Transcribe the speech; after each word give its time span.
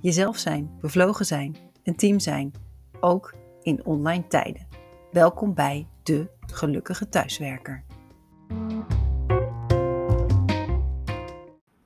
Jezelf 0.00 0.38
zijn, 0.38 0.70
bevlogen 0.80 1.26
zijn, 1.26 1.56
een 1.82 1.96
team 1.96 2.18
zijn, 2.18 2.52
ook 3.00 3.34
in 3.62 3.84
online 3.84 4.26
tijden. 4.26 4.66
Welkom 5.12 5.54
bij 5.54 5.86
de 6.02 6.28
gelukkige 6.52 7.08
thuiswerker. 7.08 7.84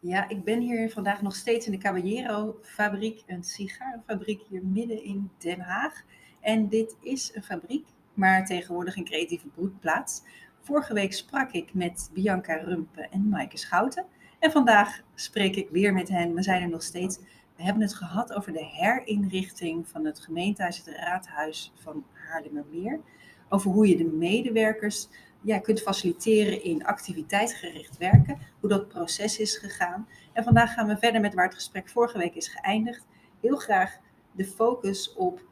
Ja, 0.01 0.29
ik 0.29 0.45
ben 0.45 0.61
hier 0.61 0.91
vandaag 0.91 1.23
nog 1.23 1.35
steeds 1.35 1.67
in 1.67 1.73
de 1.73 1.79
Caballero 1.79 2.59
fabriek, 2.63 3.23
een 3.27 3.45
sigarenfabriek 3.45 4.43
hier 4.49 4.65
midden 4.65 5.05
in 5.05 5.31
Den 5.39 5.61
Haag. 5.61 6.03
En 6.41 6.69
dit 6.69 6.97
is 7.01 7.31
een 7.35 7.43
fabriek, 7.43 7.87
maar 8.15 8.47
tegenwoordig 8.47 8.97
een 8.97 9.05
creatieve 9.05 9.49
broedplaats. 9.49 10.23
Vorige 10.61 10.95
week 10.95 11.13
sprak 11.13 11.53
ik 11.53 11.75
met 11.75 12.11
Bianca 12.13 12.55
Rumpe 12.55 13.09
en 13.09 13.29
Maaike 13.29 13.59
Schouten. 13.59 14.05
En 14.39 14.51
vandaag 14.51 15.01
spreek 15.15 15.57
ik 15.57 15.69
weer 15.71 15.93
met 15.93 16.09
hen. 16.09 16.35
We 16.35 16.43
zijn 16.43 16.63
er 16.63 16.69
nog 16.69 16.83
steeds. 16.83 17.19
We 17.61 17.67
hebben 17.67 17.85
het 17.85 17.95
gehad 17.95 18.33
over 18.33 18.53
de 18.53 18.65
herinrichting 18.65 19.89
van 19.89 20.05
het 20.05 20.21
gemeentehuis, 20.21 20.77
het 20.77 20.97
raadhuis 20.97 21.73
van 21.75 22.05
Haarlemmermeer. 22.13 23.01
Over 23.49 23.71
hoe 23.71 23.89
je 23.89 23.97
de 23.97 24.05
medewerkers 24.05 25.09
ja, 25.41 25.59
kunt 25.59 25.83
faciliteren 25.83 26.65
in 26.65 26.85
activiteitsgericht 26.85 27.99
werken. 27.99 28.39
Hoe 28.61 28.69
dat 28.69 28.89
proces 28.89 29.39
is 29.39 29.57
gegaan. 29.57 30.09
En 30.33 30.45
vandaag 30.45 30.73
gaan 30.73 30.87
we 30.87 30.97
verder 30.97 31.21
met 31.21 31.35
waar 31.35 31.45
het 31.45 31.55
gesprek 31.55 31.89
vorige 31.89 32.19
week 32.19 32.35
is 32.35 32.49
geëindigd. 32.49 33.07
Heel 33.41 33.57
graag 33.57 33.99
de 34.33 34.45
focus 34.45 35.15
op 35.15 35.45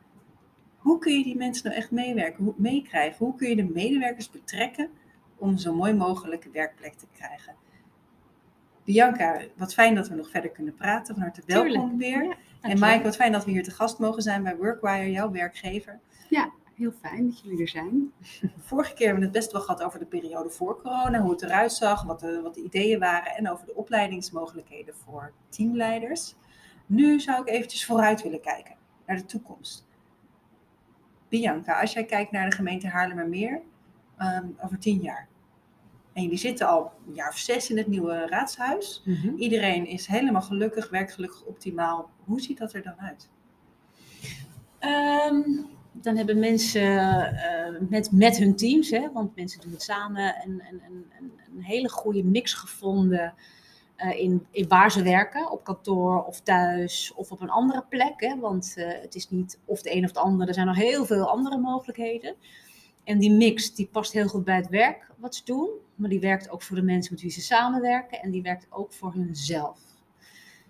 hoe 0.76 0.98
kun 0.98 1.18
je 1.18 1.24
die 1.24 1.36
mensen 1.36 1.64
nou 1.64 1.76
echt 1.76 1.90
meewerken, 1.90 2.44
hoe, 2.44 2.54
meekrijgen? 2.56 3.24
Hoe 3.24 3.34
kun 3.34 3.48
je 3.48 3.56
de 3.56 3.70
medewerkers 3.74 4.30
betrekken 4.30 4.90
om 5.36 5.58
zo 5.58 5.74
mooi 5.74 5.92
mogelijke 5.92 6.50
werkplek 6.50 6.94
te 6.94 7.06
krijgen? 7.12 7.54
Bianca, 8.88 9.40
wat 9.56 9.74
fijn 9.74 9.94
dat 9.94 10.08
we 10.08 10.14
nog 10.14 10.30
verder 10.30 10.50
kunnen 10.50 10.74
praten. 10.74 11.14
Van 11.14 11.22
harte 11.22 11.42
welkom 11.46 11.98
weer. 11.98 12.36
en 12.60 12.78
Mike, 12.78 13.02
wat 13.02 13.16
fijn 13.16 13.32
dat 13.32 13.44
we 13.44 13.50
hier 13.50 13.62
te 13.62 13.70
gast 13.70 13.98
mogen 13.98 14.22
zijn 14.22 14.42
bij 14.42 14.56
Workwire, 14.56 15.10
jouw 15.10 15.30
werkgever. 15.30 16.00
Ja, 16.28 16.50
heel 16.74 16.92
fijn 17.00 17.26
dat 17.26 17.40
jullie 17.40 17.60
er 17.60 17.68
zijn. 17.68 18.12
Vorige 18.68 18.94
keer 18.94 19.06
hebben 19.06 19.24
we 19.24 19.30
het 19.30 19.38
best 19.38 19.52
wel 19.52 19.60
gehad 19.60 19.82
over 19.82 19.98
de 19.98 20.04
periode 20.04 20.50
voor 20.50 20.80
corona, 20.82 21.20
hoe 21.20 21.30
het 21.30 21.42
eruit 21.42 21.72
zag, 21.72 22.02
wat 22.02 22.20
de, 22.20 22.40
wat 22.42 22.54
de 22.54 22.62
ideeën 22.62 22.98
waren 22.98 23.36
en 23.36 23.50
over 23.50 23.66
de 23.66 23.74
opleidingsmogelijkheden 23.74 24.94
voor 24.94 25.32
teamleiders. 25.48 26.34
Nu 26.86 27.20
zou 27.20 27.40
ik 27.40 27.48
eventjes 27.48 27.86
vooruit 27.86 28.22
willen 28.22 28.40
kijken 28.40 28.74
naar 29.06 29.16
de 29.16 29.24
toekomst. 29.24 29.86
Bianca, 31.28 31.80
als 31.80 31.92
jij 31.92 32.04
kijkt 32.04 32.30
naar 32.30 32.50
de 32.50 32.56
gemeente 32.56 32.88
Haarlemmermeer 32.88 33.60
um, 34.18 34.56
over 34.60 34.78
tien 34.78 35.00
jaar. 35.00 35.28
En 36.18 36.24
jullie 36.24 36.38
zitten 36.38 36.68
al 36.68 36.92
een 37.06 37.14
jaar 37.14 37.28
of 37.28 37.38
zes 37.38 37.70
in 37.70 37.76
het 37.76 37.86
nieuwe 37.86 38.26
raadshuis. 38.26 39.02
Mhm. 39.04 39.34
Iedereen 39.36 39.86
is 39.86 40.06
helemaal 40.06 40.42
gelukkig, 40.42 40.90
werkt 40.90 41.12
gelukkig 41.12 41.44
optimaal. 41.44 42.10
Hoe 42.24 42.40
ziet 42.40 42.58
dat 42.58 42.72
er 42.72 42.82
dan 42.82 43.00
uit? 43.00 43.28
Ehm, 44.78 45.42
dan 45.92 46.16
hebben 46.16 46.38
mensen 46.38 46.98
eh, 47.36 47.80
met, 47.88 48.12
met 48.12 48.36
hun 48.36 48.56
teams, 48.56 48.90
hè, 48.90 49.12
want 49.12 49.36
mensen 49.36 49.60
doen 49.60 49.72
het 49.72 49.82
samen, 49.82 50.34
een, 50.44 50.62
een, 50.70 50.82
een, 50.86 51.32
een 51.56 51.62
hele 51.62 51.88
goede 51.88 52.24
mix 52.24 52.52
gevonden 52.52 53.34
uh, 53.96 54.20
in, 54.20 54.46
in 54.50 54.68
waar 54.68 54.90
ze 54.90 55.02
werken. 55.02 55.50
Op 55.50 55.64
kantoor 55.64 56.24
of 56.24 56.40
thuis 56.40 57.12
of 57.14 57.30
op 57.32 57.40
een 57.40 57.50
andere 57.50 57.84
plek. 57.88 58.14
Hè, 58.16 58.38
want 58.38 58.74
uh, 58.76 58.88
het 59.00 59.14
is 59.14 59.30
niet 59.30 59.58
of 59.64 59.82
de 59.82 59.94
een 59.94 60.04
of 60.04 60.12
de 60.12 60.20
ander, 60.20 60.48
er 60.48 60.54
zijn 60.54 60.66
nog 60.66 60.76
heel 60.76 61.04
veel 61.04 61.28
andere 61.28 61.58
mogelijkheden. 61.58 62.34
En 63.08 63.18
die 63.18 63.32
mix 63.32 63.74
die 63.74 63.86
past 63.86 64.12
heel 64.12 64.28
goed 64.28 64.44
bij 64.44 64.56
het 64.56 64.68
werk 64.68 65.10
wat 65.16 65.34
ze 65.34 65.44
doen. 65.44 65.70
Maar 65.94 66.10
die 66.10 66.20
werkt 66.20 66.50
ook 66.50 66.62
voor 66.62 66.76
de 66.76 66.82
mensen 66.82 67.12
met 67.12 67.22
wie 67.22 67.30
ze 67.30 67.40
samenwerken. 67.40 68.22
En 68.22 68.30
die 68.30 68.42
werkt 68.42 68.66
ook 68.70 68.92
voor 68.92 69.12
hunzelf. 69.12 69.80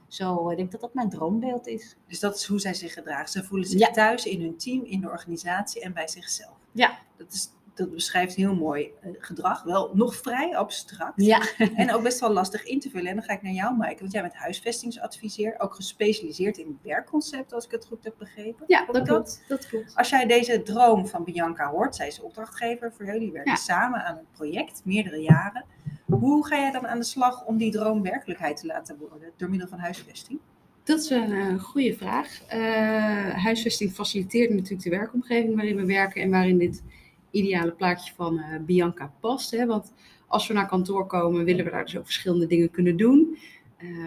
Zo, 0.08 0.50
ik 0.50 0.56
denk 0.56 0.70
dat 0.70 0.80
dat 0.80 0.94
mijn 0.94 1.08
droombeeld 1.08 1.66
is. 1.66 1.96
Dus 2.06 2.20
dat 2.20 2.36
is 2.36 2.44
hoe 2.44 2.60
zij 2.60 2.74
zich 2.74 2.92
gedragen. 2.92 3.28
Ze 3.28 3.44
voelen 3.44 3.68
zich 3.68 3.80
ja. 3.80 3.90
thuis 3.90 4.24
in 4.24 4.40
hun 4.40 4.56
team, 4.56 4.84
in 4.84 5.00
de 5.00 5.10
organisatie 5.10 5.82
en 5.82 5.92
bij 5.92 6.08
zichzelf. 6.08 6.56
Ja. 6.72 6.98
Dat, 7.16 7.32
is, 7.32 7.50
dat 7.78 7.94
beschrijft 7.94 8.34
heel 8.34 8.54
mooi 8.54 8.90
uh, 9.04 9.10
gedrag. 9.18 9.62
Wel 9.62 9.90
nog 9.94 10.16
vrij 10.16 10.56
abstract. 10.56 11.24
Ja. 11.24 11.42
En 11.76 11.94
ook 11.94 12.02
best 12.02 12.20
wel 12.20 12.32
lastig 12.32 12.64
in 12.64 12.80
te 12.80 12.90
vullen. 12.90 13.06
En 13.06 13.16
dan 13.16 13.24
ga 13.24 13.32
ik 13.32 13.42
naar 13.42 13.52
jou, 13.52 13.76
Maaike. 13.76 14.00
Want 14.00 14.12
jij 14.12 14.22
bent 14.22 14.34
huisvestingsadviseur. 14.34 15.54
Ook 15.58 15.74
gespecialiseerd 15.74 16.58
in 16.58 16.78
werkconcept, 16.82 17.52
als 17.52 17.64
ik 17.64 17.70
het 17.70 17.86
goed 17.86 18.04
heb 18.04 18.14
begrepen. 18.18 18.64
Ja, 18.66 18.86
dat, 18.86 19.06
klopt. 19.06 19.44
Dat 19.48 19.66
klopt. 19.66 19.96
Als 19.96 20.08
jij 20.08 20.26
deze 20.26 20.62
droom 20.62 21.06
van 21.06 21.24
Bianca 21.24 21.70
hoort, 21.70 21.96
zij 21.96 22.06
is 22.06 22.20
opdrachtgever 22.20 22.92
voor 22.92 23.06
jullie. 23.06 23.32
werken 23.32 23.52
ja. 23.52 23.58
samen 23.58 24.04
aan 24.04 24.16
een 24.16 24.26
project, 24.32 24.80
meerdere 24.84 25.20
jaren. 25.20 25.64
Hoe 26.06 26.46
ga 26.46 26.56
jij 26.56 26.70
dan 26.70 26.86
aan 26.86 26.98
de 26.98 27.04
slag 27.04 27.44
om 27.44 27.56
die 27.56 27.70
droom 27.70 28.02
werkelijkheid 28.02 28.56
te 28.56 28.66
laten 28.66 28.98
worden 28.98 29.30
door 29.36 29.50
middel 29.50 29.68
van 29.68 29.78
huisvesting? 29.78 30.40
Dat 30.88 30.98
is 30.98 31.10
een 31.10 31.30
uh, 31.30 31.60
goede 31.60 31.94
vraag. 31.94 32.40
Uh, 32.54 33.44
huisvesting 33.44 33.92
faciliteert 33.92 34.50
natuurlijk 34.50 34.82
de 34.82 34.90
werkomgeving 34.90 35.54
waarin 35.54 35.76
we 35.76 35.86
werken 35.86 36.22
en 36.22 36.30
waarin 36.30 36.58
dit 36.58 36.82
ideale 37.30 37.72
plaatje 37.72 38.14
van 38.14 38.34
uh, 38.34 38.44
Bianca 38.60 39.12
past. 39.20 39.50
Hè? 39.50 39.66
Want 39.66 39.92
als 40.26 40.46
we 40.46 40.54
naar 40.54 40.68
kantoor 40.68 41.06
komen, 41.06 41.44
willen 41.44 41.64
we 41.64 41.70
daar 41.70 41.84
dus 41.84 41.96
ook 41.96 42.04
verschillende 42.04 42.46
dingen 42.46 42.70
kunnen 42.70 42.96
doen. 42.96 43.38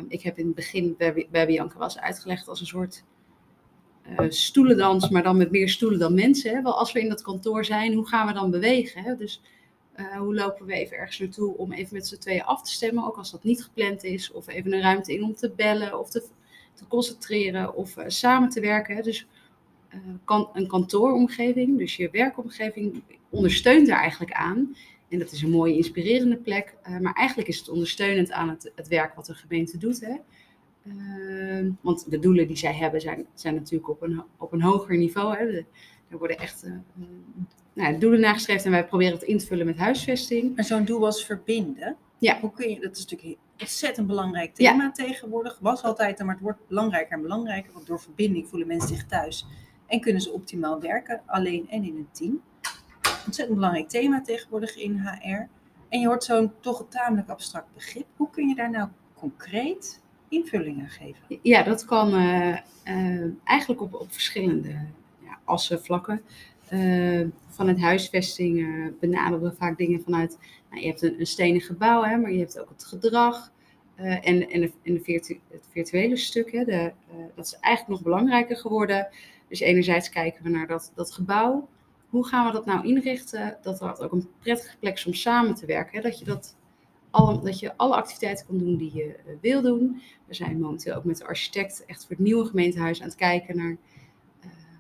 ik 0.08 0.22
heb 0.22 0.38
in 0.38 0.46
het 0.46 0.56
begin 0.56 0.96
bij, 0.98 1.28
bij 1.32 1.46
Bianca 1.46 1.78
was 1.78 2.00
uitgelegd 2.00 2.48
als 2.48 2.60
een 2.60 2.66
soort 2.66 3.04
stoelendans, 4.30 5.10
maar 5.10 5.24
dan 5.24 5.38
met 5.38 5.52
meer 5.52 5.70
stoelen 5.70 6.00
dan 6.00 6.14
mensen. 6.14 6.56
Hè? 6.56 6.62
Wel, 6.62 6.78
als 6.78 6.92
we 6.92 7.00
in 7.00 7.10
dat 7.10 7.22
kantoor 7.22 7.66
zijn, 7.66 7.94
hoe 7.94 8.08
gaan 8.08 8.28
we 8.28 8.34
dan 8.34 8.52
bewegen? 8.52 9.04
Hè? 9.04 9.16
Dus 9.16 9.42
uh, 9.96 10.18
hoe 10.18 10.36
lopen 10.36 10.66
we 10.66 10.74
even 10.74 10.98
ergens 10.98 11.20
naartoe 11.20 11.58
om 11.58 11.72
even 11.72 11.96
met 11.96 12.08
z'n 12.08 12.18
tweeën 12.18 12.44
af 12.44 12.64
te 12.64 12.72
stemmen, 12.72 13.06
ook 13.06 13.18
als 13.18 13.32
dat 13.32 13.44
niet 13.44 13.64
gepland 13.64 14.04
is, 14.04 14.32
of 14.32 14.48
even 14.48 14.74
een 14.74 14.82
ruimte 14.82 15.14
in 15.14 15.24
om 15.24 15.36
te 15.36 15.52
bellen 15.56 16.00
of 16.00 16.10
te, 16.10 16.24
te 16.74 16.88
concentreren 16.88 17.76
of 17.76 17.98
uh, 17.98 18.04
samen 18.08 18.50
te 18.50 18.62
werken. 18.62 18.96
Hè. 18.96 19.02
Dus 19.02 19.22
uh, 19.22 19.28
kan, 20.24 20.50
een 20.54 20.68
kantooromgeving, 20.68 21.78
dus 21.78 21.96
je 21.96 22.10
werkomgeving, 22.12 23.02
ondersteunt 23.30 23.88
daar 23.88 24.00
eigenlijk 24.00 24.32
aan. 24.32 24.76
En 25.10 25.20
dat 25.20 25.32
is 25.32 25.42
een 25.42 25.50
mooie, 25.50 25.76
inspirerende 25.76 26.38
plek, 26.38 26.76
maar 27.02 27.14
eigenlijk 27.14 27.48
is 27.50 27.58
het 27.58 27.70
ondersteunend 27.70 28.32
aan 28.32 28.50
het, 28.50 28.72
het 28.76 28.88
werk 28.88 29.16
wat 29.16 29.26
de 29.26 29.34
gemeente 29.34 29.78
doet. 29.78 30.00
Hè. 30.00 30.16
want 31.82 32.12
de 32.12 32.20
doelen 32.20 32.48
die 32.48 32.58
zij 32.58 32.74
hebben 32.74 33.02
zijn, 33.02 33.26
zijn 33.34 33.56
natuurlijk 33.56 33.90
op 33.90 34.02
een, 34.02 34.24
op 34.38 34.52
een 34.52 34.62
hoger 34.62 34.98
niveau. 34.98 35.38
Hè. 35.38 35.46
De, 35.46 35.66
er 36.12 36.18
worden 36.18 36.38
echt 36.38 36.66
nou, 37.74 37.98
doelen 37.98 38.20
nagestreefd 38.20 38.66
en 38.66 38.72
wij 38.72 38.86
proberen 38.86 39.14
het 39.14 39.24
in 39.24 39.38
te 39.38 39.46
vullen 39.46 39.66
met 39.66 39.78
huisvesting. 39.78 40.58
En 40.58 40.64
zo'n 40.64 40.86
doel 40.86 41.00
was 41.00 41.26
verbinden. 41.26 41.98
Ja. 42.18 42.40
Hoe 42.40 42.52
kun 42.52 42.70
je, 42.70 42.80
dat 42.80 42.98
is 42.98 43.02
natuurlijk 43.02 43.30
een 43.30 43.38
ontzettend 43.60 44.08
belangrijk 44.08 44.54
thema 44.56 44.84
ja. 44.84 44.92
tegenwoordig. 44.92 45.60
Was 45.60 45.84
altijd, 45.84 46.20
maar 46.20 46.34
het 46.34 46.44
wordt 46.44 46.68
belangrijker 46.68 47.16
en 47.16 47.22
belangrijker. 47.22 47.74
Want 47.74 47.88
door 47.88 48.00
verbinding 48.00 48.48
voelen 48.48 48.68
mensen 48.68 48.90
zich 48.90 49.06
thuis 49.06 49.46
en 49.92 50.00
kunnen 50.00 50.22
ze 50.22 50.32
optimaal 50.32 50.80
werken, 50.80 51.22
alleen 51.26 51.70
en 51.70 51.84
in 51.84 51.96
een 51.96 52.08
team. 52.12 52.42
Ontzettend 53.26 53.58
belangrijk 53.58 53.90
thema 53.90 54.22
tegenwoordig 54.22 54.76
in 54.78 54.98
HR. 54.98 55.48
En 55.90 56.00
je 56.00 56.08
hoort 56.08 56.24
zo'n 56.24 56.52
toch 56.60 56.86
tamelijk 56.90 57.30
abstract 57.30 57.74
begrip. 57.74 58.06
Hoe 58.16 58.30
kun 58.30 58.48
je 58.48 58.56
daar 58.56 58.70
nou 58.70 58.90
concreet 59.14 60.02
invulling 60.30 60.82
aan 60.82 60.90
geven? 60.90 61.40
Ja, 61.42 61.64
dat 61.64 61.86
kan 61.86 62.14
uh, 62.14 62.58
uh, 62.86 63.26
eigenlijk 63.44 63.82
op, 63.82 63.94
op 63.94 64.12
verschillende 64.12 64.70
ja, 65.20 65.40
assen, 65.44 65.82
vlakken. 65.84 66.22
Uh, 66.74 67.28
vanuit 67.48 67.80
huisvesting 67.80 68.68
benaderen 69.00 69.42
we 69.42 69.56
vaak 69.56 69.78
dingen 69.78 70.02
vanuit, 70.02 70.38
nou, 70.70 70.82
je 70.82 70.88
hebt 70.88 71.02
een, 71.02 71.20
een 71.20 71.26
stenen 71.26 71.62
gebouw, 71.62 72.04
hè, 72.04 72.18
maar 72.18 72.32
je 72.32 72.40
hebt 72.40 72.60
ook 72.60 72.70
het 72.70 72.84
gedrag 72.84 73.52
en, 73.96 74.50
en, 74.50 74.62
de, 74.62 75.40
het 75.50 75.68
virtuele 75.70 76.18
stuk. 76.18 76.52
Hè, 76.52 76.64
de, 76.64 76.92
dat 77.36 77.46
is 77.46 77.58
eigenlijk 77.60 77.88
nog 77.88 78.02
belangrijker 78.02 78.58
geworden. 78.58 79.08
Dus 79.52 79.60
enerzijds 79.60 80.10
kijken 80.10 80.44
we 80.44 80.50
naar 80.50 80.68
dat, 80.68 80.92
dat 80.96 81.12
gebouw. 81.12 81.68
Hoe 82.10 82.28
gaan 82.28 82.46
we 82.46 82.52
dat 82.52 82.66
nou 82.66 82.88
inrichten? 82.88 83.58
Dat 83.62 83.80
dat 83.80 84.02
ook 84.02 84.12
een 84.12 84.30
prettige 84.40 84.78
plek 84.78 84.94
is 84.98 85.06
om 85.06 85.14
samen 85.14 85.56
te 85.56 85.66
werken. 85.66 85.96
Hè? 85.96 86.02
Dat, 86.02 86.20
je 86.20 86.26
dat, 86.26 86.56
alle, 87.10 87.42
dat 87.42 87.60
je 87.60 87.78
alle 87.78 87.96
activiteiten 87.96 88.46
kan 88.46 88.58
doen 88.58 88.78
die 88.78 88.92
je 88.94 89.16
wil 89.42 89.62
doen. 89.62 90.02
We 90.28 90.34
zijn 90.34 90.60
momenteel 90.60 90.96
ook 90.96 91.04
met 91.04 91.18
de 91.18 91.26
architect 91.26 91.86
echt 91.86 92.02
voor 92.02 92.16
het 92.16 92.26
nieuwe 92.26 92.46
gemeentehuis 92.46 93.02
aan 93.02 93.08
het 93.08 93.16
kijken 93.16 93.58
naar 93.58 93.78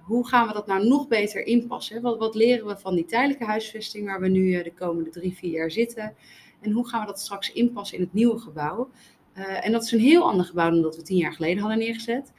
hoe 0.01 0.27
gaan 0.27 0.47
we 0.47 0.53
dat 0.53 0.67
nou 0.67 0.87
nog 0.87 1.07
beter 1.07 1.45
inpassen? 1.45 2.01
Wat, 2.01 2.17
wat 2.17 2.35
leren 2.35 2.67
we 2.67 2.77
van 2.77 2.95
die 2.95 3.05
tijdelijke 3.05 3.45
huisvesting 3.45 4.05
waar 4.05 4.19
we 4.19 4.27
nu 4.27 4.63
de 4.63 4.73
komende 4.73 5.09
drie, 5.09 5.33
vier 5.33 5.51
jaar 5.51 5.71
zitten? 5.71 6.15
En 6.61 6.71
hoe 6.71 6.87
gaan 6.87 7.01
we 7.01 7.07
dat 7.07 7.19
straks 7.19 7.51
inpassen 7.51 7.97
in 7.97 8.03
het 8.03 8.13
nieuwe 8.13 8.39
gebouw? 8.39 8.89
En 9.33 9.71
dat 9.71 9.83
is 9.83 9.91
een 9.91 9.99
heel 9.99 10.23
ander 10.23 10.45
gebouw 10.45 10.69
dan 10.69 10.81
dat 10.81 10.95
we 10.95 11.01
tien 11.01 11.17
jaar 11.17 11.33
geleden 11.33 11.59
hadden 11.59 11.79
neergezet. 11.79 12.31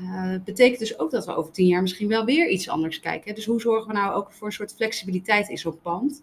Uh, 0.00 0.34
betekent 0.44 0.78
dus 0.78 0.98
ook 0.98 1.10
dat 1.10 1.26
we 1.26 1.34
over 1.34 1.52
tien 1.52 1.66
jaar 1.66 1.82
misschien 1.82 2.08
wel 2.08 2.24
weer 2.24 2.48
iets 2.48 2.68
anders 2.68 3.00
kijken. 3.00 3.34
Dus 3.34 3.44
hoe 3.44 3.60
zorgen 3.60 3.86
we 3.86 3.92
nou 3.92 4.14
ook 4.14 4.32
voor 4.32 4.46
een 4.46 4.52
soort 4.52 4.74
flexibiliteit 4.74 5.48
in 5.48 5.58
zo'n 5.58 5.80
pand? 5.80 6.22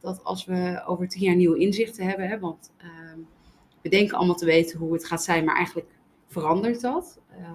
Dat 0.00 0.24
als 0.24 0.44
we 0.44 0.82
over 0.86 1.08
tien 1.08 1.22
jaar 1.22 1.36
nieuwe 1.36 1.58
inzichten 1.58 2.06
hebben, 2.06 2.28
hè, 2.28 2.38
want 2.38 2.72
uh, 2.78 2.88
we 3.82 3.88
denken 3.88 4.16
allemaal 4.16 4.34
te 4.34 4.44
weten 4.44 4.78
hoe 4.78 4.92
het 4.92 5.04
gaat 5.04 5.22
zijn, 5.22 5.44
maar 5.44 5.56
eigenlijk 5.56 5.88
verandert 6.26 6.80
dat. 6.80 7.18
Uh, 7.38 7.48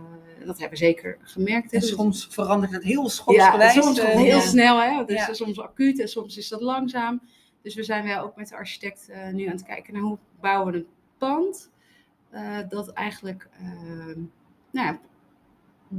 dat 0.45 0.59
hebben 0.59 0.79
we 0.79 0.85
zeker 0.85 1.17
gemerkt. 1.21 1.73
En 1.73 1.81
soms 1.81 2.27
verandert 2.29 2.71
het 2.71 2.83
heel 2.83 3.09
schoolsgewijs. 3.09 3.73
Ja, 3.73 3.81
soms 3.81 4.01
heel 4.01 4.39
snel. 4.39 4.81
Hè? 4.81 5.05
Dus 5.05 5.25
ja. 5.25 5.33
soms 5.33 5.59
acuut 5.59 5.99
en 5.99 6.07
soms 6.07 6.37
is 6.37 6.47
dat 6.47 6.61
langzaam. 6.61 7.21
Dus 7.61 7.75
we 7.75 7.83
zijn 7.83 8.05
wel 8.05 8.23
ook 8.23 8.35
met 8.35 8.49
de 8.49 8.55
architect 8.55 9.09
nu 9.31 9.45
aan 9.45 9.51
het 9.51 9.63
kijken 9.63 9.93
naar 9.93 10.01
hoe 10.01 10.17
bouwen 10.39 10.71
we 10.71 10.77
een 10.77 10.87
pand 11.17 11.69
dat 12.69 12.89
eigenlijk 12.89 13.49
ehm, 13.59 14.19
nou 14.71 14.87
ja, 14.87 14.99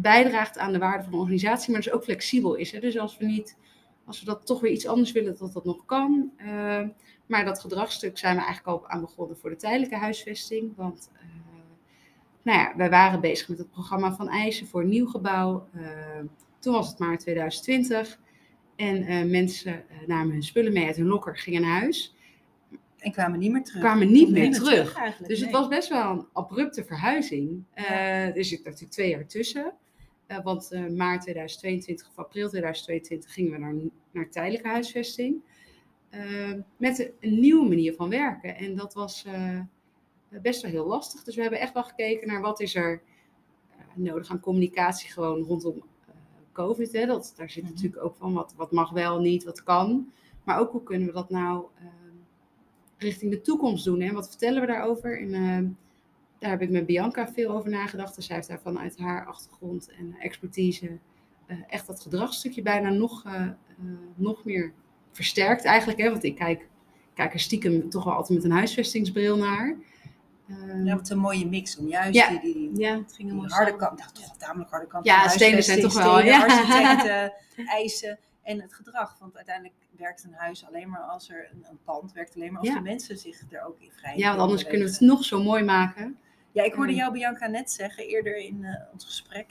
bijdraagt 0.01 0.59
aan 0.59 0.73
de 0.73 0.79
waarde 0.79 1.03
van 1.03 1.13
de 1.13 1.19
organisatie, 1.19 1.73
maar 1.73 1.81
dus 1.81 1.93
ook 1.93 2.05
flexibel 2.05 2.55
is. 2.55 2.73
Hè? 2.73 2.81
Dus 2.81 2.99
als 2.99 3.17
we 3.19 3.25
niet, 3.25 3.57
als 4.05 4.21
we 4.21 4.27
dat 4.27 4.47
toch 4.47 4.61
weer 4.61 4.73
iets 4.73 4.87
anders 4.87 5.13
willen, 5.13 5.39
dat 5.39 5.53
dat 5.53 5.65
nog 5.65 5.85
kan. 5.85 6.31
Uh, 6.39 6.83
maar 7.27 7.45
dat 7.45 7.61
gedragsstuk 7.61 8.19
zijn 8.19 8.37
we 8.37 8.43
eigenlijk 8.43 8.79
al 8.79 8.89
aan 8.89 9.01
begonnen 9.01 9.37
voor 9.37 9.51
de 9.51 9.57
tijdelijke 9.57 9.97
huisvesting. 9.97 10.73
Want 10.77 11.11
uh, 11.13 11.21
nou 12.43 12.59
ja, 12.59 12.73
wij 12.77 12.91
waren 12.91 13.21
bezig 13.21 13.49
met 13.49 13.59
het 13.59 13.71
programma 13.71 14.13
van 14.15 14.29
eisen 14.29 14.67
voor 14.67 14.81
een 14.81 14.89
nieuw 14.89 15.07
gebouw. 15.07 15.69
Uh, 15.77 15.87
toen 16.59 16.73
was 16.73 16.89
het 16.89 16.99
maart 16.99 17.21
2020. 17.21 18.19
En 18.77 19.31
mensen 19.31 19.85
namen 20.07 20.33
hun 20.33 20.43
spullen 20.43 20.73
mee 20.73 20.87
uit 20.87 20.97
hun 20.97 21.07
lokker, 21.07 21.39
gingen 21.39 21.61
naar 21.61 21.81
huis. 21.81 22.15
En 22.99 23.13
kwamen 23.13 23.39
niet 23.39 23.53
meer 23.53 23.63
terug. 23.63 23.81
Kwamen 23.81 24.13
niet 24.13 24.31
meer 24.31 24.53
terug. 24.53 24.95
terug 24.95 25.17
dus 25.17 25.41
het 25.41 25.51
was 25.51 25.69
best 25.69 25.89
wel 25.89 26.11
een 26.11 26.27
abrupte 26.33 26.85
verhuizing. 26.85 27.65
Ja. 27.75 27.83
Uh, 27.83 28.37
er 28.37 28.45
zit 28.45 28.65
natuurlijk 28.65 28.93
twee 28.93 29.11
jaar 29.11 29.27
tussen. 29.27 29.73
Uh, 30.29 30.43
want 30.43 30.73
uh, 30.73 30.89
maart 30.89 31.23
2022 31.23 32.09
of 32.09 32.19
april 32.19 32.49
2022 32.49 33.33
gingen 33.33 33.53
we 33.53 33.59
naar, 33.59 33.75
naar 34.11 34.31
tijdelijke 34.31 34.69
huisvesting. 34.69 35.43
met 36.77 37.13
een, 37.21 37.41
nieuwe 37.41 37.69
manier 37.69 37.95
van 37.95 38.09
werken. 38.09 38.57
En 38.57 38.77
dat 38.77 38.95
was 38.95 39.27
best 40.29 40.63
wel 40.63 40.71
heel 40.71 40.87
lastig. 40.87 41.23
Dus 41.23 41.35
we 41.35 41.41
hebben 41.43 41.61
echt 41.61 41.73
wel 41.73 41.85
gekeken 41.85 42.29
naar 42.29 42.41
wat 42.41 42.61
is 42.61 42.75
er 42.75 43.03
nodig 43.95 44.31
aan 44.31 44.41
communicatie 44.41 45.11
gewoon 45.11 45.43
rondom 45.43 45.83
COVID. 46.53 46.93
Hè. 46.93 47.07
Dat, 47.07 47.33
daar 47.37 47.51
zit 47.51 47.63
mm 47.63 47.69
-hmm. 47.69 47.77
natuurlijk 47.77 48.05
ook 48.05 48.17
van 48.17 48.33
wat, 48.33 48.55
wat 48.57 48.73
mag 48.73 48.91
wel, 48.91 49.21
niet, 49.21 49.45
wat 49.45 49.63
kan. 49.63 50.13
Maar 50.45 50.59
ook 50.59 50.71
hoe 50.71 50.83
kunnen 50.83 51.07
we 51.07 51.15
dat 51.15 51.31
nou 51.31 51.67
richting 52.99 53.31
de 53.31 53.41
toekomst 53.41 53.85
doen. 53.85 54.01
Hè? 54.01 54.13
Wat 54.13 54.29
vertellen 54.29 54.61
we 54.61 54.67
daarover? 54.67 55.21
En 55.21 55.77
daar 56.39 56.51
heb 56.51 56.63
ik 56.63 56.71
met 56.71 56.87
Bianca 56.87 57.29
veel 57.29 57.51
over 57.51 57.71
nagedacht. 57.71 58.15
Dus 58.15 58.27
zij 58.27 58.37
heeft 58.37 58.49
daar 58.49 58.61
vanuit 58.61 58.99
haar 58.99 59.27
achtergrond 59.27 59.91
en 59.99 60.17
expertise 60.19 60.99
uh, 61.47 61.57
echt 61.69 61.87
dat 61.87 62.01
gedragsstukje 62.01 62.63
bijna 62.63 62.91
nog, 62.91 63.25
uh, 63.27 63.49
nog 64.15 64.45
meer 64.45 64.73
versterkt 65.13 65.65
eigenlijk. 65.65 65.99
Hè? 65.99 66.11
Want 66.11 66.25
ik 66.25 66.35
kijk, 66.35 66.69
kijk 67.15 67.33
er 67.33 67.41
stiekem 67.41 67.91
toch 67.91 68.05
wel 68.05 68.15
altijd 68.15 68.39
met 68.39 68.51
een 68.51 68.57
huisvestingsbril 68.57 69.37
naar. 69.37 69.77
Ehm, 70.49 70.85
ja, 70.85 70.97
wat 70.97 71.11
een 71.11 71.19
mooie 71.19 71.47
mix 71.47 71.77
om 71.77 71.89
juist 71.89 72.15
ja, 72.15 72.29
die, 72.29 72.41
die, 72.41 72.71
ja, 72.75 72.97
het 72.97 73.13
ging 73.13 73.31
die 73.31 73.41
harde 73.47 73.77
kant, 73.77 73.99
nou, 73.99 74.13
toch 74.13 74.37
tamelijk 74.37 74.71
harde 74.71 74.87
kant 74.87 75.05
Ja, 75.05 75.29
stenen 75.29 75.63
zijn 75.63 75.81
toch 75.81 75.95
wel, 75.95 76.21
ja. 76.21 76.43
architecten, 76.43 77.33
eisen 77.81 78.19
en 78.43 78.61
het 78.61 78.75
gedrag. 78.75 79.17
Want 79.21 79.37
uiteindelijk 79.37 79.75
werkt 79.97 80.25
een 80.25 80.35
huis 80.35 80.67
alleen 80.67 80.89
maar 80.89 81.01
als 81.01 81.31
er 81.31 81.49
een, 81.53 81.67
een 81.71 81.79
pand 81.85 82.13
werkt 82.13 82.35
alleen 82.35 82.53
maar 82.53 82.61
als 82.61 82.69
ja. 82.69 82.75
de 82.75 82.81
mensen 82.81 83.19
zich 83.19 83.43
er 83.51 83.67
ook 83.67 83.81
in 83.81 83.91
vrij 83.93 84.17
Ja, 84.17 84.29
want 84.29 84.41
anders 84.41 84.65
kunnen 84.65 84.87
we 84.87 84.93
het 84.93 85.01
nog 85.01 85.25
zo 85.25 85.43
mooi 85.43 85.65
maken. 85.65 86.19
Ja, 86.53 86.63
ik 86.63 86.75
hoorde 86.75 86.95
jou 86.95 87.13
Bianca 87.13 87.47
net 87.47 87.71
zeggen 87.71 88.07
eerder 88.07 88.37
in 88.37 88.63
uh, 88.63 88.75
ons 88.93 89.05
gesprek 89.05 89.47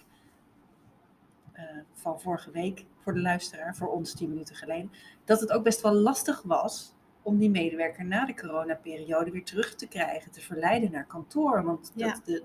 uh, 1.54 1.62
van 1.94 2.22
vorige 2.22 2.52
week 2.52 2.86
voor 3.04 3.14
de 3.14 3.22
luisteraar, 3.22 3.76
voor 3.76 3.88
ons 3.88 4.14
tien 4.14 4.30
minuten 4.30 4.56
geleden, 4.56 4.92
dat 5.26 5.40
het 5.40 5.52
ook 5.52 5.64
best 5.64 5.82
wel 5.82 5.94
lastig 5.94 6.42
was 6.42 6.96
om 7.22 7.38
die 7.38 7.50
medewerker 7.50 8.06
na 8.06 8.26
de 8.26 8.34
coronaperiode 8.34 9.32
weer 9.32 9.44
terug 9.44 9.76
te 9.76 9.88
krijgen, 9.88 10.32
te 10.32 10.42
verleiden 10.42 10.92
naar 10.92 11.06
kantoor. 11.06 11.64
Want 11.64 11.92
ja. 11.96 12.12
dat 12.12 12.26
de, 12.26 12.44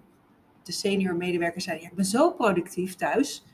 de 0.63 0.73
senior 0.73 1.17
medewerkers 1.17 1.65
zeiden, 1.65 1.85
ja, 1.85 1.91
ik 1.91 1.97
ben 1.97 2.05
zo 2.05 2.33
productief 2.33 2.95
thuis. 2.95 3.45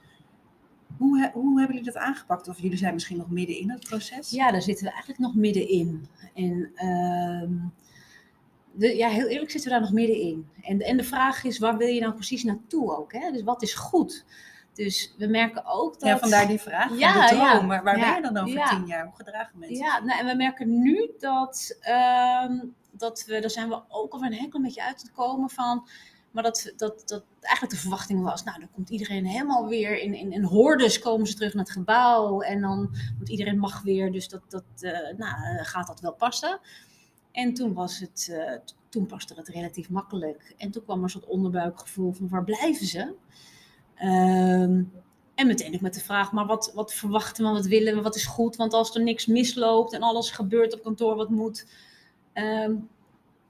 Hoe, 0.96 1.30
hoe 1.34 1.58
hebben 1.58 1.76
jullie 1.76 1.92
dat 1.92 2.02
aangepakt? 2.02 2.48
Of 2.48 2.60
jullie 2.60 2.78
zijn 2.78 2.94
misschien 2.94 3.16
nog 3.16 3.30
midden 3.30 3.58
in 3.58 3.70
het 3.70 3.88
proces? 3.88 4.30
Ja, 4.30 4.50
daar 4.52 4.62
zitten 4.62 4.84
we 4.84 4.90
eigenlijk 4.90 5.20
nog 5.20 5.34
middenin. 5.34 6.08
En 6.34 6.70
uh, 6.74 7.70
de, 8.78 8.96
ja, 8.96 9.08
heel 9.08 9.26
eerlijk 9.26 9.50
zitten 9.50 9.70
we 9.70 9.76
daar 9.76 9.84
nog 9.84 9.94
middenin. 9.94 10.48
En, 10.62 10.80
en 10.80 10.96
de 10.96 11.04
vraag 11.04 11.44
is, 11.44 11.58
waar 11.58 11.76
wil 11.76 11.88
je 11.88 12.00
nou 12.00 12.12
precies 12.12 12.44
naartoe 12.44 12.96
ook? 12.96 13.12
Hè? 13.12 13.30
Dus 13.30 13.42
wat 13.42 13.62
is 13.62 13.74
goed? 13.74 14.24
Dus 14.74 15.14
we 15.18 15.26
merken 15.26 15.66
ook 15.66 15.92
dat... 16.00 16.08
Ja, 16.08 16.18
vandaar 16.18 16.46
die 16.46 16.60
vraag. 16.60 16.98
Ja, 16.98 17.28
de 17.28 17.34
droom. 17.34 17.46
Ja, 17.46 17.60
maar 17.60 17.82
waar 17.82 17.98
ja, 17.98 18.04
ben 18.04 18.14
je 18.14 18.32
dan 18.32 18.46
over 18.46 18.68
tien 18.68 18.86
jaar? 18.86 19.04
Hoe 19.04 19.14
gedragen 19.14 19.58
mensen 19.58 19.76
Ja, 19.76 20.04
nou, 20.04 20.20
en 20.20 20.26
we 20.26 20.34
merken 20.34 20.82
nu 20.82 21.10
dat, 21.18 21.78
uh, 21.88 22.60
dat 22.90 23.24
we... 23.26 23.40
Daar 23.40 23.50
zijn 23.50 23.68
we 23.68 23.82
ook 23.88 24.12
al 24.12 24.22
een 24.22 24.32
heel 24.32 24.60
beetje 24.60 24.84
uit 24.84 24.98
te 24.98 25.10
komen 25.10 25.50
van... 25.50 25.88
Maar 26.30 26.42
dat, 26.42 26.72
dat, 26.76 27.02
dat 27.06 27.24
eigenlijk 27.40 27.74
de 27.74 27.80
verwachting 27.80 28.22
was, 28.22 28.44
nou, 28.44 28.58
dan 28.58 28.70
komt 28.70 28.90
iedereen 28.90 29.26
helemaal 29.26 29.68
weer 29.68 29.98
in, 29.98 30.14
in, 30.14 30.32
in 30.32 30.42
hordes 30.42 30.98
komen 30.98 31.26
ze 31.26 31.34
terug 31.34 31.54
naar 31.54 31.64
het 31.64 31.72
gebouw. 31.72 32.40
En 32.40 32.60
dan 32.60 32.96
moet 33.18 33.28
iedereen 33.28 33.58
mag 33.58 33.82
weer, 33.82 34.12
dus 34.12 34.28
dat, 34.28 34.42
dat 34.48 34.64
uh, 34.80 34.92
nou, 35.16 35.64
gaat 35.64 35.86
dat 35.86 36.00
wel 36.00 36.12
passen. 36.12 36.60
En 37.38 37.54
toen 37.54 37.74
was 37.74 37.98
het, 37.98 38.28
uh, 38.30 38.52
toen 38.88 39.06
paste 39.06 39.34
het 39.34 39.48
relatief 39.48 39.90
makkelijk. 39.90 40.54
En 40.56 40.70
toen 40.70 40.84
kwam 40.84 40.96
er 40.96 41.02
een 41.02 41.10
soort 41.10 41.26
onderbuikgevoel 41.26 42.12
van 42.12 42.28
waar 42.28 42.44
blijven 42.44 42.86
ze? 42.86 43.00
Um, 44.02 44.92
en 45.34 45.46
meteen 45.46 45.74
ook 45.74 45.80
met 45.80 45.94
de 45.94 46.00
vraag, 46.00 46.32
maar 46.32 46.46
wat, 46.46 46.72
wat 46.74 46.94
verwachten 46.94 47.44
we, 47.44 47.50
wat 47.50 47.66
willen 47.66 47.94
we, 47.94 48.02
wat 48.02 48.16
is 48.16 48.26
goed? 48.26 48.56
Want 48.56 48.72
als 48.72 48.94
er 48.94 49.02
niks 49.02 49.26
misloopt 49.26 49.92
en 49.92 50.02
alles 50.02 50.30
gebeurt 50.30 50.74
op 50.74 50.82
kantoor 50.82 51.16
wat 51.16 51.30
moet, 51.30 51.66
um, 52.34 52.88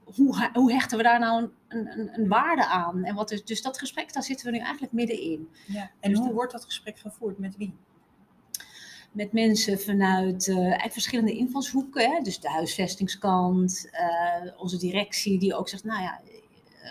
hoe, 0.03 0.49
hoe, 0.53 0.71
hechten 0.71 0.97
we 0.97 1.03
daar 1.03 1.19
nou 1.19 1.49
een, 1.67 1.99
een, 1.99 2.19
een, 2.19 2.27
waarde 2.27 2.65
aan? 2.65 3.03
En 3.03 3.15
wat 3.15 3.31
is, 3.31 3.43
dus 3.43 3.61
dat 3.61 3.77
gesprek, 3.77 4.13
daar 4.13 4.23
zitten 4.23 4.45
we 4.45 4.51
nu 4.51 4.59
eigenlijk 4.59 4.93
middenin. 4.93 5.49
Ja. 5.67 5.91
En 5.99 6.09
dus 6.09 6.19
hoe 6.19 6.33
wordt 6.33 6.51
dat 6.51 6.65
gesprek 6.65 6.99
gevoerd? 6.99 7.37
Met 7.37 7.57
wie? 7.57 7.73
Met 9.11 9.31
mensen 9.33 9.79
vanuit 9.79 10.47
uh, 10.47 10.85
verschillende 10.89 11.37
invalshoeken. 11.37 12.11
Hè? 12.11 12.21
Dus 12.21 12.39
de 12.39 12.49
huisvestingskant, 12.49 13.89
uh, 13.91 14.51
onze 14.61 14.77
directie 14.77 15.39
die 15.39 15.55
ook 15.55 15.69
zegt, 15.69 15.83
nou 15.83 16.01
ja, 16.01 16.21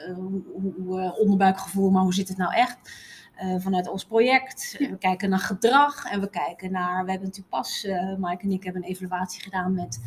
uh, 0.09 0.17
hoe, 0.17 1.15
onderbuikgevoel, 1.19 1.91
maar 1.91 2.03
hoe 2.03 2.15
zit 2.15 2.29
het 2.29 2.37
nou 2.37 2.55
echt? 2.55 3.07
vanuit 3.59 3.89
ons 3.89 4.05
project. 4.05 4.75
Ja. 4.79 4.91
We 4.91 4.99
kijken 4.99 5.31
naar 5.31 5.39
gedrag 5.39 6.05
en 6.05 6.21
we 6.21 6.31
kijken 6.31 6.73
naar. 6.73 7.05
We 7.05 7.11
hebben 7.11 7.29
natuurlijk 7.29 7.55
pas, 7.57 7.87
Mike 8.19 8.43
en 8.43 8.51
ik 8.51 8.65
hebben 8.65 8.83
een 8.83 8.89
evaluatie 8.89 9.43
gedaan 9.43 9.75
met 9.75 10.01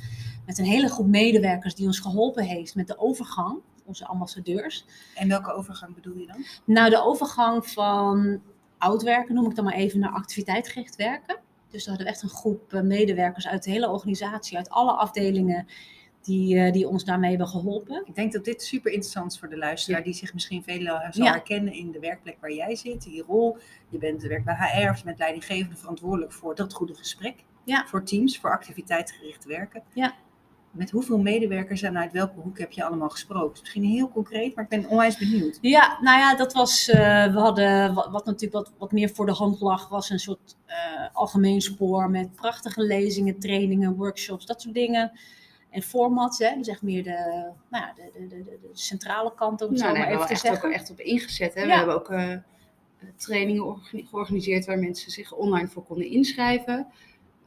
met 0.46 0.58
een 0.58 0.66
hele 0.66 0.90
groep 0.90 1.08
medewerkers 1.08 1.76
die 1.76 1.86
ons 1.86 2.00
geholpen 2.00 2.44
heeft 2.44 2.76
met 2.76 2.88
de 2.88 3.00
overgang, 3.00 3.60
onze 3.86 4.06
ambassadeurs. 4.06 4.86
En 5.16 5.28
welke 5.28 5.54
overgang 5.54 5.96
bedoel 5.96 6.18
je 6.18 6.28
dan? 6.28 6.46
Nou, 6.66 6.90
de 6.90 7.04
overgang 7.04 7.68
van 7.68 8.42
oud 8.78 9.04
werken, 9.04 9.36
noem 9.36 9.50
ik 9.50 9.56
dan 9.56 9.66
maar 9.66 9.74
even, 9.74 10.00
naar 10.00 10.12
activiteitgericht 10.12 10.96
werken. 10.96 11.40
Dus 11.72 11.84
we 11.84 11.90
hadden 11.90 12.08
echt 12.08 12.22
een 12.22 12.30
groep 12.30 12.74
eh, 12.74 12.82
medewerkers 12.82 13.48
uit 13.48 13.64
de 13.64 13.72
hele 13.72 13.90
organisatie, 13.90 14.58
uit 14.58 14.70
alle 14.70 14.92
afdelingen, 14.92 15.68
die, 16.22 16.56
uh, 16.56 16.72
die 16.72 16.88
ons 16.88 17.06
daarmee 17.06 17.30
hebben 17.30 17.48
geholpen. 17.48 18.04
Ik 18.06 18.16
denk 18.16 18.32
dat 18.32 18.46
dit 18.46 18.64
super 18.64 18.92
interessant 18.92 19.32
is 19.32 19.40
voor 19.40 19.50
de 19.50 19.58
luisteraar, 19.58 20.00
ja. 20.00 20.06
die 20.06 20.14
zich 20.14 20.34
misschien 20.34 20.64
veel 20.64 20.84
zal 20.84 21.26
ja. 21.26 21.32
herkennen 21.32 21.74
in 21.74 21.92
de 21.92 22.00
werkplek 22.00 22.38
waar 22.40 22.54
jij 22.54 22.76
zit, 22.76 23.02
die 23.02 23.24
rol. 23.24 23.58
Je 23.90 23.98
bent 23.98 24.22
werkt 24.22 24.46
bij 24.46 24.56
HR 24.56 24.90
of 24.90 25.04
bent 25.04 25.20
leidinggevende 25.20 25.76
verantwoordelijk 25.76 26.32
voor 26.32 26.56
dat 26.56 26.74
goede 26.74 26.96
gesprek. 26.96 27.36
Ja. 27.64 27.86
Voor 27.88 28.04
teams, 28.04 28.40
voor 28.40 28.52
activiteitsgericht 28.52 29.46
werken. 29.46 29.84
Ja 29.94 30.16
met 30.72 30.92
hoeveel 30.92 31.18
medewerkers 31.18 31.82
en 31.82 31.98
uit 31.98 32.12
welke 32.12 32.40
hoek 32.40 32.60
heb 32.60 32.72
je 32.72 32.84
allemaal 32.84 33.10
gesproken? 33.10 33.60
Misschien 33.60 33.84
heel 33.84 34.10
concreet, 34.10 34.56
maar 34.56 34.64
ik 34.64 34.70
ben 34.70 34.90
onwijs 34.90 35.18
benieuwd. 35.18 35.58
Ja, 35.62 35.98
nou 36.02 36.20
ja, 36.20 36.36
dat 36.36 36.54
was, 36.54 36.90
uh, 36.90 36.96
we 37.34 37.40
hadden, 37.40 37.94
wat, 37.94 38.08
wat, 38.12 38.26
natuurlijk 38.26 38.54
wat, 38.54 38.72
wat 38.78 38.92
meer 38.92 39.10
voor 39.10 39.26
de 39.26 39.32
hand 39.32 39.62
lag, 39.62 39.90
was 39.90 40.10
een 40.10 40.20
soort 40.20 40.56
uh, 40.68 40.76
algemeen 41.14 41.62
spoor 41.62 42.10
met 42.10 42.36
prachtige 42.36 42.82
lezingen, 42.82 43.40
trainingen, 43.40 43.96
workshops, 43.96 44.46
dat 44.46 44.62
soort 44.62 44.74
dingen. 44.74 45.12
En 45.70 45.82
formats, 45.82 46.40
hè, 46.40 46.56
dus 46.58 46.68
echt 46.68 46.82
meer 46.82 47.04
de, 47.04 47.50
nou 47.70 47.86
ja, 47.86 47.94
de, 47.96 48.12
de, 48.14 48.28
de, 48.28 48.44
de 48.44 48.70
centrale 48.74 49.34
kant, 49.34 49.62
om 49.62 49.70
het 49.70 49.82
nou, 49.82 49.96
zo 49.96 50.02
maar 50.02 50.12
even 50.12 50.26
te 50.26 50.32
echt 50.32 50.42
zeggen. 50.42 50.68
Ook 50.68 50.76
echt 50.76 50.92
op 50.92 51.00
ingezet. 51.00 51.54
Hè? 51.54 51.62
Ja. 51.62 51.68
We 51.68 51.74
hebben 51.74 51.96
ook 51.96 52.10
uh, 52.12 52.34
trainingen 53.16 53.78
georganiseerd 53.92 54.66
waar 54.66 54.80
mensen 54.80 55.12
zich 55.12 55.34
online 55.34 55.68
voor 55.68 55.84
konden 55.84 56.10
inschrijven. 56.10 56.88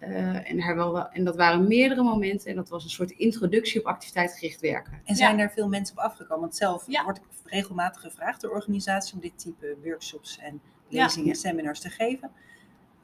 Uh, 0.09 0.51
en, 0.51 0.57
daar 0.59 0.77
wel, 0.77 1.09
en 1.09 1.25
dat 1.25 1.37
waren 1.37 1.69
meerdere 1.69 2.03
momenten 2.03 2.51
en 2.51 2.57
dat 2.57 2.69
was 2.69 2.85
een 2.85 2.91
soort 2.91 3.11
introductie 3.11 3.81
op 3.81 3.87
activiteitsgericht 3.87 4.61
werken. 4.61 5.01
En 5.05 5.17
zijn 5.17 5.37
ja. 5.37 5.43
er 5.43 5.51
veel 5.51 5.69
mensen 5.69 5.97
op 5.97 6.05
afgekomen? 6.05 6.41
Want 6.41 6.57
zelf 6.57 6.85
ja. 6.87 7.05
word 7.05 7.17
ik 7.17 7.23
regelmatig 7.45 8.01
gevraagd 8.01 8.41
door 8.41 8.51
organisaties 8.51 9.13
om 9.13 9.21
dit 9.21 9.39
type 9.39 9.77
workshops 9.85 10.39
en 10.39 10.61
lezingen 10.89 11.29
en 11.29 11.37
seminars 11.37 11.81
te 11.81 11.89
geven. 11.91 12.31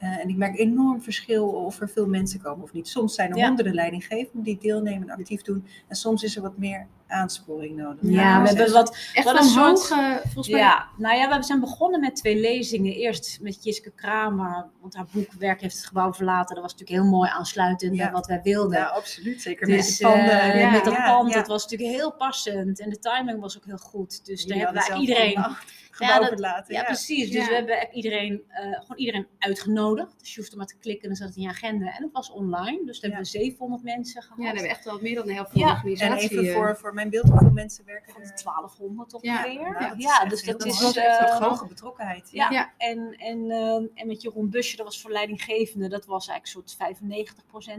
Uh, 0.03 0.19
en 0.19 0.29
ik 0.29 0.37
merk 0.37 0.59
enorm 0.59 1.03
verschil 1.03 1.49
of 1.49 1.81
er 1.81 1.89
veel 1.89 2.07
mensen 2.07 2.41
komen 2.41 2.63
of 2.63 2.73
niet. 2.73 2.89
Soms 2.89 3.15
zijn 3.15 3.37
er 3.37 3.47
honderden 3.47 3.75
leidinggevenden 3.75 4.43
die 4.43 4.59
deelnemen 4.59 5.09
en 5.09 5.17
actief 5.17 5.43
doen. 5.43 5.67
En 5.89 5.97
soms 5.97 6.23
is 6.23 6.37
er 6.37 6.43
wat 6.43 6.59
meer 6.59 6.87
aansporing 7.11 7.77
nodig. 7.77 7.99
Ja, 8.03 8.43
we 8.43 8.49
dus 8.49 8.57
hebben 8.57 8.75
wat. 8.75 8.97
Echt 9.15 9.25
Wat 9.25 9.39
een 9.39 9.45
soort- 9.45 9.91
eh, 9.91 10.15
volgens 10.23 10.49
mij. 10.49 10.61
Ja, 10.61 10.87
nou 10.97 11.17
ja, 11.17 11.39
we 11.39 11.43
zijn 11.45 11.61
begonnen 11.61 12.01
met 12.01 12.17
twee 12.17 12.41
lezingen. 12.41 12.93
Eerst 12.95 13.39
met 13.41 13.65
Jiske 13.65 13.91
Kramer, 13.91 14.67
want 14.81 14.95
haar 14.95 15.07
boek 15.13 15.33
Werk 15.39 15.61
heeft 15.61 15.77
het 15.77 15.87
gebouw 15.87 16.13
verlaten. 16.13 16.55
Dat 16.55 16.65
was 16.65 16.73
natuurlijk 16.73 17.01
heel 17.03 17.11
mooi 17.11 17.31
aansluitend 17.31 17.97
Ja. 17.97 18.03
bij 18.05 18.13
wat 18.13 18.27
wij 18.27 18.41
wilden. 18.43 18.79
Ja, 18.79 18.85
absoluut. 18.87 19.43
Zeker 19.43 19.67
Dus, 19.67 19.77
met 19.77 19.99
de 19.99 20.05
panden. 20.05 20.31
eh, 20.41 20.65
en 20.65 20.73
met 20.73 20.85
dat 20.85 20.95
pand, 20.97 21.33
dat 21.33 21.47
was 21.47 21.63
natuurlijk 21.63 21.91
heel 21.99 22.13
passend. 22.13 22.81
En 22.81 22.91
de 22.91 22.99
timing 22.99 23.41
was 23.41 23.57
ook 23.57 23.65
heel 23.65 23.77
goed. 23.79 24.27
Dus 24.27 24.45
daar 24.45 24.59
hebben 24.59 24.75
we 24.77 24.81
eigenlijk 24.89 25.09
iedereen... 25.09 25.57
gebouw 25.91 26.19
dat- 26.19 26.29
verlaten. 26.29 26.75
Ja, 26.75 26.81
Ja, 26.81 26.87
precies. 26.87 27.31
Dus 27.31 27.49
we 27.49 27.55
hebben 27.55 27.89
iedereen, 27.93 28.43
eh, 28.49 28.63
gewoon 28.63 28.97
iedereen 28.97 29.27
uitgenodigd. 29.39 30.19
Dus 30.19 30.35
je 30.35 30.41
hoefde 30.41 30.57
maar 30.57 30.67
te 30.67 30.79
klikken 30.79 31.03
en 31.03 31.09
dan 31.09 31.17
zat 31.17 31.27
het 31.29 31.37
in 31.37 31.43
je 31.43 31.49
agenda. 31.49 31.87
En 31.97 32.03
het 32.03 32.13
was 32.13 32.31
online. 32.31 32.85
Dus 32.85 33.01
daar 33.01 33.11
hebben 33.11 33.31
we 33.33 33.39
700 33.39 33.83
mensen 33.83 34.23
gehad. 34.23 34.39
Ja, 34.39 34.45
daar 34.45 34.53
hebben 34.55 34.71
we 34.73 34.77
echt 34.77 34.85
wel 34.85 34.99
meer 35.01 35.15
dan 35.15 35.27
de 35.27 35.33
helft 35.35 35.51
van 35.53 35.61
Ja, 35.61 35.67
de 35.67 35.73
En 35.73 35.79
organisatie. 35.91 36.31
even 36.31 36.49
eh, 36.49 36.55
voor, 36.55 36.77
voor 36.77 36.95
mijn 36.95 37.11
beeld, 37.11 37.29
hoeveel 37.29 37.51
mensen 37.51 37.85
werken 37.85 38.13
Van 38.13 38.23
er? 38.23 38.35
1200 38.37 39.17
Ja. 39.21 39.37
ongeveer. 39.45 39.73
Nou, 39.81 39.95
Ja, 39.99 40.25
dat 40.25 40.33
is 40.33 40.43
dus 40.43 40.53
dat 40.57 40.65
is... 40.65 40.79
Dat 40.79 40.97
eh, 40.97 41.27
een 41.37 41.43
hoge 41.43 41.67
betrokkenheid. 41.67 42.29
Ja, 42.31 42.51
Ja. 42.51 42.51
Ja. 42.51 42.73
En, 42.89 43.15
en, 43.19 43.51
eh, 43.51 43.75
en 43.95 44.07
met 44.07 44.23
Jeroen 44.23 44.51
Busje, 44.51 44.77
dat 44.77 44.87
was 44.87 45.01
voor 45.01 45.11
leidinggevende, 45.11 45.89
dat 45.89 46.07
was 46.07 46.29
eigenlijk 46.29 46.67
een 46.69 46.75
soort 46.77 46.77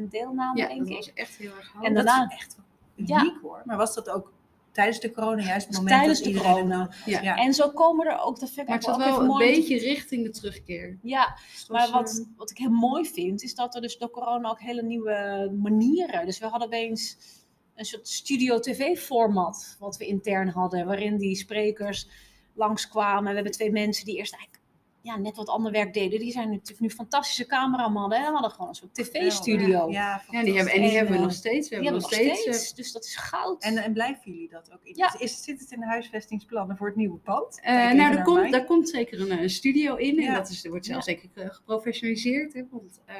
95% 0.06 0.12
deelname, 0.12 0.60
ja, 0.60 0.68
denk 0.68 0.80
dat 0.80 0.89
ik. 0.89 0.96
was 0.96 1.13
echt 1.13 1.36
heel 1.36 1.56
erg 1.58 1.72
hoog. 1.72 1.84
En 1.84 1.94
Dat 1.94 2.06
daarna- 2.06 2.25
is 2.30 2.36
echt 2.36 2.58
uniek 2.96 3.41
hoor. 3.41 3.62
Maar 3.65 3.77
was 3.77 3.94
dat 3.96 4.10
ook 4.10 4.32
tijdens 4.72 5.00
de 5.00 5.12
corona, 5.12 5.44
juist 5.44 5.68
het 5.68 5.68
Dus 5.68 5.78
moment 5.78 5.96
tijdens 5.96 6.22
dat 6.22 6.34
de 6.34 6.40
corona. 6.40 6.90
Ja. 7.06 7.22
Ja. 7.22 7.36
En 7.36 7.54
zo 7.54 7.70
komen 7.70 8.08
er 8.08 8.20
ook, 8.20 8.40
dat 8.40 8.50
vind 8.50 8.62
ik 8.62 8.68
maar 8.68 8.78
het 8.78 8.86
wel 8.86 9.08
even 9.08 9.30
een 9.30 9.38
beetje 9.38 9.78
richting 9.78 10.24
de 10.24 10.30
terugkeer. 10.30 11.00
Ja, 11.01 11.38
Dus 11.51 11.68
maar 11.68 11.90
wat, 11.92 12.20
eh, 12.20 12.38
wat 12.38 12.51
ik 12.51 12.58
heel 12.58 12.70
mooi 12.70 13.06
vind, 13.06 13.44
is 13.44 13.56
dat 13.56 13.75
er 13.75 13.82
dus 13.82 13.98
door 13.98 14.10
corona 14.10 14.50
ook 14.50 14.62
hele 14.62 14.84
nieuwe 14.84 15.51
manieren. 15.62 16.25
Dus 16.25 16.40
we 16.40 16.46
hadden 16.46 16.68
opeens 16.68 17.18
een 17.75 17.86
soort 17.86 18.08
studio 18.08 18.60
tv-format, 18.60 19.75
wat 19.80 19.98
we 19.98 20.06
intern 20.06 20.48
hadden, 20.48 20.86
waarin 20.86 21.18
die 21.18 21.36
sprekers 21.36 22.08
langskwamen. 22.54 23.30
We 23.30 23.36
hebben 23.36 23.51
twee 23.51 23.72
mensen 23.72 24.06
die 24.06 24.18
eerst 24.18 24.36
ja, 25.01 25.17
net 25.17 25.36
wat 25.36 25.48
ander 25.48 25.72
werk 25.72 25.93
deden. 25.93 26.20
Die 26.20 26.31
zijn 26.31 26.50
natuurlijk 26.50 26.79
nu 26.79 26.89
fantastische 26.89 27.46
cameramannen 27.46 28.17
en 28.17 28.34
hadden 28.34 28.51
gewoon 28.51 28.67
een 28.67 28.75
soort 28.75 28.93
tv-studio. 28.93 29.91
Ja, 29.91 30.22
Ja, 30.29 30.43
die 30.43 30.55
hebben, 30.55 30.74
en 30.74 30.81
die 30.81 30.89
En, 30.89 30.96
hebben 30.96 31.12
we 31.13 31.17
eh, 31.20 31.24
nog 31.24 31.34
steeds. 31.34 31.70
We 31.70 31.75
Die 31.75 31.84
hebben 31.89 32.01
we 32.10 32.15
nog 32.15 32.20
steeds. 32.20 32.41
steeds, 32.41 32.74
dus 32.74 32.91
dat 32.91 33.05
is 33.05 33.15
goud. 33.15 33.63
En, 33.63 33.77
en 33.77 33.93
blijven 33.93 34.31
jullie 34.31 34.50
dat 34.50 34.72
ook? 34.74 34.79
in? 34.84 34.93
Ja. 34.96 35.15
Is, 35.20 35.43
zit 35.43 35.60
het 35.60 35.72
in 35.72 35.79
de 35.79 35.86
huisvestingsplannen 35.86 36.77
voor 36.77 36.88
het 36.88 36.96
nieuwe 36.96 37.17
pand? 37.17 37.60
eh, 37.62 37.89
eh, 37.89 37.96
nou, 37.98 38.15
er 38.15 38.24
komt, 38.24 38.51
daar 38.51 38.65
komt 38.65 38.89
zeker 38.89 39.22
een, 39.22 39.39
eh, 39.39 39.48
studio 39.48 39.96
in. 39.96 40.20
En 40.20 40.34
dat 40.34 40.50
is, 40.50 40.63
er 40.63 40.70
wordt 40.70 40.86
zelfs 40.86 41.08
ik 41.08 41.29
eh, 41.34 41.50
geprofessionaliseerd. 41.50 42.53
Hè, 42.53 42.62
want 42.72 43.01
eh, 43.05 43.15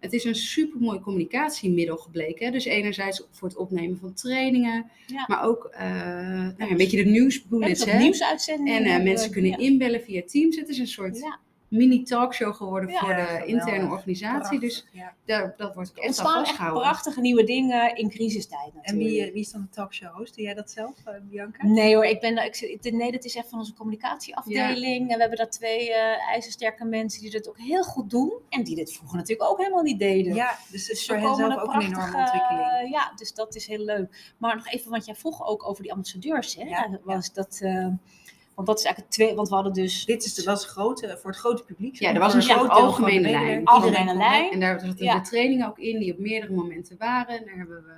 het 0.00 0.12
is 0.12 0.24
een 0.24 0.34
supermooi 0.34 1.00
communicatiemiddel 1.00 1.96
gebleken. 1.96 2.46
Hè. 2.46 2.52
Dus 2.52 2.64
enerzijds 2.64 3.26
voor 3.30 3.48
het 3.48 3.56
opnemen 3.56 3.98
van 3.98 4.14
trainingen. 4.14 4.90
Ja. 5.06 5.24
Maar 5.28 5.42
ook 5.42 5.64
eh, 5.64 5.80
nou 5.80 6.54
ja, 6.58 6.70
een 6.70 6.76
beetje 6.76 7.04
de 7.04 7.10
nieuwsbullets. 7.10 7.84
Hè. 7.84 7.98
nieuwsuitzendingen. 7.98 8.84
En 8.84 8.98
eh, 8.98 9.04
mensen 9.04 9.30
kunnen 9.30 9.50
ja. 9.50 9.56
inbellen 9.56 10.02
via 10.02 10.22
Teams. 10.26 10.56
Het 10.56 10.68
is 10.68 10.78
een 10.78 10.86
soort 10.86 11.24
Ja. 11.68 11.76
mini 11.78 12.02
talkshow 12.02 12.54
geworden 12.54 12.90
Ja. 12.90 12.98
voor 12.98 13.08
de 13.14 13.22
geweldig. 13.22 13.46
interne 13.46 13.90
organisatie. 13.90 14.38
Prachtig, 14.58 14.60
Dus 14.60 14.86
ja. 14.92 15.14
daar, 15.24 15.54
dat 15.56 15.74
wordt 15.74 15.90
ook 15.90 15.96
echt 15.96 16.04
aan 16.04 16.06
ontstaan 16.08 16.36
echt 16.38 16.46
vastgehouden. 16.46 16.82
prachtige 16.82 17.20
nieuwe 17.20 17.44
dingen 17.44 17.96
in 17.96 18.08
crisistijd 18.10 18.70
En 18.80 18.96
wie, 18.96 19.24
eh, 19.26 19.32
wie 19.32 19.40
is 19.40 19.50
dan 19.50 19.60
de 19.60 19.68
talkshow 19.68 20.14
host? 20.16 20.34
Doe 20.34 20.44
jij 20.44 20.54
dat 20.54 20.70
zelf, 20.70 20.94
eh, 21.04 21.14
Bianca? 21.22 21.66
Nee 21.66 21.94
hoor, 21.94 22.04
ik 22.04 22.20
ben, 22.20 22.36
ik, 22.44 22.92
nee, 22.92 23.12
dat 23.12 23.24
is 23.24 23.36
echt 23.36 23.48
van 23.48 23.58
onze 23.58 23.74
communicatieafdeling. 23.74 25.00
En 25.10 25.14
we 25.14 25.20
hebben 25.20 25.38
daar 25.38 25.50
twee 25.50 25.92
eh 25.94 26.28
ijzersterke 26.28 26.84
mensen 26.84 27.20
die 27.22 27.30
dit 27.30 27.48
ook 27.48 27.58
heel 27.58 27.82
goed 27.82 28.10
doen. 28.10 28.32
En 28.48 28.62
die 28.64 28.76
dit 28.76 28.92
vroeger 28.92 29.16
natuurlijk 29.16 29.50
ook 29.50 29.58
helemaal 29.58 29.82
niet 29.82 29.98
deden. 29.98 30.34
Ja, 30.34 30.58
dus 30.70 30.86
het 30.88 30.96
is 30.96 31.06
voor 31.06 31.16
hen 31.16 31.34
zelf 31.34 31.56
ook 31.56 31.74
een 31.74 31.80
enorme 31.80 31.90
prachtige- 31.90 32.18
ontwikkeling. 32.18 32.90
Ja, 32.90 33.12
dus 33.16 33.34
dat 33.34 33.54
is 33.54 33.66
heel 33.66 33.84
leuk. 33.84 34.34
Maar 34.38 34.56
nog 34.56 34.68
even, 34.68 34.90
want 34.90 35.04
jij 35.06 35.14
vroeg 35.14 35.46
ook 35.46 35.68
over 35.68 35.82
die 35.82 35.92
ambassadeurs. 35.92 36.54
Hè? 36.54 36.62
Ja, 36.64 36.88
Dat 36.88 37.00
was 37.04 37.32
dat, 37.32 37.58
eh, 37.62 37.86
want 38.58 38.70
dat 38.70 38.78
is 38.78 38.84
eigenlijk 38.84 39.14
het 39.16 39.24
twee, 39.24 39.36
want 39.36 39.48
we 39.48 39.54
hadden 39.54 39.72
dus 39.72 40.04
Dit 40.04 40.24
is 40.24 40.34
de, 40.34 40.42
was 40.42 40.64
grote, 40.66 41.18
voor 41.20 41.30
het 41.30 41.40
grote 41.40 41.64
publiek. 41.64 41.98
Ja, 41.98 42.12
er 42.14 42.20
was 42.20 42.34
een 42.34 42.42
soort 42.42 42.60
de 42.60 42.68
algemene 42.68 43.20
medewerkers. 43.20 43.50
lijn. 43.54 43.64
algemene 43.66 44.14
lijn. 44.14 44.50
En 44.52 44.60
daar 44.60 44.80
zaten 44.80 45.04
Ja. 45.04 45.14
de 45.18 45.28
trainingen 45.28 45.66
ook 45.68 45.78
in, 45.78 45.98
die 45.98 46.12
op 46.12 46.18
meerdere 46.18 46.52
momenten 46.52 46.96
waren. 46.98 47.38
En 47.38 47.44
daar 47.44 47.56
hebben 47.56 47.84
we 47.84 47.92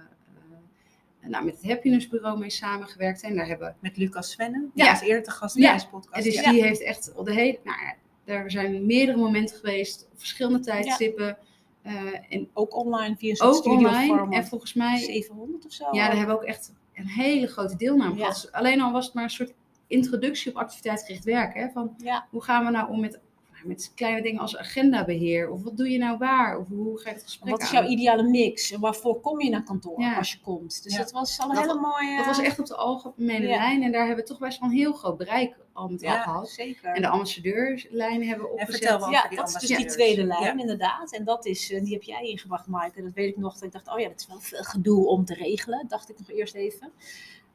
eh, 1.21 1.29
nou, 1.31 1.45
met 1.45 1.55
het 1.61 1.67
Happiness 1.71 2.09
Bureau 2.09 2.39
mee 2.39 2.51
samengewerkt. 2.51 3.23
En 3.23 3.37
daar 3.37 3.47
hebben. 3.47 3.77
Met 3.81 3.97
Lucas 3.97 4.31
Svennen. 4.31 4.71
Ja. 4.75 4.93
Is 4.93 5.01
eerder 5.01 5.23
te 5.23 5.31
gast 5.31 5.57
in 5.57 5.63
Ja. 5.63 5.73
deze 5.73 5.89
podcast. 5.89 6.17
En 6.17 6.23
dus 6.23 6.41
Ja. 6.41 6.51
die 6.53 6.63
heeft 6.63 6.83
echt 6.83 7.13
al 7.17 7.25
de 7.25 7.33
hele. 7.35 7.59
Nou, 7.65 7.79
ja, 7.81 7.95
daar 8.25 8.51
zijn 8.51 8.87
meerdere 8.87 9.19
momenten 9.19 9.57
geweest, 9.57 10.09
op 10.13 10.19
verschillende 10.19 10.61
tijdstippen. 10.61 11.39
eh, 11.83 11.95
en 12.29 12.49
ook 12.55 12.77
online 12.77 13.17
via 13.17 13.31
een 13.31 13.37
soort 13.37 13.51
ook 13.51 13.57
studio 13.63 13.79
online. 13.89 14.07
format. 14.17 14.35
En 14.35 14.47
volgens 14.47 14.75
mij, 14.75 14.99
700 14.99 15.67
of 15.67 15.73
zo. 15.73 15.85
ja, 15.93 16.07
daar 16.07 16.17
hebben 16.17 16.35
we 16.35 16.41
ook 16.43 16.47
echt 16.49 16.73
een 16.95 17.07
hele 17.09 17.47
grote 17.47 17.77
deelname 17.77 18.15
gehad. 18.17 18.33
Dus 18.43 18.53
Alleen 18.53 18.81
al 18.81 18.93
was 18.93 19.05
het 19.05 19.15
maar 19.15 19.25
een 19.25 19.31
soort 19.31 19.53
introductie 19.91 20.51
op 20.51 20.57
activiteitsgericht 20.59 21.25
werken. 21.25 21.61
Hè? 21.61 21.69
Van 21.71 21.95
Ja. 21.97 22.27
hoe 22.31 22.43
gaan 22.43 22.65
we 22.65 22.71
nou 22.71 22.91
om 22.91 23.01
met, 23.01 23.21
nou, 23.53 23.67
met 23.69 23.93
kleine 23.95 24.23
dingen 24.23 24.41
als 24.41 24.57
agendabeheer? 24.57 25.51
Of 25.51 25.63
wat 25.63 25.77
doe 25.77 25.91
je 25.91 25.99
nou 25.99 26.19
waar? 26.19 26.59
Of 26.59 26.69
hoe 26.69 26.99
ga 26.99 27.09
je 27.09 27.15
het 27.15 27.25
gesprek 27.25 27.51
Wat 27.51 27.63
is 27.63 27.73
aan? 27.75 27.83
jouw 27.83 27.91
ideale 27.93 28.23
mix? 28.23 28.71
En 28.73 28.81
waarvoor 28.81 29.21
kom 29.21 29.41
je 29.41 29.51
naar 29.51 29.63
kantoor 29.63 30.01
Ja. 30.01 30.17
als 30.17 30.33
je 30.33 30.41
komt? 30.41 30.83
Dus 30.83 30.93
Ja. 30.93 30.99
dat 30.99 31.11
was 31.13 31.39
al 31.41 31.49
een 31.49 31.55
Dat- 31.55 31.65
hele 31.65 31.81
mooie... 31.81 32.17
Dat 32.17 32.27
was 32.27 32.41
echt 32.41 32.59
op 32.59 32.67
de 32.67 32.77
algemene 32.77 33.47
Ja. 33.47 33.57
lijn. 33.57 33.83
En 33.83 33.93
daar 33.93 34.07
hebben 34.07 34.25
we 34.25 34.31
toch 34.31 34.39
best 34.39 34.61
wel 34.61 34.69
een 34.69 34.75
heel 34.77 34.93
groot 34.93 35.17
bereik 35.17 35.57
al 35.73 35.89
met 35.89 36.01
Ja, 36.01 36.23
gehad. 36.23 36.49
zeker. 36.51 36.95
En 36.95 37.03
de 37.03 37.09
ambassadeurslijnen 37.09 38.29
hebben 38.29 38.47
we 38.47 38.53
En 38.57 38.61
opgezet. 38.61 38.89
vertel 38.89 39.11
Ja, 39.11 39.29
dat 39.29 39.49
is 39.49 39.55
dus 39.69 39.77
die 39.77 39.87
tweede 39.87 40.25
lijn, 40.25 40.43
Ja. 40.43 40.59
inderdaad. 40.59 41.13
En 41.13 41.25
dat 41.25 41.47
is, 41.47 41.73
eh, 41.73 41.83
die 41.85 41.93
heb 41.93 42.03
jij 42.03 42.23
ingebracht, 42.23 42.67
Maaike. 42.67 43.03
Dat 43.03 43.13
weet 43.13 43.29
ik 43.29 43.37
nog. 43.37 43.55
Dat 43.55 43.63
ik 43.63 43.73
dacht, 43.73 43.89
oh 43.93 43.99
ja, 43.99 44.09
dat 44.09 44.21
is 44.21 44.27
wel 44.27 44.41
veel 44.41 44.63
gedoe 44.63 45.07
om 45.07 45.25
te 45.25 45.35
regelen. 45.35 45.85
Dacht 45.89 46.11
ik 46.11 46.19
nog 46.19 46.31
eerst 46.31 46.55
even. 46.55 46.93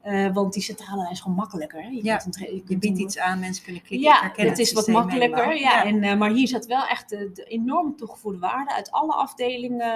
Eh, 0.06 0.34
want 0.34 0.54
die 0.54 0.62
centrale 0.62 0.98
lijn 1.02 1.12
is 1.12 1.20
gewoon 1.20 1.36
makkelijker. 1.38 1.82
hè. 1.82 1.88
Je, 1.90 2.04
Ja, 2.04 2.18
kunt 2.18 2.36
een 2.48 2.56
je 2.68 2.78
biedt 2.78 2.86
een- 2.98 3.00
iets 3.04 3.18
aan, 3.18 3.40
mensen 3.40 3.64
kunnen 3.64 3.82
klikken. 3.82 4.08
ik 4.10 4.14
Ja, 4.16 4.22
herken 4.22 4.48
het 4.48 4.60
is 4.60 4.72
wat 4.74 4.88
makkelijker. 4.88 5.58
Ja, 5.60 5.86
En, 5.86 6.04
eh, 6.04 6.18
maar 6.18 6.32
hier 6.32 6.48
zat 6.48 6.66
wel 6.66 6.86
echt 6.88 7.10
de, 7.10 7.32
de 7.34 7.44
enorm 7.44 7.96
toegevoegde 7.96 8.40
waarde 8.40 8.74
uit 8.74 8.92
alle 8.92 9.14
afdelingen. 9.14 9.92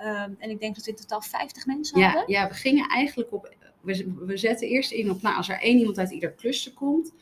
eh, 0.00 0.20
en 0.22 0.50
ik 0.50 0.60
denk 0.60 0.74
dat 0.74 0.84
we 0.84 0.90
in 0.90 0.96
totaal 0.96 1.20
50 1.22 1.66
mensen 1.66 1.98
Ja, 2.00 2.06
hadden. 2.06 2.24
ja, 2.26 2.48
we 2.48 2.54
gingen 2.54 2.88
eigenlijk 2.88 3.32
op. 3.32 3.54
We, 3.80 4.12
we 4.26 4.36
zetten 4.36 4.68
eerst 4.68 4.90
in 4.92 5.10
op, 5.10 5.22
nou, 5.22 5.36
als 5.36 5.48
er 5.48 5.60
één 5.60 5.78
iemand 5.78 5.98
uit 5.98 6.10
ieder 6.10 6.34
cluster 6.34 6.72
komt, 6.72 7.12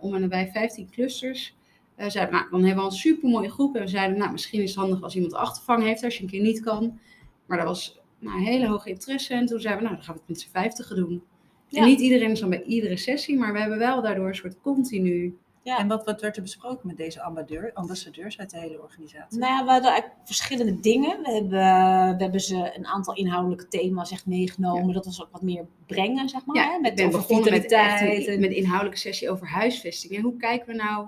om 0.00 0.14
en 0.14 0.20
nabij 0.20 0.50
15 0.52 0.90
clusters, 0.90 1.56
zeiden 1.96 2.34
nou, 2.34 2.50
dan 2.50 2.64
hebben 2.64 2.84
we 2.84 2.90
een 2.90 2.96
super 2.96 3.28
mooie 3.28 3.50
groep. 3.50 3.74
En 3.74 3.80
we 3.82 3.88
zeiden, 3.88 4.18
nou, 4.18 4.32
misschien 4.32 4.62
is 4.62 4.70
het 4.70 4.78
handig 4.78 5.02
als 5.02 5.14
iemand 5.14 5.34
achtervang 5.34 5.82
heeft, 5.82 6.04
als 6.04 6.16
je 6.16 6.22
een 6.22 6.28
keer 6.30 6.42
niet 6.42 6.60
kan. 6.60 6.98
Maar 7.46 7.56
daar 7.56 7.66
was 7.66 7.98
nou, 8.18 8.36
een 8.38 8.44
hele 8.44 8.66
hoge 8.66 8.88
interesse. 8.88 9.34
En 9.34 9.46
toen 9.46 9.60
zeiden 9.60 9.82
we, 9.82 9.88
nou, 9.88 9.96
dan 9.96 10.04
gaan 10.04 10.14
we 10.14 10.20
het 10.20 10.30
met 10.30 10.40
z'n 10.40 10.50
vijftigen 10.50 10.96
doen. 10.96 11.22
Ja. 11.68 11.80
En 11.80 11.86
niet 11.86 12.00
iedereen 12.00 12.30
is 12.30 12.40
dan 12.40 12.50
bij 12.50 12.62
iedere 12.62 12.96
sessie, 12.96 13.36
maar 13.38 13.52
we 13.52 13.58
hebben 13.60 13.78
wel 13.78 14.02
daardoor 14.02 14.28
een 14.28 14.34
soort 14.34 14.60
continu. 14.60 15.38
Ja. 15.62 15.78
En 15.78 15.88
wat, 15.88 16.04
wat 16.04 16.20
werd 16.20 16.36
er 16.36 16.42
besproken 16.42 16.86
met 16.86 16.96
deze 16.96 17.22
ambassadeur, 17.22 17.70
ambassadeurs 17.74 18.38
uit 18.38 18.50
de 18.50 18.58
hele 18.58 18.82
organisatie? 18.82 19.38
Nou 19.38 19.52
ja, 19.52 19.64
we 19.64 19.70
hadden 19.70 19.90
eigenlijk 19.90 20.20
verschillende 20.24 20.80
dingen. 20.80 21.22
We 21.22 21.30
hebben, 21.30 22.16
we 22.16 22.22
hebben 22.22 22.40
ze 22.40 22.72
een 22.76 22.86
aantal 22.86 23.14
inhoudelijke 23.14 23.68
thema's 23.68 24.10
echt 24.10 24.26
meegenomen. 24.26 24.94
Dat 24.94 25.04
was 25.04 25.22
ook 25.22 25.28
wat 25.32 25.42
meer 25.42 25.66
brengen, 25.86 26.28
zeg 26.28 26.44
maar. 26.44 26.56
Ja, 26.56 26.68
hè? 26.68 26.74
ik 26.74 26.80
Met 26.80 26.94
ben 26.94 27.06
over 27.06 27.18
begonnen 27.18 27.52
met, 27.52 27.72
echt 27.72 28.26
een, 28.26 28.40
met 28.40 28.50
een 28.50 28.56
inhoudelijke 28.56 28.98
sessie 28.98 29.30
over 29.30 29.48
huisvesting. 29.48 30.12
En 30.12 30.22
hoe 30.22 30.36
kijken 30.36 30.66
we 30.66 30.74
nou, 30.74 31.06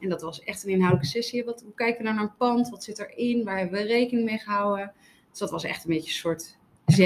en 0.00 0.08
dat 0.08 0.22
was 0.22 0.40
echt 0.40 0.64
een 0.64 0.70
inhoudelijke 0.70 1.10
sessie, 1.10 1.44
wat, 1.44 1.62
hoe 1.62 1.74
kijken 1.74 1.98
we 1.98 2.04
nou 2.04 2.14
naar 2.14 2.24
een 2.24 2.36
pand? 2.36 2.68
Wat 2.68 2.84
zit 2.84 2.98
erin? 2.98 3.44
Waar 3.44 3.58
hebben 3.58 3.80
we 3.80 3.86
rekening 3.86 4.26
mee 4.26 4.38
gehouden? 4.38 4.92
Dus 5.34 5.42
dat 5.42 5.50
was 5.50 5.64
echt 5.64 5.84
een 5.84 5.90
beetje 5.90 6.08
een 6.08 6.16
soort. 6.16 6.56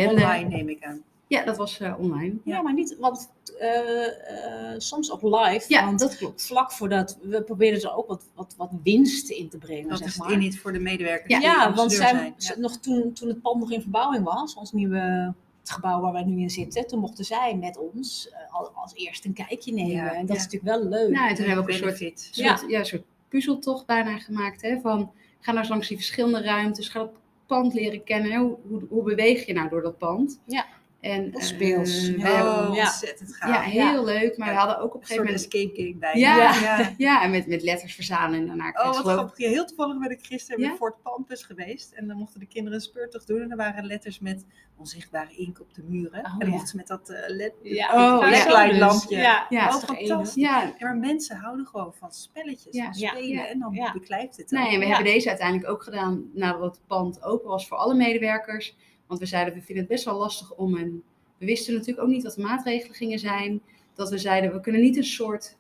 Online 0.09 0.49
neem 0.49 0.69
ik 0.69 0.85
aan. 0.85 1.03
Ja, 1.27 1.45
dat 1.45 1.57
was 1.57 1.81
eh, 1.81 1.95
online. 1.99 2.35
Ja, 2.45 2.63
maar 2.63 2.75
niet, 2.75 2.97
want 2.99 3.31
eh, 3.59 4.73
eh, 4.73 4.79
soms 4.79 5.11
ook 5.13 5.23
live. 5.23 5.65
Ja, 5.69 5.85
want 5.85 5.99
dat 5.99 6.17
klopt. 6.17 6.47
vlak 6.47 6.73
voordat, 6.73 7.19
we 7.23 7.43
probeerden 7.43 7.83
er 7.83 7.97
ook 7.97 8.07
wat, 8.07 8.25
wat, 8.35 8.55
wat 8.57 8.71
winsten 8.83 9.37
in 9.37 9.49
te 9.49 9.59
brengen, 9.59 9.89
Dat 9.89 9.99
zeg 9.99 10.07
is 10.07 10.15
het 10.15 10.23
maar. 10.23 10.33
in 10.33 10.39
niet 10.39 10.61
voor 10.61 10.73
de 10.73 10.79
medewerkers 10.79 11.33
Ja, 11.33 11.39
die 11.39 11.49
Ja, 11.49 11.75
want 11.75 11.93
zij, 11.93 12.09
zijn. 12.09 12.35
Ja. 12.37 12.55
nog 12.59 12.77
toen, 12.77 13.13
toen 13.13 13.29
het 13.29 13.41
pand 13.43 13.61
nog 13.61 13.73
in 13.73 13.81
verbouwing 13.81 14.25
was, 14.25 14.55
ons 14.55 14.73
nieuwe 14.73 15.35
het 15.61 15.71
gebouw 15.71 16.01
waar 16.01 16.13
wij 16.13 16.25
nu 16.25 16.41
in 16.41 16.51
zitten, 16.51 16.87
toen 16.87 16.99
mochten 17.01 17.25
zij 17.25 17.57
met 17.57 17.77
ons 17.79 18.33
al- 18.51 18.71
als 18.75 18.95
eerste 18.95 19.29
een 19.29 19.35
kijkje 19.35 19.73
nemen. 19.73 19.93
Ja, 19.93 20.13
en 20.13 20.27
dat 20.27 20.37
ja. 20.37 20.43
is 20.45 20.49
natuurlijk 20.49 20.81
wel 20.81 20.89
leuk. 20.89 21.11
Nou, 21.11 21.29
en 21.29 21.35
toen 21.35 21.45
hebben 21.45 21.65
we 21.65 21.73
ook 21.73 21.79
een 21.83 21.97
soort, 21.97 22.29
soort, 22.31 22.71
ja. 22.71 22.85
soort 22.85 23.03
puzzeltocht 23.29 23.87
bijna 23.87 24.19
gemaakt. 24.19 24.63
Hè, 24.63 24.81
van, 24.81 25.11
ga 25.41 25.51
nou 25.51 25.59
eens 25.59 25.69
langs 25.69 25.89
die 25.89 25.97
verschillende 25.97 26.43
ruimtes, 26.43 26.89
ga 26.89 27.01
het 27.01 27.11
pand 27.49 27.75
leren 27.75 28.05
kennen. 28.05 28.39
Hoe, 28.39 28.59
hoe, 28.69 28.83
hoe 28.89 29.03
beweeg 29.03 29.47
je 29.47 29.53
nou 29.53 29.69
door 29.69 29.83
dat 29.83 29.99
pand? 29.99 30.41
Ja. 30.47 30.67
En, 31.01 31.33
speels. 31.37 32.07
we 32.11 32.19
Ja. 32.19 32.27
hebben- 32.27 32.69
Oh, 32.69 32.75
Ja. 32.75 32.83
ontzettend 32.85 33.35
gaaf. 33.37 33.51
ja, 33.51 33.61
heel 33.61 34.05
leuk. 34.05 34.37
Maar 34.37 34.49
we 34.49 34.55
hadden 34.55 34.79
ook 34.79 34.85
op 34.85 34.93
een 34.95 35.01
Een 35.01 35.07
gegeven 35.07 35.25
moment... 35.25 35.45
escape 35.45 35.83
game 35.83 35.95
bij. 35.97 36.15
Ja. 36.15 36.37
ja. 36.61 36.93
Ja, 37.09 37.23
en 37.23 37.31
met, 37.31 37.47
met 37.47 37.63
letters 37.63 37.95
verzamelen 37.95 38.41
en 38.41 38.47
daarna 38.47 38.69
Oh, 38.69 38.85
wat 38.87 38.97
geloof- 38.97 39.13
grappig. 39.13 39.37
Heel 39.47 39.65
toevallig 39.65 39.99
ben 39.99 40.11
ik 40.11 40.27
gisteren 40.27 40.61
Ja? 40.61 40.69
bij 40.69 40.77
Fort 40.77 41.03
Pampus 41.03 41.43
geweest. 41.43 41.93
En 41.93 42.07
dan 42.07 42.17
mochten 42.17 42.41
de 42.41 42.47
kinderen 42.47 42.79
een 42.79 42.85
speurtocht 42.85 43.27
doen. 43.27 43.41
En 43.41 43.51
er 43.51 43.57
waren 43.57 43.85
letters 43.87 44.19
met 44.19 44.47
onzichtbare 44.79 45.37
ink 45.37 45.61
op 45.61 45.75
de 45.75 45.83
muren. 45.83 46.25
Oh, 46.25 46.33
en 46.33 46.39
dan 46.39 46.47
ja. 46.49 46.53
mochten 46.55 46.69
ze 46.69 46.77
met 46.77 46.87
dat 46.87 47.09
eh 47.11 47.19
led 47.27 47.53
Ja, 47.63 47.87
Oh, 48.17 48.21
ja. 48.23 48.27
flashlightlampje. 48.29 49.17
Ja, 49.17 49.47
Ja. 49.49 49.65
Oh, 49.67 49.73
dat 49.73 49.81
is 49.83 49.87
toch 49.89 49.97
fantastisch. 49.97 50.43
Ja, 50.43 50.75
maar 50.79 50.97
mensen 50.97 51.37
houden 51.37 51.67
gewoon 51.67 51.95
van 51.99 52.13
spelletjes, 52.13 52.75
Ja. 52.77 52.85
van 52.85 52.95
spelen. 52.95 53.29
Ja. 53.29 53.47
En 53.49 53.59
dan 53.59 53.73
Ja. 53.75 53.93
beklijft 53.93 54.37
het 54.37 54.51
nee, 54.51 54.73
en 54.73 54.79
we 54.79 54.87
Ja. 54.87 54.95
hebben 54.95 55.13
deze 55.13 55.29
uiteindelijk 55.29 55.71
ook 55.71 55.83
gedaan 55.83 56.31
nadat 56.35 56.61
het 56.77 56.81
pand 56.87 57.23
open 57.23 57.49
was 57.49 57.69
voor 57.69 57.77
alle 57.77 57.95
medewerkers. 57.95 58.77
Want 59.09 59.21
we 59.21 59.27
zeiden, 59.27 59.55
we 59.55 59.61
vinden 59.63 59.85
het 59.85 59.93
best 59.93 60.05
wel 60.05 60.19
lastig 60.19 60.55
om 60.55 60.75
een 60.77 61.03
we 61.39 61.47
wisten 61.47 61.75
natuurlijk 61.75 62.01
ook 62.07 62.13
niet 62.13 62.23
wat 62.23 62.35
de 62.35 62.43
maatregelen 62.43 62.95
gingen 62.97 63.19
zijn. 63.19 63.61
Dat 63.95 64.11
we 64.11 64.19
zeiden, 64.19 64.53
we 64.53 64.61
kunnen 64.61 64.81
niet 64.81 64.97
een 64.97 65.05
soort 65.05 65.57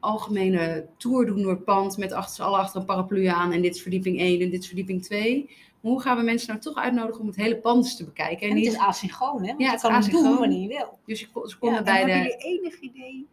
algemene 0.00 0.86
tour 0.96 1.26
doen 1.26 1.42
door 1.42 1.50
het 1.50 1.64
pand 1.64 1.96
met 1.96 2.12
achter 2.12 2.34
z'n 2.34 2.42
allen 2.42 2.58
achter 2.58 2.80
een 2.80 2.86
paraplu 2.86 3.24
aan 3.26 3.52
en 3.52 3.62
dit 3.62 3.74
is 3.74 3.82
verdieping 3.82 4.18
1 4.18 4.40
en 4.40 4.50
dit 4.50 4.60
is 4.60 4.66
verdieping 4.66 5.02
2. 5.02 5.44
Maar 5.80 5.92
hoe 5.92 6.00
gaan 6.00 6.16
we 6.16 6.22
mensen 6.22 6.48
nou 6.48 6.60
toch 6.60 6.74
uitnodigen 6.76 7.20
om 7.20 7.26
het 7.26 7.36
hele 7.36 7.56
pand 7.56 7.84
eens 7.84 7.96
te 7.96 8.04
bekijken? 8.04 8.48
En 8.48 8.54
niet- 8.54 8.64
het 8.66 8.74
is 8.74 8.80
asynchroon, 8.80 9.40
hè? 9.40 9.46
Want 9.46 9.60
Ja, 9.60 9.70
het 9.70 9.80
kan 9.80 9.90
is 9.90 9.96
het 9.96 10.04
doen 10.04 10.14
asynchroon. 10.20 10.38
wanneer 10.48 10.60
je 10.60 10.68
wil. 10.78 10.98
Dus 11.06 11.20
je, 11.20 11.28
kon- 11.30 11.48
ze 11.48 11.58
konden 11.58 11.78
En 11.78 11.84
bij 11.84 11.96
hebben 11.96 12.14
de... 12.22 12.36
jullie 12.42 12.60
enig 12.60 12.80
idee 12.80 13.26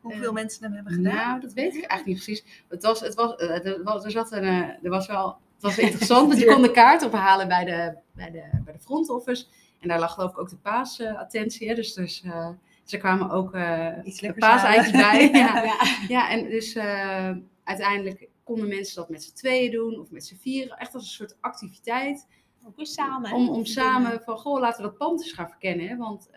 hoeveel 0.00 0.28
Eh, 0.28 0.32
mensen 0.32 0.64
hem 0.64 0.72
hebben 0.74 0.92
gedaan? 0.92 1.14
Nou, 1.14 1.40
dat 1.40 1.52
weet 1.52 1.74
ik 1.74 1.84
eigenlijk 1.84 2.06
niet 2.06 2.16
precies. 2.24 2.44
Het 2.68 2.82
was, 2.82 3.00
het 3.00 3.14
was, 3.14 3.36
eh, 3.36 3.66
er, 3.66 3.82
was, 3.82 4.04
er 4.04 4.10
zat 4.10 4.32
een, 4.32 4.42
eh, 4.44 4.68
er 4.82 4.90
was 4.90 5.06
wel, 5.06 5.36
het 5.54 5.62
was 5.62 5.78
interessant, 5.78 6.28
want 6.28 6.40
je 6.40 6.46
kon 6.52 6.62
de 6.62 6.70
kaart 6.70 7.02
ophalen 7.02 7.48
bij 7.48 7.64
de, 7.64 7.96
bij 8.12 8.30
de, 8.30 8.60
bij 8.64 8.72
de 8.72 8.78
front 8.78 9.08
office. 9.08 9.46
En 9.80 9.88
daar 9.88 9.98
lag 9.98 10.14
geloof 10.14 10.30
ik 10.30 10.38
ook 10.38 10.50
de 10.50 10.56
paasattentie. 10.56 11.68
hè. 11.68 11.74
dus, 11.74 11.92
dus 11.92 12.22
eh, 12.22 12.48
ze 12.84 12.96
kwamen 12.96 13.30
ook 13.30 13.54
eh 13.54 13.88
Iets 14.04 14.20
de 14.20 14.34
paaseitjes 14.34 14.90
bij. 14.90 15.30
ja. 15.32 15.62
Ja. 15.62 15.76
ja, 16.08 16.30
en 16.30 16.48
dus 16.48 16.74
eh, 16.74 17.30
uiteindelijk 17.64 18.28
konden 18.42 18.68
mensen 18.68 18.96
dat 18.96 19.08
met 19.08 19.22
z'n 19.22 19.34
tweeën 19.34 19.70
doen 19.70 20.00
of 20.00 20.10
met 20.10 20.26
z'n 20.26 20.36
vieren. 20.36 20.76
Echt 20.76 20.94
als 20.94 21.02
een 21.02 21.10
soort 21.10 21.36
activiteit. 21.40 22.26
Ook 22.66 22.76
weer 22.76 22.86
samen. 22.86 23.32
Om, 23.32 23.48
om 23.48 23.64
samen 23.64 24.20
van, 24.24 24.38
goh, 24.38 24.60
laten 24.60 24.82
we 24.82 24.88
dat 24.88 24.98
pand 24.98 25.22
eens 25.22 25.32
gaan 25.32 25.48
verkennen. 25.48 25.88
Hè? 25.88 25.96
Want 25.96 26.30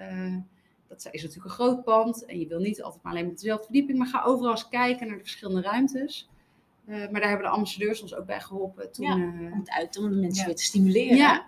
dat 0.87 1.07
is 1.11 1.21
natuurlijk 1.21 1.45
een 1.45 1.65
groot 1.65 1.83
pand. 1.83 2.25
En 2.25 2.39
je 2.39 2.47
wil 2.47 2.59
niet 2.59 2.81
altijd 2.83 3.03
maar 3.03 3.11
alleen 3.11 3.27
op 3.27 3.37
dezelfde 3.37 3.63
verdieping. 3.63 3.97
Maar 3.97 4.07
ga 4.07 4.23
overal 4.23 4.51
eens 4.51 4.69
kijken 4.69 5.07
naar 5.07 5.17
de 5.17 5.23
verschillende 5.23 5.61
ruimtes. 5.61 6.29
Eh, 6.87 6.95
maar 7.11 7.21
daar 7.21 7.29
hebben 7.29 7.47
de 7.47 7.53
ambassadeurs 7.53 8.01
ons 8.01 8.15
ook 8.15 8.25
bij 8.25 8.39
geholpen. 8.41 8.91
Toen, 8.91 9.05
Ja, 9.05 9.11
eh, 9.13 9.51
Om 9.53 9.59
het 9.59 9.69
uit, 9.71 9.97
om 9.97 10.09
de 10.09 10.15
mensen 10.15 10.45
weer 10.45 10.55
te 10.55 10.63
stimuleren. 10.63 11.17
Ja. 11.17 11.45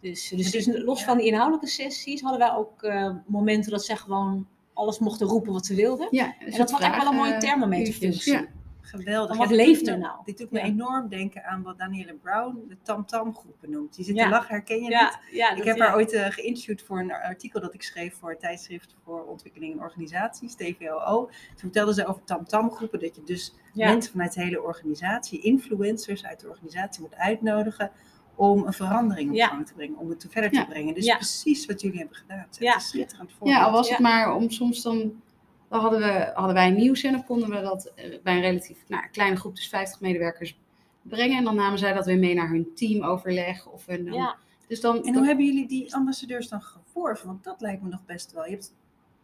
Dus, 0.00 0.28
dus, 0.28 0.50
dus 0.50 0.64
dit- 0.64 0.78
los 0.82 1.04
van 1.04 1.16
die 1.18 1.26
inhoudelijke 1.26 1.66
sessies 1.66 2.20
hadden 2.20 2.40
wij 2.40 2.52
ook 2.56 2.82
eh, 2.82 3.10
momenten 3.26 3.70
dat 3.70 3.84
zij 3.84 3.96
gewoon 3.96 4.46
alles 4.72 4.98
mochten 4.98 5.26
roepen 5.26 5.52
wat 5.52 5.66
ze 5.66 5.74
wilden. 5.74 6.08
ja, 6.10 6.34
En 6.38 6.50
dat 6.58 6.70
had 6.70 6.80
echt 6.80 6.96
wel 7.02 7.06
een 7.10 7.16
mooie 7.16 7.36
thermometerfunctie. 7.36 8.32
Ja, 8.32 8.46
Geweldig. 8.86 9.36
Wat 9.36 9.50
leeft 9.50 9.88
er 9.88 9.98
nou? 9.98 10.18
Dit 10.24 10.38
doet 10.38 10.50
me 10.50 10.58
Ja. 10.58 10.64
enorm 10.64 11.08
denken 11.08 11.44
aan 11.44 11.62
wat 11.62 11.78
Danielle 11.78 12.14
Brown 12.14 12.64
de 12.68 12.76
Tam-Tam 12.82 13.34
groepen 13.36 13.70
noemt. 13.70 13.94
Die 13.96 14.04
zit 14.04 14.16
Ja. 14.16 14.24
te 14.24 14.30
lachen, 14.30 14.50
herken 14.54 14.76
je 14.76 14.82
dit? 14.82 14.90
Ja, 14.90 15.20
ja, 15.30 15.50
Ik 15.50 15.56
dat- 15.56 15.66
heb 15.66 15.76
ja. 15.76 15.84
haar 15.86 15.94
ooit 15.94 16.12
eh, 16.12 16.26
geïnterviewd 16.30 16.82
voor 16.82 16.98
een 17.00 17.12
artikel 17.12 17.60
dat 17.60 17.74
ik 17.74 17.82
schreef 17.82 18.14
voor 18.14 18.30
het 18.30 18.40
tijdschrift 18.40 18.94
voor 19.04 19.24
ontwikkeling 19.24 19.72
en 19.72 19.80
organisaties, 19.80 20.54
TVOO. 20.54 21.24
Toen 21.26 21.30
vertelde 21.56 21.94
ze 21.94 22.06
over 22.06 22.24
tam-tam 22.24 22.70
groepen, 22.70 23.00
dat 23.00 23.16
je 23.16 23.22
dus 23.24 23.54
Ja. 23.72 23.88
mensen 23.90 24.12
vanuit 24.12 24.32
de 24.34 24.42
hele 24.42 24.62
organisatie, 24.62 25.40
influencers 25.40 26.24
uit 26.24 26.40
de 26.40 26.48
organisatie 26.48 27.02
moet 27.02 27.14
uitnodigen 27.14 27.90
om 28.34 28.66
een 28.66 28.72
verandering 28.72 29.28
op 29.30 29.36
Ja. 29.36 29.46
gang 29.46 29.66
te 29.66 29.74
brengen, 29.74 29.98
om 29.98 30.08
het 30.10 30.26
verder 30.30 30.54
Ja. 30.54 30.64
te 30.64 30.70
brengen. 30.70 30.94
Dus 30.94 31.04
Ja. 31.04 31.16
precies 31.16 31.66
wat 31.66 31.80
jullie 31.80 31.98
hebben 31.98 32.16
gedaan. 32.16 32.38
Het 32.38 32.50
is 32.50 32.58
Ja. 32.58 32.66
echt 32.66 32.76
een 32.76 32.82
schitterend 32.88 33.30
voorbeeld. 33.32 33.56
ja, 33.58 33.64
al 33.64 33.72
was 33.72 33.90
het 33.90 33.98
maar 33.98 34.34
om 34.34 34.50
soms 34.50 34.82
dan... 34.82 35.22
Dan 35.68 35.80
hadden, 35.80 36.00
we, 36.00 36.30
hadden 36.34 36.54
wij 36.54 36.68
een 36.68 36.74
nieuws 36.76 37.02
en 37.02 37.12
dan 37.12 37.24
konden 37.24 37.50
we 37.50 37.60
dat 37.60 37.92
eh, 37.94 38.18
bij 38.22 38.34
een 38.34 38.40
relatief 38.40 38.78
nou, 38.88 39.06
kleine 39.12 39.36
groep, 39.36 39.56
dus 39.56 39.68
50 39.68 40.00
medewerkers, 40.00 40.58
brengen. 41.02 41.36
En 41.38 41.44
dan 41.44 41.54
namen 41.54 41.78
zij 41.78 41.92
dat 41.92 42.06
weer 42.06 42.18
mee 42.18 42.34
naar 42.34 42.48
hun 42.48 42.68
teamoverleg. 42.74 43.66
Of 43.66 43.88
een, 43.88 44.12
Ja, 44.12 44.36
Dus 44.68 44.80
dan, 44.80 45.04
En 45.04 45.14
hoe 45.14 45.26
hebben 45.26 45.44
jullie 45.44 45.66
die 45.68 45.94
ambassadeurs 45.94 46.48
dan 46.48 46.62
geworven? 46.62 47.26
Want 47.26 47.44
dat 47.44 47.60
lijkt 47.60 47.82
me 47.82 47.88
nog 47.88 48.04
best 48.06 48.32
wel. 48.32 48.44
Je 48.44 48.50
hebt, 48.50 48.74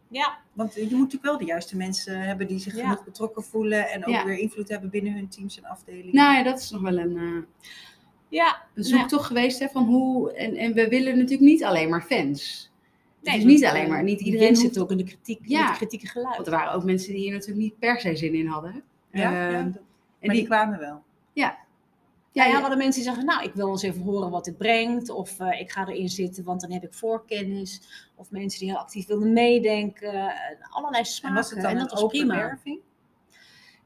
ja, 0.07 0.37
want 0.53 0.73
je 0.73 0.81
moet 0.81 0.91
natuurlijk 0.91 1.23
wel 1.23 1.37
de 1.37 1.45
juiste 1.45 1.77
mensen 1.77 2.19
hebben 2.21 2.47
die 2.47 2.59
zich 2.59 2.75
Ja. 2.75 2.81
genoeg 2.89 3.03
betrokken 3.03 3.43
voelen 3.43 3.89
en 3.89 4.05
ook 4.05 4.13
Ja. 4.13 4.25
weer 4.25 4.37
invloed 4.37 4.69
hebben 4.69 4.89
binnen 4.89 5.13
hun 5.13 5.27
teams 5.29 5.57
en 5.57 5.65
afdelingen. 5.65 6.15
nou 6.15 6.37
ja, 6.37 6.43
dat 6.43 6.59
is 6.59 6.69
nog 6.69 6.81
wel 6.81 6.97
een... 6.97 7.17
eh, 7.17 7.67
ja. 8.29 8.61
een 8.75 8.83
zoektocht 8.83 9.25
geweest 9.25 9.59
hè, 9.59 9.67
van 9.67 9.83
hoe. 9.83 10.33
En, 10.33 10.55
en 10.55 10.73
we 10.73 10.87
willen 10.87 11.13
natuurlijk 11.17 11.41
niet 11.49 11.63
alleen 11.63 11.89
maar 11.89 12.01
fans. 12.03 12.70
Nee, 13.21 13.33
het 13.39 13.43
is 13.47 13.53
niet 13.53 13.65
alleen 13.65 13.83
eh, 13.83 13.89
maar, 13.89 14.03
niet 14.03 14.17
die 14.17 14.27
iedereen 14.31 14.55
zit 14.55 14.79
ook 14.79 14.91
in 14.91 14.97
de 14.97 15.03
kritiek, 15.03 15.39
in 15.39 15.49
Ja. 15.49 15.67
het 15.67 15.77
kritieke 15.77 16.07
geluid. 16.07 16.35
Want 16.35 16.47
er 16.47 16.53
waren 16.53 16.73
ook 16.73 16.83
mensen 16.83 17.11
die 17.13 17.21
hier 17.21 17.31
natuurlijk 17.31 17.59
niet 17.59 17.79
per 17.79 17.99
se 17.99 18.15
zin 18.15 18.33
in 18.33 18.45
hadden. 18.47 18.83
ja, 19.11 19.31
Eh, 19.47 19.51
ja, 19.51 19.57
en 19.57 19.71
maar 19.71 19.79
die, 20.19 20.31
die, 20.31 20.45
kwamen 20.45 20.79
wel. 20.79 21.03
ja, 21.33 21.57
Ja, 22.31 22.45
ja, 22.45 22.59
hadden 22.59 22.77
mensen 22.77 23.01
die 23.01 23.09
zeggen, 23.11 23.25
nou, 23.25 23.43
ik 23.43 23.53
wil 23.53 23.69
eens 23.69 23.81
even 23.83 24.01
horen 24.01 24.29
wat 24.29 24.45
dit 24.45 24.57
brengt. 24.57 25.09
Of 25.09 25.39
eh, 25.39 25.59
ik 25.59 25.71
ga 25.71 25.87
erin 25.87 26.09
zitten, 26.09 26.43
want 26.43 26.61
dan 26.61 26.71
heb 26.71 26.83
ik 26.83 26.93
voorkennis. 26.93 27.81
Of 28.15 28.31
mensen 28.31 28.59
die 28.59 28.69
heel 28.69 28.77
actief 28.79 29.07
wilden 29.07 29.33
meedenken. 29.33 30.13
eh, 30.13 30.35
allerlei 30.69 31.01
En 31.03 31.09
smaken. 31.09 31.37
was 31.37 31.49
het 31.49 31.61
dan 31.61 31.69
en 31.71 31.75
een 31.77 31.81
dat 31.81 31.91
was 31.91 32.01
open 32.01 32.17
prima. 32.19 32.35
werving? 32.35 32.79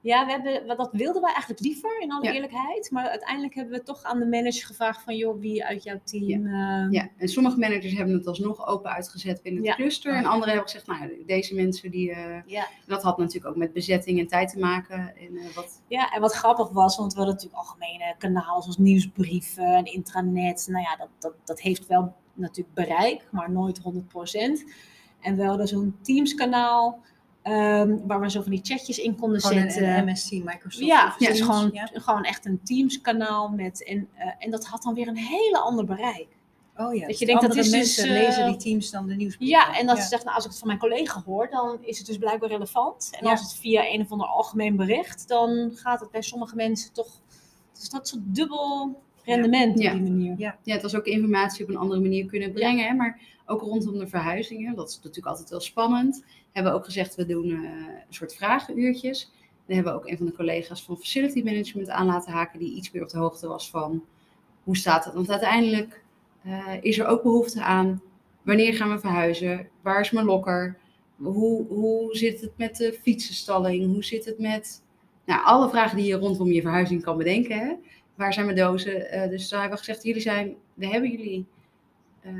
Ja, 0.05 0.25
we 0.25 0.31
hebben, 0.31 0.77
dat 0.77 0.89
wilden 0.91 1.21
we 1.21 1.27
eigenlijk 1.27 1.59
liever, 1.59 1.99
in 2.01 2.11
alle 2.11 2.23
Ja. 2.25 2.33
eerlijkheid. 2.33 2.91
Maar 2.91 3.07
uiteindelijk 3.07 3.53
hebben 3.55 3.73
we 3.77 3.83
toch 3.83 4.03
aan 4.03 4.19
de 4.19 4.25
manager 4.25 4.65
gevraagd 4.65 5.01
van, 5.03 5.15
joh, 5.15 5.39
wie 5.39 5.65
uit 5.65 5.83
jouw 5.83 5.99
team... 6.03 6.45
eh, 6.45 6.87
ja, 6.91 7.09
en 7.17 7.27
sommige 7.27 7.57
managers 7.59 7.93
hebben 7.93 8.13
het 8.15 8.27
alsnog 8.27 8.67
open 8.67 8.91
uitgezet 8.91 9.41
binnen 9.41 9.61
het 9.61 9.69
Ja. 9.71 9.75
cluster. 9.75 10.13
En 10.13 10.25
anderen 10.25 10.47
hebben 10.53 10.63
gezegd, 10.71 10.87
nou, 10.87 11.17
ja, 11.17 11.25
deze 11.25 11.55
mensen 11.55 11.91
die. 11.91 12.15
ja. 12.45 12.67
dat 12.85 13.03
had 13.03 13.17
natuurlijk 13.17 13.45
ook 13.45 13.55
met 13.55 13.73
bezetting 13.73 14.19
en 14.19 14.27
tijd 14.27 14.49
te 14.49 14.59
maken. 14.59 14.99
En, 15.17 15.37
eh, 15.37 15.55
wat, 15.55 15.81
Ja, 15.87 16.11
en 16.13 16.21
wat 16.21 16.33
grappig 16.33 16.69
was, 16.69 16.97
want 16.97 17.11
we 17.13 17.17
hadden 17.17 17.35
natuurlijk 17.35 17.61
algemene 17.63 18.15
kanalen 18.17 18.61
zoals 18.61 18.77
nieuwsbrieven 18.77 19.75
en 19.75 19.85
intranet. 19.85 20.67
Nou 20.69 20.83
ja, 20.83 20.95
dat, 20.95 21.09
dat, 21.19 21.33
dat 21.45 21.61
heeft 21.61 21.87
wel 21.87 22.15
natuurlijk 22.33 22.75
bereik, 22.75 23.27
maar 23.31 23.51
nooit 23.51 23.81
100%. 23.81 24.63
En 25.21 25.35
we 25.35 25.43
hadden 25.45 25.67
zo'n 25.67 25.97
Teams-kanaal 26.01 26.99
ehm, 27.45 27.97
waar 28.07 28.19
we 28.19 28.29
zo 28.29 28.41
van 28.41 28.51
die 28.51 28.59
chatjes 28.63 28.97
in 28.97 29.15
konden 29.19 29.41
Gewoon 29.41 29.61
zetten. 29.69 29.97
een, 29.97 30.05
MSC, 30.05 30.31
Microsoft. 30.31 30.85
ja, 30.85 31.07
Office 31.07 31.29
dus 31.31 31.37
Teams, 31.37 31.51
gewoon, 31.51 31.69
ja. 31.73 31.89
gewoon 31.93 32.23
echt 32.23 32.45
een 32.45 32.59
Teams-kanaal. 32.63 33.49
Met, 33.49 33.83
en, 33.83 34.07
eh, 34.13 34.27
en 34.39 34.51
dat 34.51 34.65
had 34.65 34.83
dan 34.83 34.93
weer 34.93 35.07
een 35.07 35.17
hele 35.17 35.59
ander 35.59 35.85
bereik. 35.85 36.27
Oh 36.77 36.93
ja, 36.93 37.01
je 37.01 37.07
dus 37.07 37.17
denkt, 37.19 37.41
dat 37.41 37.55
is 37.55 37.63
dus, 37.63 37.71
mensen 37.71 38.03
eh, 38.05 38.11
lezen 38.25 38.45
die 38.45 38.55
teams 38.57 38.91
dan 38.91 39.07
de 39.07 39.15
nieuwsbrief. 39.15 39.49
Ja, 39.49 39.77
en 39.77 39.85
dat 39.87 39.97
ze 39.97 40.07
zegt, 40.07 40.23
nou, 40.23 40.35
als 40.35 40.43
ik 40.45 40.49
het 40.49 40.59
van 40.59 40.67
mijn 40.67 40.79
collega 40.79 41.21
hoor, 41.25 41.49
dan 41.49 41.77
is 41.81 41.97
het 41.97 42.07
dus 42.07 42.17
blijkbaar 42.17 42.49
relevant. 42.49 43.09
En 43.19 43.25
Ja. 43.25 43.31
als 43.31 43.41
het 43.41 43.53
via 43.53 43.85
een 43.93 44.01
of 44.01 44.11
ander 44.11 44.27
algemeen 44.27 44.75
bericht, 44.75 45.27
dan 45.27 45.71
gaat 45.73 45.99
het 45.99 46.11
bij 46.11 46.21
sommige 46.21 46.55
mensen 46.55 46.93
toch... 46.93 47.07
Dus 47.79 47.89
dat 47.89 48.07
soort 48.07 48.21
dubbel 48.25 49.01
rendement 49.23 49.79
Ja. 49.79 49.93
op 49.93 49.99
die 50.03 50.11
manier. 50.11 50.35
Ja. 50.37 50.57
ja, 50.63 50.73
het 50.73 50.81
was 50.81 50.95
ook 50.95 51.05
informatie 51.05 51.63
op 51.63 51.69
een 51.69 51.77
andere 51.77 52.01
manier 52.01 52.25
kunnen 52.25 52.51
brengen. 52.53 52.85
Hè, 52.87 52.93
maar 52.93 53.19
ook 53.45 53.61
rondom 53.61 53.97
de 53.97 54.07
verhuizingen, 54.07 54.75
dat 54.75 54.89
is 54.89 54.95
natuurlijk 54.95 55.25
altijd 55.27 55.49
wel 55.49 55.59
spannend. 55.59 56.23
Hebben 56.55 56.73
ook 56.73 56.85
gezegd, 56.85 57.15
we 57.15 57.25
doen 57.25 57.51
eh, 57.51 57.57
een 58.07 58.13
soort 58.13 58.35
vragenuurtjes. 58.35 59.31
Dan 59.65 59.75
hebben 59.75 59.93
we 59.93 59.99
ook 59.99 60.07
een 60.07 60.17
van 60.17 60.25
de 60.25 60.33
collega's 60.33 60.83
van 60.83 60.97
Facility 60.97 61.43
Management 61.43 61.89
aan 61.89 62.05
laten 62.05 62.33
haken, 62.33 62.59
die 62.59 62.75
iets 62.75 62.91
meer 62.91 63.03
op 63.03 63.09
de 63.09 63.17
hoogte 63.17 63.47
was 63.47 63.69
van 63.69 64.03
hoe 64.63 64.77
staat 64.77 65.05
het. 65.05 65.13
Want 65.13 65.29
uiteindelijk 65.29 66.03
eh, 66.43 66.73
is 66.81 66.99
er 66.99 67.05
ook 67.05 67.23
behoefte 67.23 67.63
aan, 67.63 68.01
wanneer 68.41 68.73
gaan 68.73 68.89
we 68.89 68.99
verhuizen? 68.99 69.67
Waar 69.81 69.99
is 69.99 70.11
mijn 70.11 70.25
lokker? 70.25 70.77
Hoe, 71.17 71.67
hoe 71.67 72.15
zit 72.15 72.41
het 72.41 72.57
met 72.57 72.75
de 72.75 72.97
fietsenstalling? 73.01 73.93
Hoe 73.93 74.03
zit 74.03 74.25
het 74.25 74.39
met 74.39 74.83
nou, 75.25 75.43
alle 75.43 75.69
vragen 75.69 75.97
die 75.97 76.05
je 76.05 76.15
rondom 76.15 76.51
je 76.51 76.61
verhuizing 76.61 77.03
kan 77.03 77.17
bedenken? 77.17 77.59
Hè? 77.59 77.73
Waar 78.15 78.33
zijn 78.33 78.45
mijn 78.45 78.57
dozen? 78.57 79.11
Eh, 79.11 79.29
dus 79.29 79.49
daar 79.49 79.59
hebben 79.59 79.77
we 79.77 79.83
gezegd, 79.83 80.05
jullie 80.05 80.21
zijn, 80.21 80.55
we 80.73 80.87
hebben 80.87 81.11
jullie, 81.11 81.45
eh, 82.21 82.33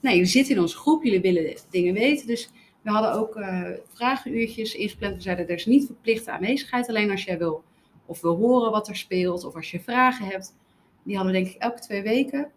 nee, 0.00 0.14
jullie 0.14 0.28
zitten 0.28 0.54
in 0.54 0.60
onze 0.60 0.76
groep, 0.76 1.04
jullie 1.04 1.20
willen 1.20 1.56
dingen 1.70 1.94
weten. 1.94 2.26
Dus 2.26 2.50
we 2.84 2.90
hadden 2.90 3.12
ook 3.12 3.36
eh 3.36 3.62
vragenuurtjes 3.92 4.74
ingepland. 4.74 5.14
We 5.14 5.20
zeiden, 5.22 5.48
er 5.48 5.54
is 5.54 5.66
niet 5.66 5.86
verplichte 5.86 6.30
aanwezigheid, 6.30 6.88
alleen 6.88 7.10
als 7.10 7.24
jij 7.24 7.38
wil 7.38 7.62
of 8.06 8.20
wil 8.20 8.36
horen 8.36 8.70
wat 8.70 8.88
er 8.88 8.96
speelt, 8.96 9.44
of 9.44 9.54
als 9.54 9.70
je 9.70 9.80
vragen 9.80 10.26
hebt. 10.26 10.56
Die 11.02 11.16
hadden 11.16 11.32
we 11.34 11.40
denk 11.40 11.54
ik 11.54 11.60
elke 11.62 11.80
twee 11.80 12.02
weken. 12.02 12.50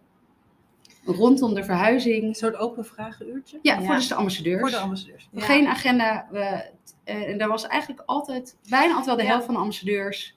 Rondom 1.06 1.54
de 1.54 1.60
Een 1.60 1.66
verhuizing. 1.66 2.36
soort 2.36 2.56
open 2.56 2.86
vragenuurtje. 2.86 3.60
Ja, 3.62 3.74
Ja. 3.80 3.86
voor 3.86 3.96
dus 3.96 4.08
de 4.08 4.16
ambassadeurs. 4.16 4.60
Voor 4.60 4.70
de 4.70 4.78
ambassadeurs. 4.78 5.30
Ja. 5.32 5.42
Geen 5.42 5.68
agenda. 5.68 6.28
We, 6.32 6.70
eh, 7.04 7.30
en 7.30 7.38
daar 7.38 7.48
was 7.48 7.68
eigenlijk 7.68 8.02
altijd, 8.06 8.58
bijna 8.70 8.88
altijd 8.88 9.06
wel 9.06 9.16
de 9.16 9.22
Ja. 9.24 9.28
helft 9.30 9.46
van 9.46 9.54
de 9.54 9.60
ambassadeurs. 9.60 10.37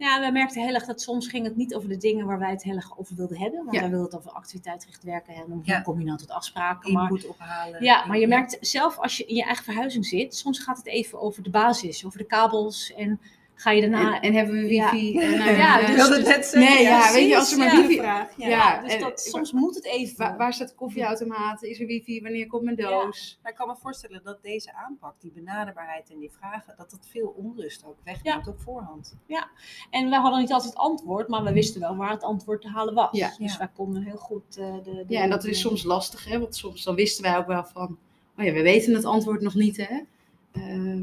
Ja, 0.00 0.20
we 0.20 0.30
merkten 0.32 0.62
heel 0.62 0.74
erg 0.74 0.84
dat 0.86 1.00
soms 1.00 1.28
ging 1.28 1.44
het 1.44 1.56
niet 1.56 1.74
over 1.74 1.88
de 1.88 1.96
dingen 1.96 2.26
waar 2.26 2.38
wij 2.38 2.50
het 2.50 2.62
heel 2.62 2.74
erg 2.76 2.98
over 2.98 3.16
wilden 3.16 3.38
hebben. 3.38 3.58
Want 3.64 3.74
Ja. 3.74 3.80
wij 3.80 3.90
wilden 3.90 4.06
het 4.06 4.16
over 4.18 4.30
activiteitsgericht 4.30 5.02
werken 5.02 5.34
en 5.34 5.42
hoe 5.50 5.60
Ja. 5.62 5.80
kom 5.80 5.98
je 5.98 6.04
nou 6.04 6.18
tot 6.18 6.30
afspraken. 6.30 6.92
Maar, 6.92 7.10
Input 7.10 7.26
ophalen. 7.28 7.84
ja, 7.84 8.06
maar 8.06 8.18
je 8.18 8.26
merkt 8.26 8.56
zelf 8.60 8.98
als 8.98 9.16
je 9.16 9.24
in 9.24 9.34
je 9.34 9.44
eigen 9.44 9.64
verhuizing 9.64 10.06
zit, 10.06 10.34
soms 10.34 10.58
gaat 10.58 10.76
het 10.76 10.86
even 10.86 11.20
over 11.20 11.42
de 11.42 11.50
basis, 11.50 12.04
over 12.06 12.18
de 12.18 12.24
kabels 12.24 12.92
en 12.94 13.20
ga 13.60 13.70
je 13.70 13.80
daarna... 13.80 14.14
En, 14.14 14.20
en 14.22 14.34
hebben 14.34 14.54
we 14.54 14.72
Ja. 14.74 14.90
wifi. 14.90 15.18
En, 15.18 15.30
Ja, 15.56 15.80
Ik 15.80 15.86
dus- 15.86 15.96
wilde 15.96 16.16
het 16.16 16.26
net 16.26 16.46
zeggen. 16.46 16.74
Nee, 16.74 16.82
ja, 16.82 17.12
weet 17.12 17.28
je, 17.28 17.36
als 17.36 17.52
er 17.52 17.58
maar 17.58 17.76
wifi... 17.76 17.96
vraag. 17.96 18.36
Ja. 18.36 18.48
Ja, 18.48 18.80
dus 18.82 18.92
en- 18.94 19.00
dat, 19.00 19.20
soms 19.20 19.52
moet 19.52 19.74
het 19.74 19.84
even. 19.84 20.16
Waar, 20.16 20.36
waar 20.36 20.52
staat 20.52 20.68
de 20.68 20.74
koffieautomaat? 20.74 21.62
Is 21.62 21.80
er 21.80 21.86
wifi? 21.86 22.22
Wanneer 22.22 22.46
komt 22.46 22.62
mijn 22.62 22.76
doos? 22.76 23.38
Maar 23.42 23.50
ik 23.52 23.58
kan 23.58 23.68
me 23.68 23.74
voorstellen 23.76 24.20
dat 24.24 24.42
deze 24.42 24.74
aanpak, 24.74 25.14
die 25.20 25.32
benaderbaarheid 25.34 26.10
en 26.10 26.18
die 26.18 26.30
vragen, 26.38 26.74
dat 26.76 26.90
dat 26.90 27.06
veel 27.10 27.34
onrust 27.36 27.84
ook 27.84 27.96
wegneemt 28.04 28.46
op 28.48 28.60
voorhand. 28.60 29.16
En 29.90 30.10
wij 30.10 30.18
hadden 30.18 30.40
niet 30.40 30.52
altijd 30.52 30.72
het 30.72 30.82
antwoord, 30.82 31.28
maar 31.28 31.42
we 31.44 31.52
wisten 31.52 31.80
wel 31.80 31.96
waar 31.96 32.10
het 32.10 32.22
antwoord 32.22 32.62
te 32.62 32.68
halen 32.68 32.94
was. 32.94 33.08
Ja. 33.12 33.28
Dus 33.38 33.52
Ja. 33.52 33.58
wij 33.58 33.68
konden 33.74 34.02
heel 34.02 34.16
goed 34.16 34.56
eh, 34.56 34.74
de, 34.74 34.82
de... 34.82 35.04
Ja, 35.08 35.22
en 35.22 35.30
dat 35.30 35.44
is 35.44 35.60
soms 35.60 35.82
lastig, 35.82 36.24
hè? 36.24 36.38
Want 36.38 36.56
soms 36.56 36.82
dan 36.84 36.94
wisten 36.94 37.22
wij 37.24 37.36
ook 37.36 37.46
wel 37.46 37.64
van, 37.64 37.98
oh 38.38 38.44
ja, 38.44 38.52
we 38.52 38.62
weten 38.62 38.94
het 38.94 39.04
antwoord 39.04 39.40
nog 39.40 39.54
niet, 39.54 39.76
hè? 39.76 40.00
Ehm, 40.52 41.02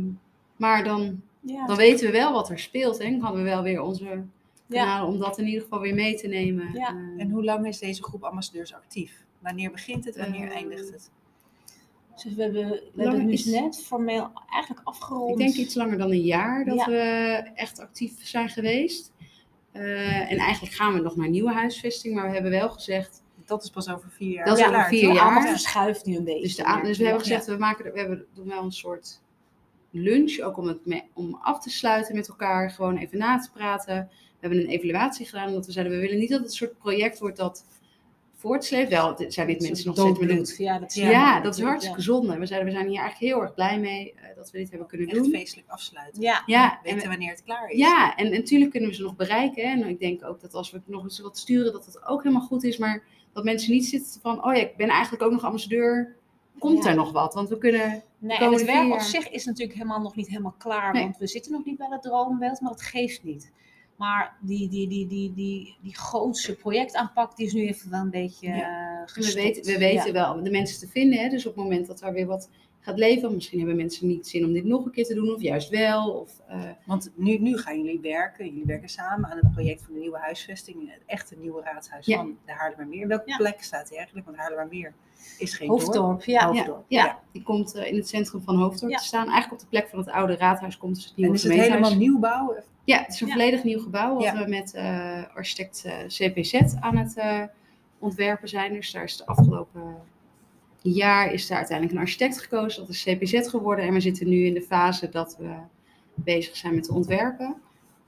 maar 0.55 0.83
dan, 0.83 1.21
Ja, 1.47 1.65
dan 1.65 1.75
weten 1.77 2.05
we 2.05 2.11
wel 2.11 2.33
wat 2.33 2.49
er 2.49 2.59
speelt, 2.59 2.97
hè? 2.97 3.09
Dan 3.09 3.19
hadden 3.19 3.43
we 3.43 3.49
wel 3.49 3.63
weer 3.63 3.81
onze 3.81 4.05
Ja. 4.05 4.83
kanalen 4.83 5.07
om 5.07 5.19
dat 5.19 5.37
in 5.37 5.45
ieder 5.45 5.61
geval 5.61 5.79
weer 5.79 5.93
mee 5.93 6.15
te 6.15 6.27
nemen. 6.27 6.73
Ja. 6.73 6.87
Ehm, 6.87 7.19
En 7.19 7.29
hoe 7.29 7.43
lang 7.43 7.67
is 7.67 7.79
deze 7.79 8.03
groep 8.03 8.23
ambassadeurs 8.23 8.73
actief? 8.73 9.25
Wanneer 9.39 9.71
begint 9.71 10.05
het, 10.05 10.17
wanneer 10.17 10.47
Eh, 10.49 10.55
eindigt 10.55 10.91
het? 10.91 11.09
Dus 12.23 12.35
we 12.35 12.43
hebben, 12.43 12.69
we 12.93 13.03
hebben 13.03 13.29
is- 13.29 13.45
net 13.45 13.83
formeel 13.85 14.31
eigenlijk 14.49 14.87
afgerond. 14.87 15.31
Ik 15.31 15.37
denk 15.37 15.55
iets 15.55 15.75
langer 15.75 15.97
dan 15.97 16.11
een 16.11 16.21
jaar 16.21 16.65
dat 16.65 16.77
Ja. 16.77 16.85
we 16.85 17.01
echt 17.55 17.79
actief 17.79 18.13
zijn 18.27 18.49
geweest. 18.49 19.11
Eh, 19.71 20.31
en 20.31 20.37
eigenlijk 20.37 20.73
gaan 20.75 20.93
we 20.93 20.99
nog 20.99 21.15
naar 21.15 21.29
nieuwe 21.29 21.51
huisvesting, 21.51 22.15
maar 22.15 22.27
we 22.27 22.33
hebben 22.33 22.51
wel 22.51 22.69
gezegd, 22.69 23.25
Dat 23.45 23.63
is 23.63 23.69
pas 23.69 23.89
over 23.89 24.09
vier 24.11 24.31
jaar. 24.33 24.45
Dat 24.45 24.57
is 24.57 24.65
over 24.65 24.85
vier? 24.85 25.07
Het 25.07 25.15
jaar. 25.17 25.23
allemaal 25.25 25.51
verschuift 25.51 26.05
nu 26.05 26.15
een 26.17 26.23
beetje. 26.23 26.41
dus, 26.41 26.55
de 26.55 26.79
dus 26.83 26.97
we 26.97 27.03
hebben 27.03 27.21
gezegd, 27.21 27.45
we, 27.45 27.57
maken, 27.57 27.93
we 27.93 27.99
hebben, 27.99 28.25
doen 28.33 28.47
wel 28.47 28.63
een 28.63 28.71
soort 28.71 29.21
lunch, 29.91 30.39
ook 30.39 30.57
om, 30.57 30.67
het 30.67 30.85
me- 30.85 31.03
om 31.13 31.37
af 31.41 31.59
te 31.61 31.69
sluiten 31.69 32.15
met 32.15 32.27
elkaar, 32.27 32.71
gewoon 32.71 32.97
even 32.97 33.17
na 33.17 33.39
te 33.39 33.51
praten. 33.51 34.09
We 34.11 34.47
hebben 34.47 34.59
een 34.59 34.67
evaluatie 34.69 35.25
gedaan, 35.25 35.47
omdat 35.47 35.65
we 35.65 35.71
zeiden, 35.71 35.93
we 35.95 36.01
willen 36.01 36.19
niet 36.19 36.29
dat 36.29 36.39
het 36.39 36.47
een 36.49 36.55
soort 36.55 36.77
project 36.77 37.19
wordt 37.19 37.37
dat 37.37 37.65
voortsleept. 38.35 38.89
Wel, 38.89 39.15
zijn 39.27 39.47
dit 39.47 39.61
mensen 39.61 39.85
nog 39.87 39.95
steeds 39.97 40.17
doodbloed. 40.19 40.55
Ja, 40.57 40.79
dat 40.79 40.89
is, 40.89 40.95
Ja, 40.95 41.09
Ja, 41.09 41.39
dat 41.41 41.57
is 41.57 41.61
hartstikke 41.63 42.01
zonde. 42.01 42.37
We 42.37 42.45
zeiden, 42.45 42.69
we 42.69 42.75
zijn 42.75 42.87
hier 42.89 42.99
eigenlijk 42.99 43.31
heel 43.33 43.41
erg 43.41 43.53
blij 43.53 43.79
mee 43.79 44.13
eh, 44.13 44.35
dat 44.35 44.51
we 44.51 44.57
dit 44.57 44.69
hebben 44.69 44.87
kunnen 44.87 45.07
Echt 45.07 45.17
doen. 45.17 45.29
feestelijk 45.31 45.69
afsluiten. 45.69 46.21
Ja. 46.21 46.43
Ja, 46.45 46.79
en, 46.83 46.93
Weten 46.95 47.09
wanneer 47.09 47.29
het 47.29 47.43
klaar 47.43 47.69
is. 47.69 47.77
ja 47.77 48.15
en, 48.15 48.25
en 48.25 48.31
natuurlijk 48.31 48.71
kunnen 48.71 48.89
we 48.89 48.95
ze 48.95 49.01
nog 49.01 49.15
bereiken. 49.15 49.63
hè. 49.69 49.81
En 49.81 49.87
ik 49.89 49.99
denk 49.99 50.25
ook 50.25 50.41
dat 50.41 50.53
als 50.53 50.71
we 50.71 50.81
nog 50.85 51.03
eens 51.03 51.19
wat 51.19 51.37
sturen, 51.37 51.71
dat 51.73 51.85
dat 51.85 52.05
ook 52.05 52.23
helemaal 52.23 52.47
goed 52.47 52.63
is. 52.63 52.77
Maar 52.77 53.03
dat 53.33 53.43
mensen 53.43 53.71
niet 53.71 53.85
zitten 53.85 54.21
van, 54.21 54.45
oh 54.45 54.53
ja, 54.55 54.61
ik 54.61 54.75
ben 54.77 54.89
eigenlijk 54.89 55.23
ook 55.23 55.31
nog 55.31 55.43
ambassadeur. 55.43 56.15
Komt 56.59 56.83
Ja. 56.83 56.89
er 56.89 56.95
nog 56.95 57.11
wat? 57.11 57.33
Want 57.33 57.49
we 57.49 57.57
kunnen... 57.57 58.03
Nee, 58.19 58.37
en 58.37 58.51
het 58.51 58.65
werk 58.65 58.93
op 58.93 58.99
zich 58.99 59.29
is 59.29 59.45
natuurlijk 59.45 59.77
helemaal 59.77 60.01
nog 60.01 60.15
niet 60.15 60.27
helemaal 60.27 60.55
klaar, 60.57 60.93
Nee. 60.93 61.03
want 61.03 61.17
we 61.17 61.27
zitten 61.27 61.51
nog 61.51 61.65
niet 61.65 61.77
bij 61.77 61.87
het 61.89 62.01
droombeeld, 62.01 62.61
maar 62.61 62.71
dat 62.71 62.81
geeft 62.81 63.23
niet. 63.23 63.51
Maar 63.95 64.37
die, 64.41 64.69
die, 64.69 64.87
die, 64.87 65.07
die, 65.07 65.33
die, 65.33 65.77
die 65.81 65.95
grootste 65.95 66.55
projectaanpak, 66.55 67.35
die 67.35 67.45
is 67.45 67.53
nu 67.53 67.67
even 67.67 67.89
wel 67.91 68.01
een 68.01 68.09
beetje 68.09 68.47
Ja. 68.47 69.05
eh, 69.05 69.15
We 69.15 69.33
weten, 69.33 69.63
we 69.63 69.77
weten 69.77 70.05
Ja. 70.05 70.11
wel 70.11 70.43
de 70.43 70.49
mensen 70.49 70.79
te 70.79 70.87
vinden. 70.87 71.19
Hè? 71.19 71.29
Dus 71.29 71.45
op 71.45 71.55
het 71.55 71.63
moment 71.63 71.87
dat 71.87 72.01
er 72.01 72.13
weer 72.13 72.25
wat 72.25 72.49
gaat 72.87 72.97
leven, 72.97 73.33
misschien 73.33 73.57
hebben 73.57 73.75
mensen 73.77 74.07
niet 74.07 74.27
zin 74.27 74.45
om 74.45 74.53
dit 74.53 74.63
nog 74.65 74.85
een 74.85 74.91
keer 74.91 75.05
te 75.05 75.13
doen, 75.13 75.33
of 75.33 75.41
juist 75.41 75.69
wel. 75.69 76.11
Of, 76.11 76.31
eh, 76.47 76.61
Want 76.85 77.11
nu, 77.15 77.37
nu 77.37 77.57
gaan 77.57 77.77
jullie 77.83 77.99
werken, 77.99 78.45
jullie 78.45 78.65
werken 78.65 78.89
samen 78.89 79.29
aan 79.29 79.37
het 79.37 79.51
project 79.53 79.81
van 79.83 79.93
de 79.93 79.99
nieuwe 79.99 80.17
huisvesting. 80.17 80.91
Het 80.91 81.01
echte 81.05 81.35
nieuwe 81.39 81.61
raadshuis 81.61 82.05
Ja. 82.05 82.17
van 82.17 82.37
de 82.45 82.51
Haarlemmermeer. 82.51 83.07
Welke 83.07 83.29
Ja. 83.29 83.37
plek 83.37 83.63
staat 83.63 83.87
hij 83.87 83.97
eigenlijk? 83.97 84.25
Want 84.27 84.37
Haarlemmermeer 84.37 84.93
is 85.37 85.53
geen 85.55 85.67
dorp. 85.67 85.81
Hoofddorp, 85.81 86.23
ja. 86.23 86.45
Hoofddorp. 86.47 86.85
ja, 86.87 87.05
Ja. 87.05 87.19
die 87.31 87.43
komt 87.43 87.75
eh, 87.75 87.87
in 87.91 87.95
het 87.95 88.07
centrum 88.07 88.41
van 88.41 88.55
Hoofddorp 88.55 88.93
te 88.93 89.03
staan. 89.03 89.25
Eigenlijk 89.29 89.53
op 89.53 89.59
de 89.59 89.67
plek 89.69 89.89
van 89.89 89.99
het 89.99 90.09
oude 90.09 90.35
raadhuis 90.35 90.77
komt 90.77 90.95
dus 90.95 91.03
het 91.03 91.13
En 91.13 91.21
nieuwe 91.21 91.35
is 91.37 91.43
het 91.43 91.53
helemaal 91.53 91.95
nieuwbouw? 91.95 92.55
Ja, 92.83 92.97
het 92.99 93.13
is 93.13 93.21
een 93.21 93.29
volledig 93.29 93.63
nieuw 93.63 93.79
gebouw 93.79 94.15
wat 94.15 94.31
we 94.31 94.45
met 94.47 94.73
eh, 94.73 95.23
architect 95.35 95.85
CPZ 96.07 96.61
aan 96.79 96.97
het 96.97 97.15
ontwerpen 97.99 98.47
zijn. 98.49 98.73
Dus 98.73 98.91
daar 98.91 99.03
is 99.03 99.17
de 99.17 99.25
afgelopen 99.25 99.95
jaar 100.93 101.31
is 101.33 101.47
daar 101.47 101.57
uiteindelijk 101.57 101.97
een 101.97 102.03
architect 102.03 102.39
gekozen. 102.41 102.81
Dat 102.81 102.89
is 102.95 103.03
CPZ 103.03 103.49
geworden. 103.49 103.85
En 103.85 103.93
we 103.93 103.99
zitten 103.99 104.29
nu 104.29 104.45
in 104.45 104.53
de 104.53 104.61
fase 104.61 105.09
dat 105.09 105.35
we 105.39 105.55
bezig 106.15 106.55
zijn 106.57 106.75
met 106.75 106.85
de 106.85 106.93
ontwerpen. 106.93 107.55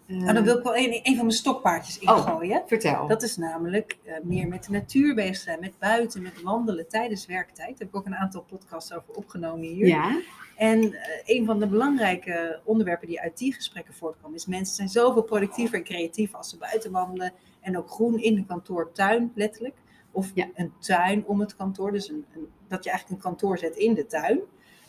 Eh, 0.07 0.17
Nou, 0.17 0.33
dan 0.33 0.43
wil 0.43 0.57
ik 0.57 0.63
wel 0.63 0.75
een, 0.77 0.93
een 1.03 1.15
van 1.15 1.25
mijn 1.25 1.31
stokpaardjes 1.37 1.99
Oh. 1.99 2.17
ingooien. 2.17 2.63
Vertel. 2.65 3.07
Dat 3.07 3.23
is 3.23 3.37
namelijk 3.37 3.97
eh, 4.03 4.13
meer 4.23 4.47
met 4.47 4.63
de 4.63 4.71
natuur 4.71 5.15
bezig 5.15 5.35
zijn, 5.37 5.59
met 5.59 5.73
buiten, 5.79 6.21
met 6.21 6.41
wandelen 6.41 6.87
tijdens 6.87 7.25
werktijd. 7.25 7.57
Daar 7.69 7.77
heb 7.77 7.87
ik 7.87 7.95
ook 7.95 8.05
een 8.05 8.15
aantal 8.15 8.41
podcasts 8.41 8.93
over 8.93 9.13
opgenomen 9.13 9.67
hier. 9.67 9.87
ja, 9.87 10.21
En 10.55 10.93
eh, 10.93 10.99
een 11.37 11.45
van 11.45 11.59
de 11.59 11.67
belangrijke 11.67 12.59
onderwerpen 12.63 13.07
die 13.07 13.21
uit 13.21 13.37
die 13.37 13.53
gesprekken 13.53 13.93
voortkomen 13.93 14.35
is: 14.37 14.45
mensen 14.45 14.75
zijn 14.75 14.89
zoveel 14.89 15.23
productiever 15.23 15.77
en 15.77 15.83
creatiever 15.83 16.37
als 16.37 16.49
ze 16.49 16.57
buiten 16.57 16.91
wandelen. 16.91 17.33
En 17.61 17.77
ook 17.77 17.89
groen 17.89 18.19
in 18.19 18.35
de 18.35 18.45
kantoortuin, 18.45 19.31
letterlijk. 19.35 19.75
Of 20.11 20.31
Ja. 20.33 20.47
een 20.55 20.71
tuin 20.79 21.25
om 21.25 21.39
het 21.39 21.55
kantoor. 21.55 21.91
Dus 21.91 22.09
een, 22.09 22.25
een- 22.35 22.47
dat 22.69 22.83
je 22.83 22.89
eigenlijk 22.89 23.21
een 23.23 23.29
kantoor 23.29 23.57
zet 23.57 23.75
in 23.75 23.93
de 23.93 24.05
tuin. 24.05 24.39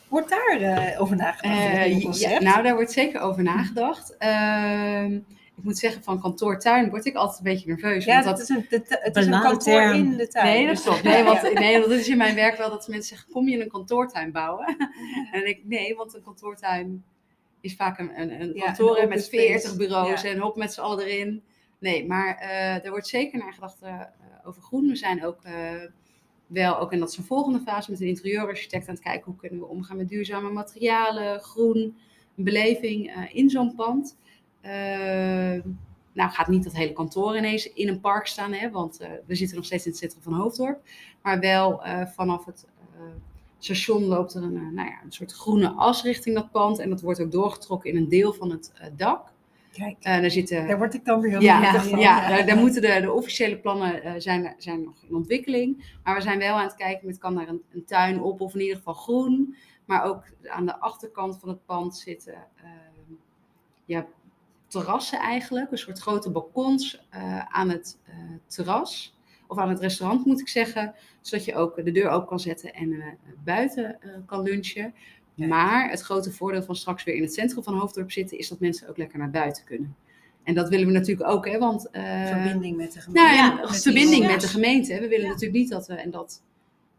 Wordt 0.08 0.28
daar 0.28 0.60
eh, 0.60 1.00
over 1.00 1.16
nagedacht? 1.16 1.44
Eh, 1.44 2.12
ja, 2.12 2.40
nou 2.40 2.62
daar 2.62 2.74
wordt 2.74 2.92
zeker 2.92 3.20
over 3.20 3.42
nagedacht. 3.42 4.16
Ehm, 4.16 5.14
ik 5.56 5.66
moet 5.66 5.78
zeggen, 5.78 6.02
van 6.02 6.20
kantoortuin 6.20 6.90
word 6.90 7.04
ik 7.04 7.14
altijd 7.14 7.38
een 7.38 7.44
beetje 7.44 7.68
nerveus. 7.68 8.04
ja, 8.04 8.12
want 8.14 8.24
dat 8.24 8.36
dat, 8.36 8.48
is 8.48 8.56
een, 8.56 8.66
de 8.68 8.98
het 9.00 9.16
is 9.16 9.26
een 9.26 9.32
kantoor 9.40 9.58
term. 9.58 9.94
in 9.94 10.16
de 10.16 10.28
tuin. 10.28 10.46
Nee, 10.46 10.66
dat 10.66 10.82
klopt. 10.82 11.02
Nee, 11.02 11.24
want, 11.24 11.42
nee, 11.54 11.78
want 11.78 11.90
dat 11.90 11.98
is 11.98 12.08
in 12.08 12.16
mijn 12.16 12.34
werk 12.34 12.56
wel 12.56 12.70
dat 12.70 12.88
mensen 12.88 13.08
zeggen, 13.16 13.32
kom 13.32 13.48
je 13.48 13.62
een 13.62 13.68
kantoortuin 13.68 14.32
bouwen? 14.32 14.76
En 15.32 15.48
ik, 15.48 15.60
nee, 15.64 15.94
want 15.96 16.14
een 16.14 16.22
kantoortuin 16.22 17.04
is 17.60 17.74
vaak 17.76 17.98
een, 17.98 18.20
een, 18.20 18.40
een 18.40 18.54
Ja, 18.54 18.64
kantoor 18.64 18.98
een 18.98 19.08
met 19.08 19.24
space. 19.24 19.46
40 19.46 19.76
bureaus 19.76 20.22
Ja. 20.22 20.28
en 20.28 20.38
hop 20.38 20.56
met 20.56 20.72
z'n 20.72 20.80
allen 20.80 21.04
erin. 21.06 21.42
Nee, 21.78 22.06
maar 22.06 22.36
eh 22.36 22.84
er 22.84 22.90
wordt 22.90 23.08
zeker 23.08 23.38
naar 23.38 23.52
gedacht 23.52 23.82
eh, 23.82 24.00
over 24.44 24.62
groen. 24.62 24.86
We 24.86 24.96
zijn 24.96 25.24
ook 25.24 25.42
eh, 25.42 25.52
wel, 26.50 26.78
ook 26.78 26.92
en 26.92 26.98
dat 26.98 27.16
een 27.16 27.24
volgende 27.24 27.60
fase, 27.60 27.90
met 27.90 28.00
een 28.00 28.06
interieurarchitect 28.06 28.88
aan 28.88 28.94
het 28.94 29.02
kijken 29.02 29.24
hoe 29.24 29.40
kunnen 29.40 29.60
we 29.60 29.66
omgaan 29.66 29.96
met 29.96 30.08
duurzame 30.08 30.50
materialen, 30.50 31.40
groen, 31.40 31.96
beleving 32.34 33.14
eh, 33.14 33.34
in 33.36 33.50
zo'n 33.50 33.74
pand. 33.74 34.16
Eh, 34.60 35.60
nou 36.12 36.30
gaat 36.30 36.48
niet 36.48 36.64
dat 36.64 36.72
hele 36.72 36.92
kantoor 36.92 37.36
ineens 37.36 37.72
in 37.72 37.88
een 37.88 38.00
park 38.00 38.26
staan, 38.26 38.52
hè, 38.52 38.70
want 38.70 39.00
eh, 39.00 39.10
we 39.26 39.34
zitten 39.34 39.56
nog 39.56 39.66
steeds 39.66 39.84
in 39.84 39.90
het 39.90 40.00
centrum 40.00 40.22
van 40.22 40.32
Hoofddorp. 40.32 40.80
Maar 41.22 41.40
wel 41.40 41.82
vanaf 42.14 42.44
het 42.44 42.66
station 43.58 44.04
loopt 44.04 44.34
er 44.34 44.42
een, 44.42 44.74
nou 44.74 44.88
ja, 44.88 45.00
een 45.04 45.12
soort 45.12 45.32
groene 45.32 45.68
as 45.68 46.02
richting 46.02 46.34
dat 46.34 46.50
pand. 46.50 46.78
En 46.78 46.90
dat 46.90 47.00
wordt 47.00 47.20
ook 47.20 47.32
doorgetrokken 47.32 47.90
in 47.90 47.96
een 47.96 48.08
deel 48.08 48.32
van 48.32 48.50
het 48.50 48.72
dak. 48.96 49.32
Kijk, 49.72 49.96
Eh 50.00 50.20
daar 50.20 50.30
zitten 50.30 50.66
daar 50.66 50.78
word 50.78 50.94
ik 50.94 51.04
dan 51.04 51.20
weer 51.20 51.30
heel 51.30 51.40
ja, 51.40 51.56
gelukkig 51.56 52.00
ja, 52.00 52.20
van. 52.20 52.30
Daar, 52.30 52.46
daar 52.46 52.56
moeten 52.56 52.82
de, 52.82 53.00
de 53.00 53.12
officiële 53.12 53.58
plannen 53.58 54.02
eh, 54.02 54.12
zijn, 54.18 54.54
zijn 54.58 54.82
nog 54.82 54.94
in 55.08 55.14
ontwikkeling. 55.14 55.98
Maar 56.04 56.14
we 56.14 56.20
zijn 56.20 56.38
wel 56.38 56.54
aan 56.54 56.64
het 56.64 56.74
kijken, 56.74 57.06
met 57.06 57.18
kan 57.18 57.34
daar 57.34 57.48
een, 57.48 57.62
een 57.72 57.84
tuin 57.84 58.20
op 58.20 58.40
of 58.40 58.54
in 58.54 58.60
ieder 58.60 58.76
geval 58.76 58.94
groen. 58.94 59.56
Maar 59.84 60.04
ook 60.04 60.24
aan 60.46 60.66
de 60.66 60.80
achterkant 60.80 61.38
van 61.40 61.48
het 61.48 61.64
pand 61.64 61.96
zitten 61.96 62.34
eh, 62.56 62.70
ja, 63.84 64.06
terrassen 64.66 65.18
eigenlijk. 65.18 65.70
Een 65.70 65.78
soort 65.78 65.98
grote 65.98 66.30
balkons 66.30 67.06
eh, 67.10 67.44
aan 67.44 67.68
het 67.68 67.98
terras. 68.46 69.18
Of 69.46 69.58
aan 69.58 69.68
het 69.68 69.80
restaurant 69.80 70.26
moet 70.26 70.40
ik 70.40 70.48
zeggen. 70.48 70.94
Zodat 71.20 71.44
je 71.44 71.54
ook 71.54 71.84
de 71.84 71.92
deur 71.92 72.08
open 72.08 72.28
kan 72.28 72.40
zetten 72.40 72.74
en 72.74 73.18
buiten 73.44 73.98
kan 74.26 74.42
lunchen. 74.42 74.94
Ja. 75.40 75.46
Maar 75.46 75.90
het 75.90 76.00
grote 76.00 76.32
voordeel 76.32 76.62
van 76.62 76.76
straks 76.76 77.04
weer 77.04 77.14
in 77.14 77.22
het 77.22 77.34
centrum 77.34 77.62
van 77.62 77.78
Hoofddorp 77.78 78.10
zitten... 78.12 78.38
is 78.38 78.48
dat 78.48 78.60
mensen 78.60 78.88
ook 78.88 78.96
lekker 78.96 79.18
naar 79.18 79.30
buiten 79.30 79.64
kunnen. 79.64 79.96
En 80.42 80.54
dat 80.54 80.68
willen 80.68 80.86
we 80.86 80.92
natuurlijk 80.92 81.30
ook, 81.30 81.46
hè, 81.48 81.58
want... 81.58 81.90
eh, 81.90 82.26
Verbinding 82.26 82.76
met 82.76 82.92
de 82.92 83.00
gemeente. 83.00 83.22
nou 83.22 83.36
ja, 83.36 83.46
Ja, 83.56 83.70
met 83.70 83.82
verbinding 83.82 84.26
met 84.26 84.40
de 84.40 84.46
gemeente. 84.48 84.92
hè. 84.92 85.00
We 85.00 85.08
willen 85.08 85.24
Ja. 85.24 85.30
natuurlijk 85.32 85.58
niet 85.60 85.70
dat 85.70 85.86
we, 85.86 85.94
en 85.94 86.10
dat, 86.10 86.42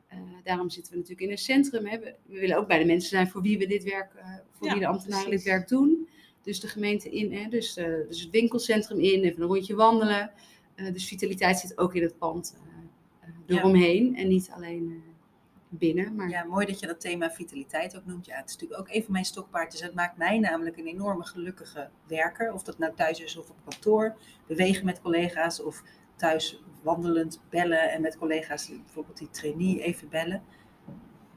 eh, 0.07 0.17
daarom 0.43 0.69
zitten 0.69 0.91
we 0.91 0.97
natuurlijk 0.99 1.25
in 1.25 1.31
een 1.31 1.37
centrum. 1.37 1.85
Hè. 1.85 1.99
We, 1.99 2.15
we 2.25 2.39
willen 2.39 2.57
ook 2.57 2.67
bij 2.67 2.79
de 2.79 2.85
mensen 2.85 3.09
zijn 3.09 3.27
voor 3.27 3.41
wie 3.41 3.57
we 3.57 3.67
dit 3.67 3.83
werk, 3.83 4.13
eh, 4.15 4.25
voor 4.51 4.67
Ja, 4.67 4.73
wie 4.73 4.81
de 4.81 4.87
ambtenaren 4.87 5.29
dit 5.29 5.43
werk 5.43 5.67
doen. 5.67 6.07
Dus 6.41 6.59
de 6.59 6.67
gemeente 6.67 7.09
in, 7.09 7.33
hè, 7.33 7.49
dus, 7.49 7.77
eh, 7.77 7.85
dus 8.07 8.21
het 8.21 8.29
winkelcentrum 8.29 8.99
in, 8.99 9.23
even 9.23 9.41
een 9.41 9.47
rondje 9.47 9.75
wandelen. 9.75 10.31
Eh, 10.75 10.93
dus 10.93 11.07
vitaliteit 11.07 11.59
zit 11.59 11.77
ook 11.77 11.95
in 11.95 12.01
het 12.01 12.17
pand 12.17 12.57
eromheen 13.47 14.15
en 14.15 14.27
niet 14.27 14.49
alleen 14.55 14.89
eh, 15.05 15.10
binnen. 15.73 16.15
Maar 16.15 16.29
Ja, 16.29 16.43
mooi 16.43 16.65
dat 16.65 16.79
je 16.79 16.87
dat 16.87 16.99
thema 16.99 17.31
vitaliteit 17.31 17.97
ook 17.97 18.05
noemt. 18.05 18.25
Ja, 18.25 18.35
het 18.35 18.49
is 18.49 18.53
natuurlijk 18.53 18.81
ook 18.81 18.95
een 18.95 19.03
van 19.03 19.11
mijn 19.11 19.25
stokpaardjes. 19.25 19.81
Het 19.81 19.93
maakt 19.93 20.17
mij 20.17 20.39
namelijk 20.39 20.77
een 20.77 20.87
enorme 20.87 21.23
gelukkige 21.25 21.89
werker. 22.07 22.53
Of 22.53 22.63
dat 22.63 22.77
nou 22.77 22.93
thuis 22.95 23.19
is 23.19 23.37
of 23.37 23.49
op 23.49 23.55
kantoor. 23.63 24.15
Bewegen 24.47 24.85
met 24.85 25.01
collega's 25.01 25.61
of 25.61 25.83
thuis 26.15 26.63
wandelend 26.81 27.41
bellen 27.49 27.91
en 27.91 28.01
met 28.01 28.17
collega's 28.17 28.67
bijvoorbeeld 28.67 29.17
die 29.17 29.29
trainee 29.29 29.81
even 29.81 30.09
bellen. 30.09 30.41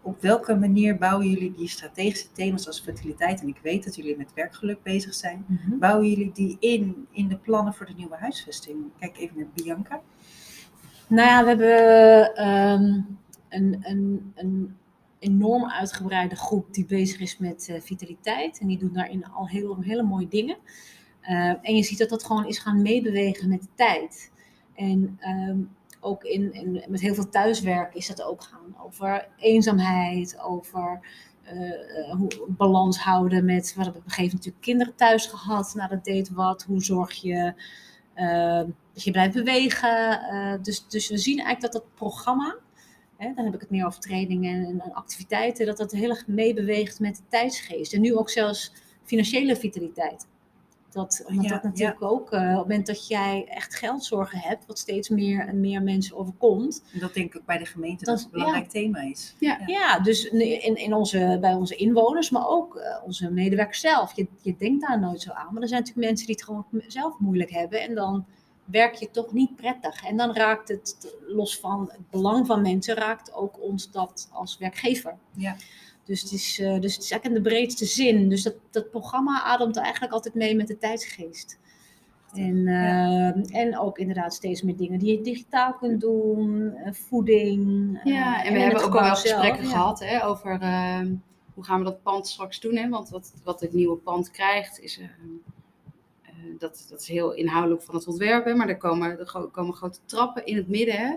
Op 0.02 0.20
welke 0.20 0.54
manier 0.54 0.98
bouwen 0.98 1.28
jullie 1.28 1.52
die 1.52 1.68
strategische 1.68 2.32
thema's 2.32 2.66
als 2.66 2.80
fertiliteit? 2.80 3.40
En 3.40 3.48
ik 3.48 3.58
weet 3.62 3.84
dat 3.84 3.96
jullie 3.96 4.16
met 4.16 4.32
werkgeluk 4.34 4.82
bezig 4.82 5.14
zijn. 5.14 5.44
Mhm. 5.48 5.78
Bouwen 5.78 6.08
jullie 6.08 6.32
die 6.32 6.56
in 6.60 7.06
in 7.10 7.28
de 7.28 7.36
plannen 7.36 7.74
voor 7.74 7.86
de 7.86 7.94
nieuwe 7.96 8.16
huisvesting? 8.16 8.76
Kijk 8.98 9.18
even 9.18 9.38
naar 9.38 9.46
Bianca. 9.54 10.00
Nou 11.08 11.28
ja, 11.28 11.42
we 11.42 11.48
hebben 11.48 12.34
ehm, 12.34 13.00
een, 13.54 14.32
een, 14.34 14.76
enorm 15.18 15.70
uitgebreide 15.70 16.36
groep 16.36 16.74
die 16.74 16.86
bezig 16.86 17.20
is 17.20 17.38
met 17.38 17.68
eh, 17.68 17.80
vitaliteit. 17.80 18.60
En 18.60 18.66
die 18.66 18.78
doen 18.78 18.92
daarin 18.92 19.26
al 19.26 19.48
heel, 19.48 19.76
hele 19.80 20.02
mooie 20.02 20.28
dingen. 20.28 20.56
Eh, 21.24 21.54
en 21.62 21.76
je 21.76 21.82
ziet 21.82 21.98
dat 21.98 22.08
dat 22.08 22.24
gewoon 22.24 22.46
is 22.46 22.58
gaan 22.58 22.82
meebewegen 22.82 23.48
met 23.48 23.62
de 23.62 23.68
tijd. 23.74 24.32
En 24.74 25.16
ehm, 25.20 25.58
ook 26.00 26.24
in, 26.24 26.52
in, 26.52 26.84
met 26.88 27.00
heel 27.00 27.14
veel 27.14 27.28
thuiswerk 27.28 27.94
is 27.94 28.06
dat 28.06 28.22
ook 28.22 28.42
gaan 28.42 28.76
over 28.84 29.28
eenzaamheid, 29.36 30.40
over 30.40 31.00
eh, 31.42 32.10
hoe 32.10 32.28
balans 32.48 32.98
houden 32.98 33.44
met, 33.44 33.74
we 33.74 33.82
hebben 33.82 34.00
op 34.00 34.06
een 34.06 34.10
gegeven 34.10 34.22
moment 34.22 34.32
natuurlijk 34.32 34.64
kinderen 34.64 34.94
thuis 34.94 35.26
gehad, 35.26 35.74
nou 35.74 35.88
dat 35.88 36.04
deed 36.04 36.30
wat, 36.30 36.62
hoe 36.62 36.82
zorg 36.82 37.12
je 37.12 37.54
eh, 38.14 38.62
dat 38.92 39.04
je 39.04 39.10
blijft 39.10 39.34
bewegen. 39.34 40.20
dus, 40.62 40.88
dus 40.88 41.08
we 41.08 41.18
zien 41.18 41.38
eigenlijk 41.38 41.72
dat 41.72 41.82
dat 41.82 41.94
programma, 41.94 42.56
hè, 43.16 43.32
dan 43.34 43.44
heb 43.44 43.54
ik 43.54 43.60
het 43.60 43.70
meer 43.70 43.86
over 43.86 44.00
trainingen 44.00 44.64
en, 44.66 44.80
en 44.80 44.92
activiteiten, 44.92 45.66
dat 45.66 45.76
dat 45.76 45.92
heel 45.92 46.10
erg 46.10 46.26
meebeweegt 46.26 47.00
met 47.00 47.16
de 47.16 47.22
tijdsgeest. 47.28 47.92
En 47.92 48.00
nu 48.00 48.16
ook 48.16 48.30
zelfs 48.30 48.72
financiële 49.04 49.56
vitaliteit. 49.56 50.26
Dat, 50.90 51.24
omdat 51.26 51.44
Ja, 51.44 51.50
dat 51.50 51.62
natuurlijk 51.62 52.02
ook, 52.02 52.32
eh, 52.32 52.40
op 52.40 52.46
het 52.48 52.56
moment 52.56 52.86
dat 52.86 53.08
jij 53.08 53.44
echt 53.48 53.74
geldzorgen 53.74 54.38
hebt, 54.38 54.66
wat 54.66 54.78
steeds 54.78 55.08
meer 55.08 55.46
en 55.48 55.60
meer 55.60 55.82
mensen 55.82 56.16
overkomt. 56.16 56.84
En 56.92 56.98
dat 57.00 57.14
denk 57.14 57.34
ik 57.34 57.40
ook 57.40 57.46
bij 57.46 57.58
de 57.58 57.64
gemeente 57.66 58.04
Dat- 58.04 58.14
dat 58.14 58.24
het 58.24 58.24
een 58.24 58.38
belangrijk 58.38 58.70
thema 58.70 59.00
is. 59.00 59.34
Ja, 59.66 59.98
dus 60.00 60.24
in, 60.24 60.76
in 60.76 60.94
onze, 60.94 61.38
bij 61.40 61.54
onze 61.54 61.74
inwoners, 61.76 62.30
maar 62.30 62.48
ook 62.48 62.76
eh, 62.76 63.04
onze 63.04 63.30
medewerkers 63.30 63.80
zelf. 63.80 64.16
Je, 64.16 64.26
je 64.42 64.56
denkt 64.56 64.86
daar 64.86 65.00
nooit 65.00 65.20
zo 65.20 65.30
aan, 65.30 65.52
maar 65.52 65.62
er 65.62 65.68
zijn 65.68 65.80
natuurlijk 65.80 66.06
mensen 66.08 66.26
die 66.26 66.34
het 66.34 66.44
gewoon 66.44 66.66
zelf 66.86 67.18
moeilijk 67.18 67.50
hebben. 67.50 67.80
En 67.80 67.94
dan 67.94 68.24
werk 68.64 68.94
je 68.94 69.10
toch 69.10 69.32
niet 69.32 69.56
prettig. 69.56 70.04
En 70.04 70.16
dan 70.16 70.34
raakt 70.34 70.68
het, 70.68 71.16
los 71.26 71.58
van 71.58 71.88
het 71.92 72.10
belang 72.10 72.46
van 72.46 72.62
mensen, 72.62 72.94
raakt 72.94 73.34
ook 73.34 73.60
ons 73.60 73.90
dat 73.90 74.28
als 74.32 74.58
werkgever. 74.58 75.16
Ja. 75.32 75.56
Dus 76.04 76.22
het 76.22 76.32
is, 76.32 76.58
eh, 76.58 76.80
dus 76.80 76.94
het 76.94 77.04
is 77.04 77.10
eigenlijk 77.10 77.24
in 77.24 77.42
de 77.42 77.48
breedste 77.48 77.84
zin. 77.84 78.28
Dus 78.28 78.42
dat, 78.42 78.54
dat 78.70 78.90
programma 78.90 79.42
ademt 79.42 79.76
eigenlijk 79.76 80.12
altijd 80.12 80.34
mee 80.34 80.56
met 80.56 80.66
de 80.66 80.78
tijdsgeest. 80.78 81.58
En, 82.32 82.66
eh, 82.68 83.56
en 83.60 83.78
ook 83.78 83.98
inderdaad 83.98 84.34
steeds 84.34 84.62
meer 84.62 84.76
dingen 84.76 84.98
die 84.98 85.16
je 85.16 85.22
digitaal 85.22 85.74
kunt 85.74 86.00
doen, 86.00 86.74
eh, 86.74 86.92
voeding. 86.92 88.00
Ja, 88.04 88.44
en 88.44 88.52
we 88.52 88.58
hebben 88.58 88.84
ook 88.84 88.94
al 88.94 89.02
wel 89.02 89.14
gesprekken 89.14 89.62
ja. 89.64 89.70
gehad 89.70 90.00
hè, 90.00 90.26
over 90.26 90.58
hoe 91.54 91.64
gaan 91.64 91.78
we 91.78 91.84
dat 91.84 92.02
pand 92.02 92.28
straks 92.28 92.60
doen. 92.60 92.76
Hè? 92.76 92.88
Want 92.88 93.08
wat, 93.08 93.34
wat 93.44 93.60
het 93.60 93.72
nieuwe 93.72 93.96
pand 93.96 94.30
krijgt, 94.30 94.80
is, 94.80 95.00
dat, 96.58 96.86
dat 96.90 97.00
is 97.00 97.08
heel 97.08 97.32
inhoudelijk 97.32 97.82
van 97.82 97.94
het 97.94 98.06
ontwerpen. 98.06 98.56
Maar 98.56 98.68
er 98.68 98.76
komen, 98.76 99.18
er 99.18 99.48
komen 99.52 99.74
grote 99.74 99.98
trappen 100.06 100.46
in 100.46 100.56
het 100.56 100.68
midden. 100.68 100.96
Hè? 100.96 101.14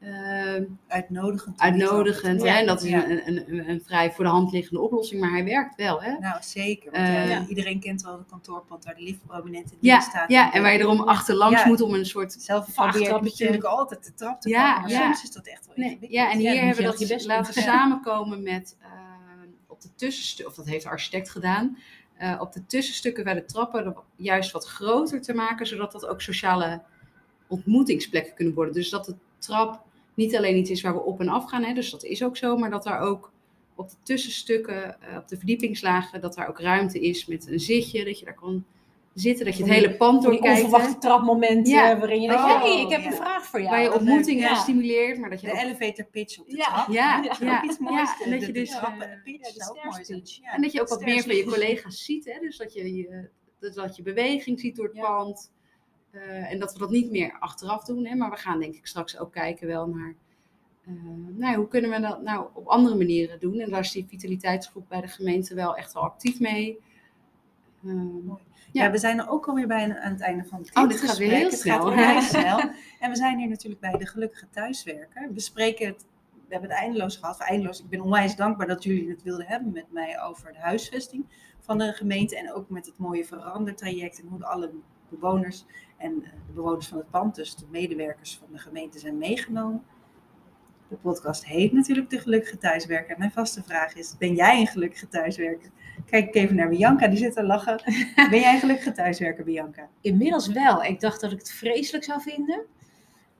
Ehm, 0.00 0.64
Uitnodigend. 0.88 1.60
uitnodigend. 1.60 2.42
Hè? 2.42 2.48
En 2.48 2.66
dat 2.66 2.82
is 2.82 2.90
Ja. 2.90 3.10
een, 3.10 3.26
een, 3.26 3.68
een, 3.68 3.82
vrij 3.84 4.12
voor 4.12 4.24
de 4.24 4.30
hand 4.30 4.52
liggende 4.52 4.80
oplossing. 4.80 5.20
Maar 5.20 5.30
hij 5.30 5.44
werkt 5.44 5.76
wel. 5.76 6.02
Hè? 6.02 6.18
Nou, 6.18 6.36
zeker. 6.42 6.90
Want 6.92 7.06
Eh, 7.06 7.22
eh, 7.22 7.30
Ja. 7.30 7.46
iedereen 7.48 7.80
kent 7.80 8.02
wel 8.02 8.18
het 8.18 8.26
kantoorpand 8.28 8.84
waar 8.84 8.94
de 8.94 9.02
lift 9.02 9.26
prominent 9.26 9.70
in 9.72 9.76
Ja, 9.80 10.00
staat. 10.00 10.30
ja, 10.30 10.52
en 10.52 10.62
waar 10.62 10.72
je 10.72 10.78
erom 10.78 11.00
achterlangs 11.00 11.62
Ja. 11.62 11.68
moet 11.68 11.80
om 11.80 11.94
een 11.94 12.06
soort 12.06 12.32
Zelf 12.32 12.74
probeer 12.74 13.22
natuurlijk 13.22 13.64
altijd 13.64 14.04
de 14.04 14.14
trap 14.14 14.40
te 14.40 14.48
Ja, 14.48 14.72
komen, 14.74 14.80
maar 14.90 14.90
ja. 15.00 15.04
soms 15.04 15.22
is 15.22 15.30
dat 15.32 15.46
echt 15.46 15.66
wel 15.66 15.74
Nee, 15.76 15.84
ingewikkeld. 15.90 16.20
ja, 16.20 16.30
en 16.32 16.38
hier 16.38 16.48
hebben 16.48 16.76
we 16.76 16.82
echt 16.82 16.98
je 16.98 17.06
dat 17.06 17.16
best 17.16 17.26
laten 17.26 17.54
samenkomen 17.62 18.42
met 18.42 18.76
eh, 18.80 18.88
op 19.66 19.80
de 19.80 19.88
tussenstukken, 19.94 20.46
of 20.46 20.54
dat 20.58 20.66
heeft 20.72 20.84
de 20.84 20.90
architect 20.90 21.30
gedaan, 21.30 21.78
eh, 22.22 22.40
op 22.40 22.52
de 22.52 22.66
tussenstukken 22.66 23.24
bij 23.24 23.34
de 23.34 23.44
trappen 23.44 23.96
juist 24.16 24.50
wat 24.52 24.66
groter 24.66 25.22
te 25.22 25.34
maken, 25.34 25.66
zodat 25.66 25.92
dat 25.92 26.06
ook 26.06 26.20
sociale 26.20 26.82
ontmoetingsplekken 27.46 28.34
kunnen 28.34 28.54
worden. 28.54 28.74
Dus 28.74 28.90
dat 28.90 29.04
de 29.04 29.14
trap 29.38 29.82
niet 30.14 30.36
alleen 30.36 30.56
iets 30.56 30.70
is 30.70 30.80
waar 30.82 30.94
we 30.94 31.00
op 31.00 31.20
en 31.20 31.28
af 31.28 31.48
gaan, 31.48 31.64
hè, 31.64 31.74
dus 31.74 31.90
dat 31.90 32.04
is 32.04 32.22
ook 32.24 32.36
zo, 32.36 32.56
maar 32.56 32.70
dat 32.70 32.82
daar 32.82 33.00
ook 33.00 33.32
op 33.74 33.90
de 33.90 33.96
tussenstukken, 34.02 35.00
eh, 35.00 35.16
op 35.16 35.28
de 35.28 35.36
verdiepingslagen, 35.36 36.20
dat 36.20 36.34
daar 36.34 36.48
ook 36.48 36.60
ruimte 36.60 37.00
is 37.00 37.26
met 37.26 37.48
een 37.48 37.60
zitje, 37.60 38.04
dat 38.04 38.18
je 38.18 38.24
daar 38.24 38.34
kan 38.34 38.64
zitten, 39.14 39.44
dat 39.44 39.56
je 39.56 39.62
het 39.62 39.72
die- 39.72 39.80
hele 39.80 39.96
pand 39.96 40.20
die 40.22 40.30
doorkijkt. 40.30 40.58
hè. 40.58 40.64
onverwachte 40.64 40.98
trapmomenten 40.98 41.72
Ja. 41.72 41.98
waarin 41.98 42.20
je 42.20 42.28
denkt, 42.28 42.42
Oh, 42.42 42.62
hey, 42.62 42.80
ik 42.80 42.90
heb 42.90 43.00
ja. 43.00 43.06
een 43.06 43.12
vraag 43.12 43.46
voor 43.46 43.60
jou. 43.60 43.70
Waar 43.72 43.82
je 43.82 43.94
ontmoetingen 43.94 44.42
ja. 44.48 44.54
stimuleert, 44.54 45.18
maar 45.18 45.30
dat 45.30 45.40
je 45.40 45.46
De 45.46 45.52
ook 45.52 45.58
elevator 45.58 46.04
pitch 46.04 46.38
op 46.38 46.48
de 46.48 46.56
Ja. 46.56 46.64
trap. 46.64 46.88
Ja, 47.40 47.62
iets 47.64 47.78
moois. 47.78 48.10
en 48.24 48.30
dat 48.30 48.46
je 48.46 48.52
dus, 48.52 48.70
eh, 48.70 48.82
En 50.54 50.62
dat 50.62 50.72
je 50.72 50.80
ook 50.80 50.88
wat 50.88 51.04
meer 51.04 51.22
van 51.22 51.34
je 51.36 51.44
collega's 51.44 52.04
ziet. 52.04 52.24
Hè? 52.24 52.38
Dus 52.40 52.56
dat 52.56 52.72
je, 52.72 52.94
je, 52.94 53.28
dat, 53.60 53.74
dat 53.74 53.96
je 53.96 54.02
beweging 54.02 54.60
ziet 54.60 54.76
door 54.76 54.86
het 54.86 54.96
Ja. 54.96 55.02
pand. 55.02 55.52
Eh, 56.10 56.52
en 56.52 56.58
dat 56.58 56.72
we 56.72 56.78
dat 56.78 56.90
niet 56.90 57.10
meer 57.10 57.36
achteraf 57.38 57.84
doen. 57.84 58.06
Hè? 58.06 58.14
Maar 58.14 58.30
we 58.30 58.36
gaan 58.36 58.60
denk 58.60 58.74
ik 58.74 58.86
straks 58.86 59.18
ook 59.18 59.32
kijken 59.32 59.66
wel 59.66 59.86
naar... 59.86 60.14
eh, 60.86 60.92
nou, 61.36 61.56
hoe 61.56 61.68
kunnen 61.68 61.90
we 61.90 62.00
dat 62.00 62.22
nou 62.22 62.46
op 62.54 62.66
andere 62.66 62.96
manieren 62.96 63.40
doen? 63.40 63.58
En 63.60 63.70
daar 63.70 63.80
is 63.80 63.90
die 63.92 64.06
vitaliteitsgroep 64.08 64.88
bij 64.88 65.00
de 65.00 65.08
gemeente 65.08 65.54
wel 65.54 65.76
echt 65.76 65.92
wel 65.92 66.02
actief 66.02 66.40
mee. 66.40 66.78
Ehm, 67.84 68.28
Ja. 68.72 68.84
Ja. 68.84 68.90
we 68.90 68.98
zijn 68.98 69.18
er 69.18 69.28
ook 69.28 69.46
alweer 69.48 69.66
bijna 69.66 70.00
aan 70.00 70.12
het 70.12 70.20
einde 70.20 70.44
van 70.44 70.62
dit 70.62 70.76
Oh, 70.76 70.88
dit 70.88 71.00
gaat 71.00 71.18
heel 71.18 71.44
Het 71.44 71.58
snel. 71.58 71.80
gaat 71.80 71.94
weer 71.94 72.06
heel 72.06 72.20
snel. 72.40 72.58
En 73.00 73.10
we 73.10 73.16
zijn 73.16 73.38
hier 73.38 73.48
natuurlijk 73.48 73.80
bij 73.80 73.92
de 73.96 74.06
gelukkige 74.06 74.48
thuiswerker. 74.50 75.28
We 75.32 75.40
spreken 75.40 75.86
het, 75.86 76.06
we 76.32 76.52
hebben 76.52 76.70
het 76.70 76.78
eindeloos 76.78 77.16
gehad. 77.16 77.38
Eindeloos, 77.40 77.80
ik 77.80 77.88
ben 77.88 78.00
onwijs 78.00 78.36
dankbaar 78.36 78.66
dat 78.66 78.82
jullie 78.84 79.08
het 79.10 79.22
wilden 79.22 79.46
hebben 79.46 79.72
met 79.72 79.92
mij 79.92 80.20
over 80.22 80.52
de 80.52 80.58
huisvesting 80.58 81.24
van 81.60 81.78
de 81.78 81.92
gemeente. 81.92 82.36
En 82.38 82.52
ook 82.52 82.68
met 82.70 82.86
het 82.86 82.98
mooie 82.98 83.24
verandertraject 83.24 84.20
en 84.20 84.26
hoe 84.28 84.44
alle 84.44 84.70
bewoners 85.08 85.64
en 85.98 86.22
eh, 86.24 86.30
de 86.46 86.52
bewoners 86.54 86.86
van 86.88 86.98
het 86.98 87.10
pand, 87.10 87.34
dus 87.34 87.54
de 87.56 87.66
medewerkers 87.70 88.36
van 88.38 88.48
de 88.52 88.58
gemeente, 88.58 88.98
zijn 88.98 89.18
meegenomen. 89.18 89.82
De 90.88 90.96
podcast 90.96 91.44
heet 91.46 91.72
natuurlijk 91.72 92.10
De 92.10 92.18
Gelukkige 92.18 92.58
Thuiswerker. 92.58 93.18
Mijn 93.18 93.32
vaste 93.32 93.62
vraag 93.62 93.94
is, 93.94 94.16
ben 94.18 94.34
jij 94.34 94.60
een 94.60 94.66
gelukkige 94.66 95.08
thuiswerker? 95.08 95.70
Kijk 96.06 96.26
ik 96.28 96.34
even 96.34 96.56
naar 96.56 96.68
Bianca, 96.68 97.08
die 97.08 97.18
zit 97.18 97.32
te 97.34 97.42
lachen. 97.42 97.82
Ben 98.30 98.40
jij 98.40 98.54
een 98.54 98.60
gelukkige 98.60 98.92
thuiswerker, 98.92 99.44
Bianca? 99.44 99.88
Inmiddels 100.00 100.46
wel. 100.46 100.84
Ik 100.84 101.00
dacht 101.00 101.20
dat 101.20 101.32
ik 101.32 101.38
het 101.38 101.52
vreselijk 101.52 102.04
zou 102.04 102.20
vinden. 102.20 102.62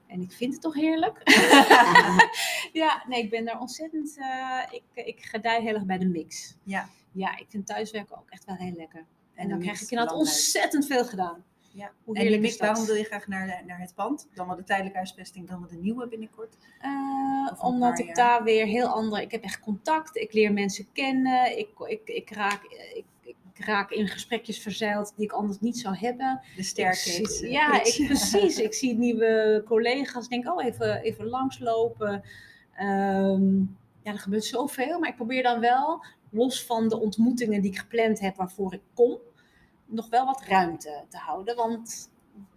En 0.06 0.20
ik 0.20 0.32
vind 0.32 0.52
het 0.52 0.62
toch 0.62 0.74
heerlijk. 0.74 1.20
ja, 2.82 3.04
nee, 3.08 3.22
ik 3.22 3.30
ben 3.30 3.44
daar 3.44 3.60
ontzettend... 3.60 4.18
eh, 4.18 4.60
ik, 4.70 5.06
ik 5.06 5.24
gedij 5.24 5.60
heel 5.60 5.74
erg 5.74 5.84
bij 5.84 5.98
de 5.98 6.06
mix. 6.06 6.56
Ja. 6.62 6.88
Ja, 7.12 7.38
ik 7.38 7.46
vind 7.48 7.66
thuiswerken 7.66 8.16
ook 8.16 8.30
echt 8.30 8.44
wel 8.44 8.54
heel 8.54 8.74
lekker. 8.76 9.00
En, 9.34 9.42
En 9.42 9.48
dan 9.48 9.58
krijg 9.60 9.80
ik 9.80 9.90
inderdaad 9.90 10.16
ontzettend 10.16 10.86
veel 10.86 11.04
gedaan. 11.04 11.44
Ja. 11.74 11.90
Hoe 12.04 12.18
heerlijk 12.18 12.42
is 12.42 12.56
dat? 12.56 12.68
waarom 12.68 12.86
wil 12.86 12.94
je 12.94 13.04
graag 13.04 13.26
naar, 13.26 13.62
naar 13.66 13.80
het 13.80 13.94
pand? 13.94 14.28
Dan 14.34 14.46
wel 14.46 14.56
de 14.56 14.64
tijdelijke 14.64 14.96
huisvesting, 14.96 15.48
dan 15.48 15.60
wel 15.60 15.68
de 15.68 15.76
nieuwe 15.76 16.08
binnenkort? 16.08 16.56
Eh, 16.80 17.64
omdat 17.64 17.98
ik 17.98 18.06
jaar. 18.06 18.14
daar 18.14 18.42
weer 18.42 18.66
heel 18.66 18.86
andere... 18.86 19.22
Ik 19.22 19.30
heb 19.30 19.42
echt 19.42 19.60
contact. 19.60 20.16
Ik 20.16 20.32
leer 20.32 20.52
mensen 20.52 20.86
kennen. 20.92 21.58
Ik, 21.58 21.68
ik, 21.86 22.08
ik, 22.08 22.30
raak, 22.30 22.62
ik, 22.94 23.04
ik 23.22 23.64
raak 23.64 23.90
in 23.90 24.08
gesprekjes 24.08 24.58
verzeild 24.58 25.12
die 25.16 25.24
ik 25.24 25.32
anders 25.32 25.60
niet 25.60 25.78
zou 25.78 25.96
hebben. 25.96 26.40
De 26.56 26.62
zie- 26.62 27.46
eh, 27.46 27.50
ja, 27.50 27.70
pitch. 27.70 27.98
ik, 27.98 28.06
precies. 28.06 28.58
Ik 28.68 28.74
zie 28.74 28.94
nieuwe 28.94 29.62
collega's. 29.66 30.28
denk, 30.28 30.48
oh, 30.48 30.64
even, 30.64 31.02
even 31.02 31.26
langslopen. 31.26 32.22
Ehm, 32.76 33.58
ja, 34.02 34.12
er 34.12 34.18
gebeurt 34.18 34.44
zoveel. 34.44 34.98
Maar 34.98 35.08
ik 35.08 35.16
probeer 35.16 35.42
dan 35.42 35.60
wel, 35.60 36.04
los 36.30 36.64
van 36.64 36.88
de 36.88 37.00
ontmoetingen 37.00 37.60
die 37.60 37.70
ik 37.70 37.78
gepland 37.78 38.20
heb 38.20 38.36
waarvoor 38.36 38.74
ik 38.74 38.82
kom, 38.94 39.18
nog 39.92 40.08
wel 40.08 40.24
wat 40.26 40.42
ruimte 40.46 41.04
te 41.08 41.16
houden. 41.16 41.56
Want 41.56 42.10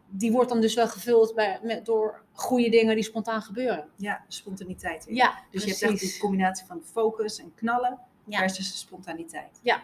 die 0.10 0.32
wordt 0.32 0.50
dan 0.50 0.62
dus 0.62 0.74
wel 0.76 0.88
gevuld 0.88 1.36
bij, 1.36 1.60
met, 1.64 1.86
door 1.86 2.22
goede 2.32 2.70
dingen 2.70 2.96
die 2.96 3.04
spontaan 3.04 3.42
gebeuren. 3.42 3.90
Ja, 3.96 4.26
spontaniteit. 4.28 5.06
weer. 5.06 5.16
Ja, 5.16 5.40
dus 5.52 5.64
je 5.64 5.70
hebt 5.70 5.82
echt 5.82 6.00
die 6.00 6.18
combinatie 6.20 6.66
van 6.66 6.82
focus 6.84 7.40
en 7.40 7.54
knallen 7.56 8.00
Ja. 8.26 8.40
versus 8.40 8.72
de 8.72 8.78
spontaniteit. 8.78 9.60
Ja. 9.64 9.82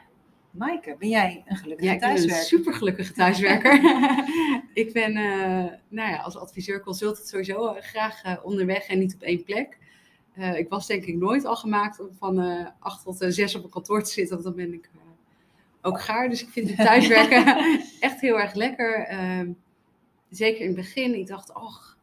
Maaike, 0.52 0.96
ben 1.00 1.10
jij 1.10 1.44
een 1.48 1.56
gelukkige 1.56 1.88
Ja, 1.90 1.94
ik 1.96 2.00
ben 2.00 2.10
een 2.10 2.16
thuiswerker? 2.16 2.46
super 2.48 2.74
gelukkige 2.74 3.14
thuiswerker. 3.14 3.74
ik 4.84 4.94
ben 4.94 5.16
eh, 5.16 5.78
nou 5.88 6.10
ja, 6.12 6.18
als 6.18 6.38
adviseur 6.38 6.82
consultant 6.82 7.28
sowieso 7.28 7.68
eh, 7.74 7.82
graag 7.84 8.24
eh, 8.24 8.38
onderweg 8.44 8.88
en 8.88 9.00
niet 9.00 9.14
op 9.14 9.22
één 9.22 9.44
plek. 9.44 9.78
Eh, 10.34 10.58
ik 10.58 10.70
was 10.70 10.88
denk 10.88 11.04
ik 11.06 11.16
nooit 11.16 11.46
al 11.46 11.56
gemaakt 11.56 12.00
om 12.00 12.08
van 12.14 12.40
eh 12.42 12.68
acht 12.80 13.04
tot 13.04 13.16
zes 13.28 13.56
op 13.56 13.64
een 13.64 13.70
kantoor 13.70 14.04
te 14.04 14.12
zitten, 14.12 14.34
want 14.34 14.44
dan 14.56 14.66
ben 14.66 14.74
ik 14.74 14.90
ook 15.82 16.02
gaar. 16.02 16.30
Dus 16.30 16.42
ik 16.42 16.50
vind 16.50 16.68
het 16.70 16.78
thuiswerken 16.88 17.46
echt 18.00 18.22
heel 18.22 18.40
erg 18.40 18.54
lekker. 18.54 19.06
Ehm, 19.08 19.52
zeker 20.30 20.62
in 20.62 20.68
het 20.68 20.76
begin, 20.76 21.16
ik 21.16 21.28
dacht, 21.28 21.54
och, 21.54 21.98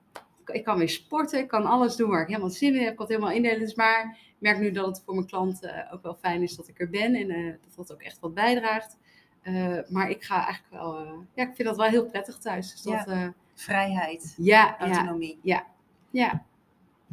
ik 0.46 0.64
kan 0.64 0.78
weer 0.78 0.88
sporten, 0.88 1.38
ik 1.38 1.48
kan 1.48 1.66
alles 1.66 1.96
doen 1.96 2.10
waar 2.10 2.22
ik 2.22 2.28
helemaal 2.28 2.50
zin 2.50 2.74
in 2.74 2.80
heb, 2.80 2.90
ik 2.90 2.96
kan 2.96 3.06
het 3.06 3.14
helemaal 3.14 3.36
indelen. 3.36 3.60
Dus 3.60 3.74
maar 3.74 4.18
ik 4.20 4.36
merk 4.38 4.58
nu 4.58 4.70
dat 4.70 4.86
het 4.86 5.02
voor 5.04 5.14
mijn 5.14 5.26
klanten 5.26 5.74
eh, 5.74 5.92
ook 5.92 6.02
wel 6.02 6.14
fijn 6.14 6.42
is 6.42 6.56
dat 6.56 6.68
ik 6.68 6.80
er 6.80 6.90
ben 6.90 7.14
en 7.14 7.30
eh, 7.30 7.54
dat 7.62 7.74
dat 7.76 7.92
ook 7.92 8.02
echt 8.02 8.20
wat 8.20 8.34
bijdraagt. 8.34 8.96
Eh, 9.42 9.78
maar 9.88 10.10
ik 10.10 10.24
ga 10.24 10.44
eigenlijk 10.44 10.72
wel, 10.72 11.24
ja, 11.34 11.42
ik 11.48 11.54
vind 11.54 11.68
dat 11.68 11.76
wel 11.76 11.86
heel 11.86 12.06
prettig 12.06 12.38
thuis. 12.38 12.70
Dus 12.70 12.82
dat, 12.82 13.06
Ja. 13.06 13.14
ja, 13.14 13.34
Vrijheid, 13.54 14.34
ja, 14.36 14.76
ja, 14.78 14.78
autonomie. 14.78 15.38
ja. 15.42 16.44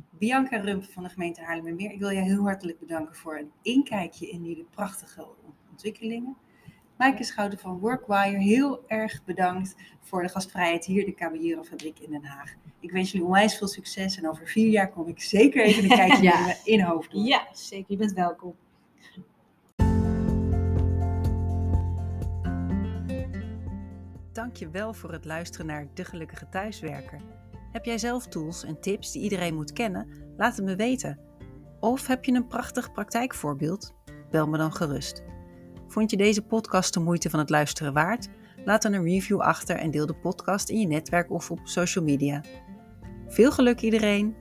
Bianca 0.10 0.58
Rump 0.58 0.84
van 0.84 1.04
de 1.04 1.10
gemeente 1.10 1.42
Haarlemmermeer, 1.42 1.92
ik 1.92 2.00
wil 2.00 2.10
je 2.10 2.22
heel 2.22 2.44
hartelijk 2.44 2.80
bedanken 2.80 3.16
voor 3.16 3.38
een 3.38 3.52
inkijkje 3.62 4.30
in 4.30 4.44
jullie 4.44 4.68
prachtige 4.72 5.28
ontwikkelingen. 5.70 6.36
Maaike 6.98 7.24
Schouten 7.24 7.60
van 7.60 7.80
Workwire, 7.80 8.38
heel 8.38 8.84
erg 8.88 9.24
bedankt 9.24 9.76
voor 10.02 10.22
de 10.22 10.30
gastvrijheid 10.30 10.86
hier 10.86 11.00
in 11.00 11.06
de 11.06 11.14
Caballero 11.14 11.64
fabriek 11.64 12.00
in 12.00 12.12
Den 12.12 12.26
Haag. 12.26 12.54
Ik 12.80 12.92
wens 12.92 13.12
jullie 13.12 13.28
onwijs 13.28 13.58
veel 13.58 13.68
succes 13.68 14.18
en 14.18 14.30
over 14.30 14.48
vier 14.48 14.70
jaar 14.70 14.92
kom 14.92 15.08
ik 15.08 15.22
zeker 15.22 15.64
even 15.64 15.84
een 15.84 15.98
kijkje 16.08 16.24
Ja. 16.24 16.40
nemen 16.40 16.58
in 16.64 16.82
Hoofddorp. 16.82 17.26
Ja, 17.26 17.48
zeker. 17.54 17.86
Je 17.88 17.98
bent 17.98 18.14
welkom. 18.14 18.56
Dank 24.32 24.56
je 24.56 24.70
wel 24.70 24.94
voor 24.94 25.12
het 25.12 25.26
luisteren 25.26 25.66
naar 25.66 25.88
De 25.94 26.06
Gelukkige 26.06 26.50
Thuiswerker. 26.50 27.22
Heb 27.72 27.86
jij 27.86 27.98
zelf 27.98 28.28
tools 28.28 28.64
en 28.64 28.80
tips 28.82 29.12
die 29.12 29.22
iedereen 29.22 29.56
moet 29.56 29.74
kennen? 29.74 30.08
Laat 30.38 30.56
het 30.56 30.66
me 30.66 30.76
weten. 30.76 31.20
Of 31.80 32.08
heb 32.08 32.26
je 32.26 32.32
een 32.32 32.48
prachtig 32.48 32.92
praktijkvoorbeeld? 32.92 33.94
Bel 34.32 34.48
me 34.48 34.58
dan 34.58 34.74
gerust. 34.74 35.24
Vond 35.96 36.12
je 36.12 36.18
deze 36.18 36.42
podcast 36.42 36.94
de 36.94 37.00
moeite 37.00 37.30
van 37.30 37.40
het 37.40 37.50
luisteren 37.50 37.94
waard? 37.94 38.28
Laat 38.66 38.82
dan 38.82 38.94
een 38.94 39.04
review 39.04 39.40
achter 39.40 39.76
en 39.76 39.92
deel 39.92 40.06
de 40.06 40.16
podcast 40.16 40.70
in 40.70 40.80
je 40.80 40.88
netwerk 40.88 41.32
of 41.32 41.52
op 41.52 41.60
social 41.64 42.04
media. 42.04 42.44
Veel 43.28 43.52
geluk 43.52 43.82
iedereen! 43.82 44.36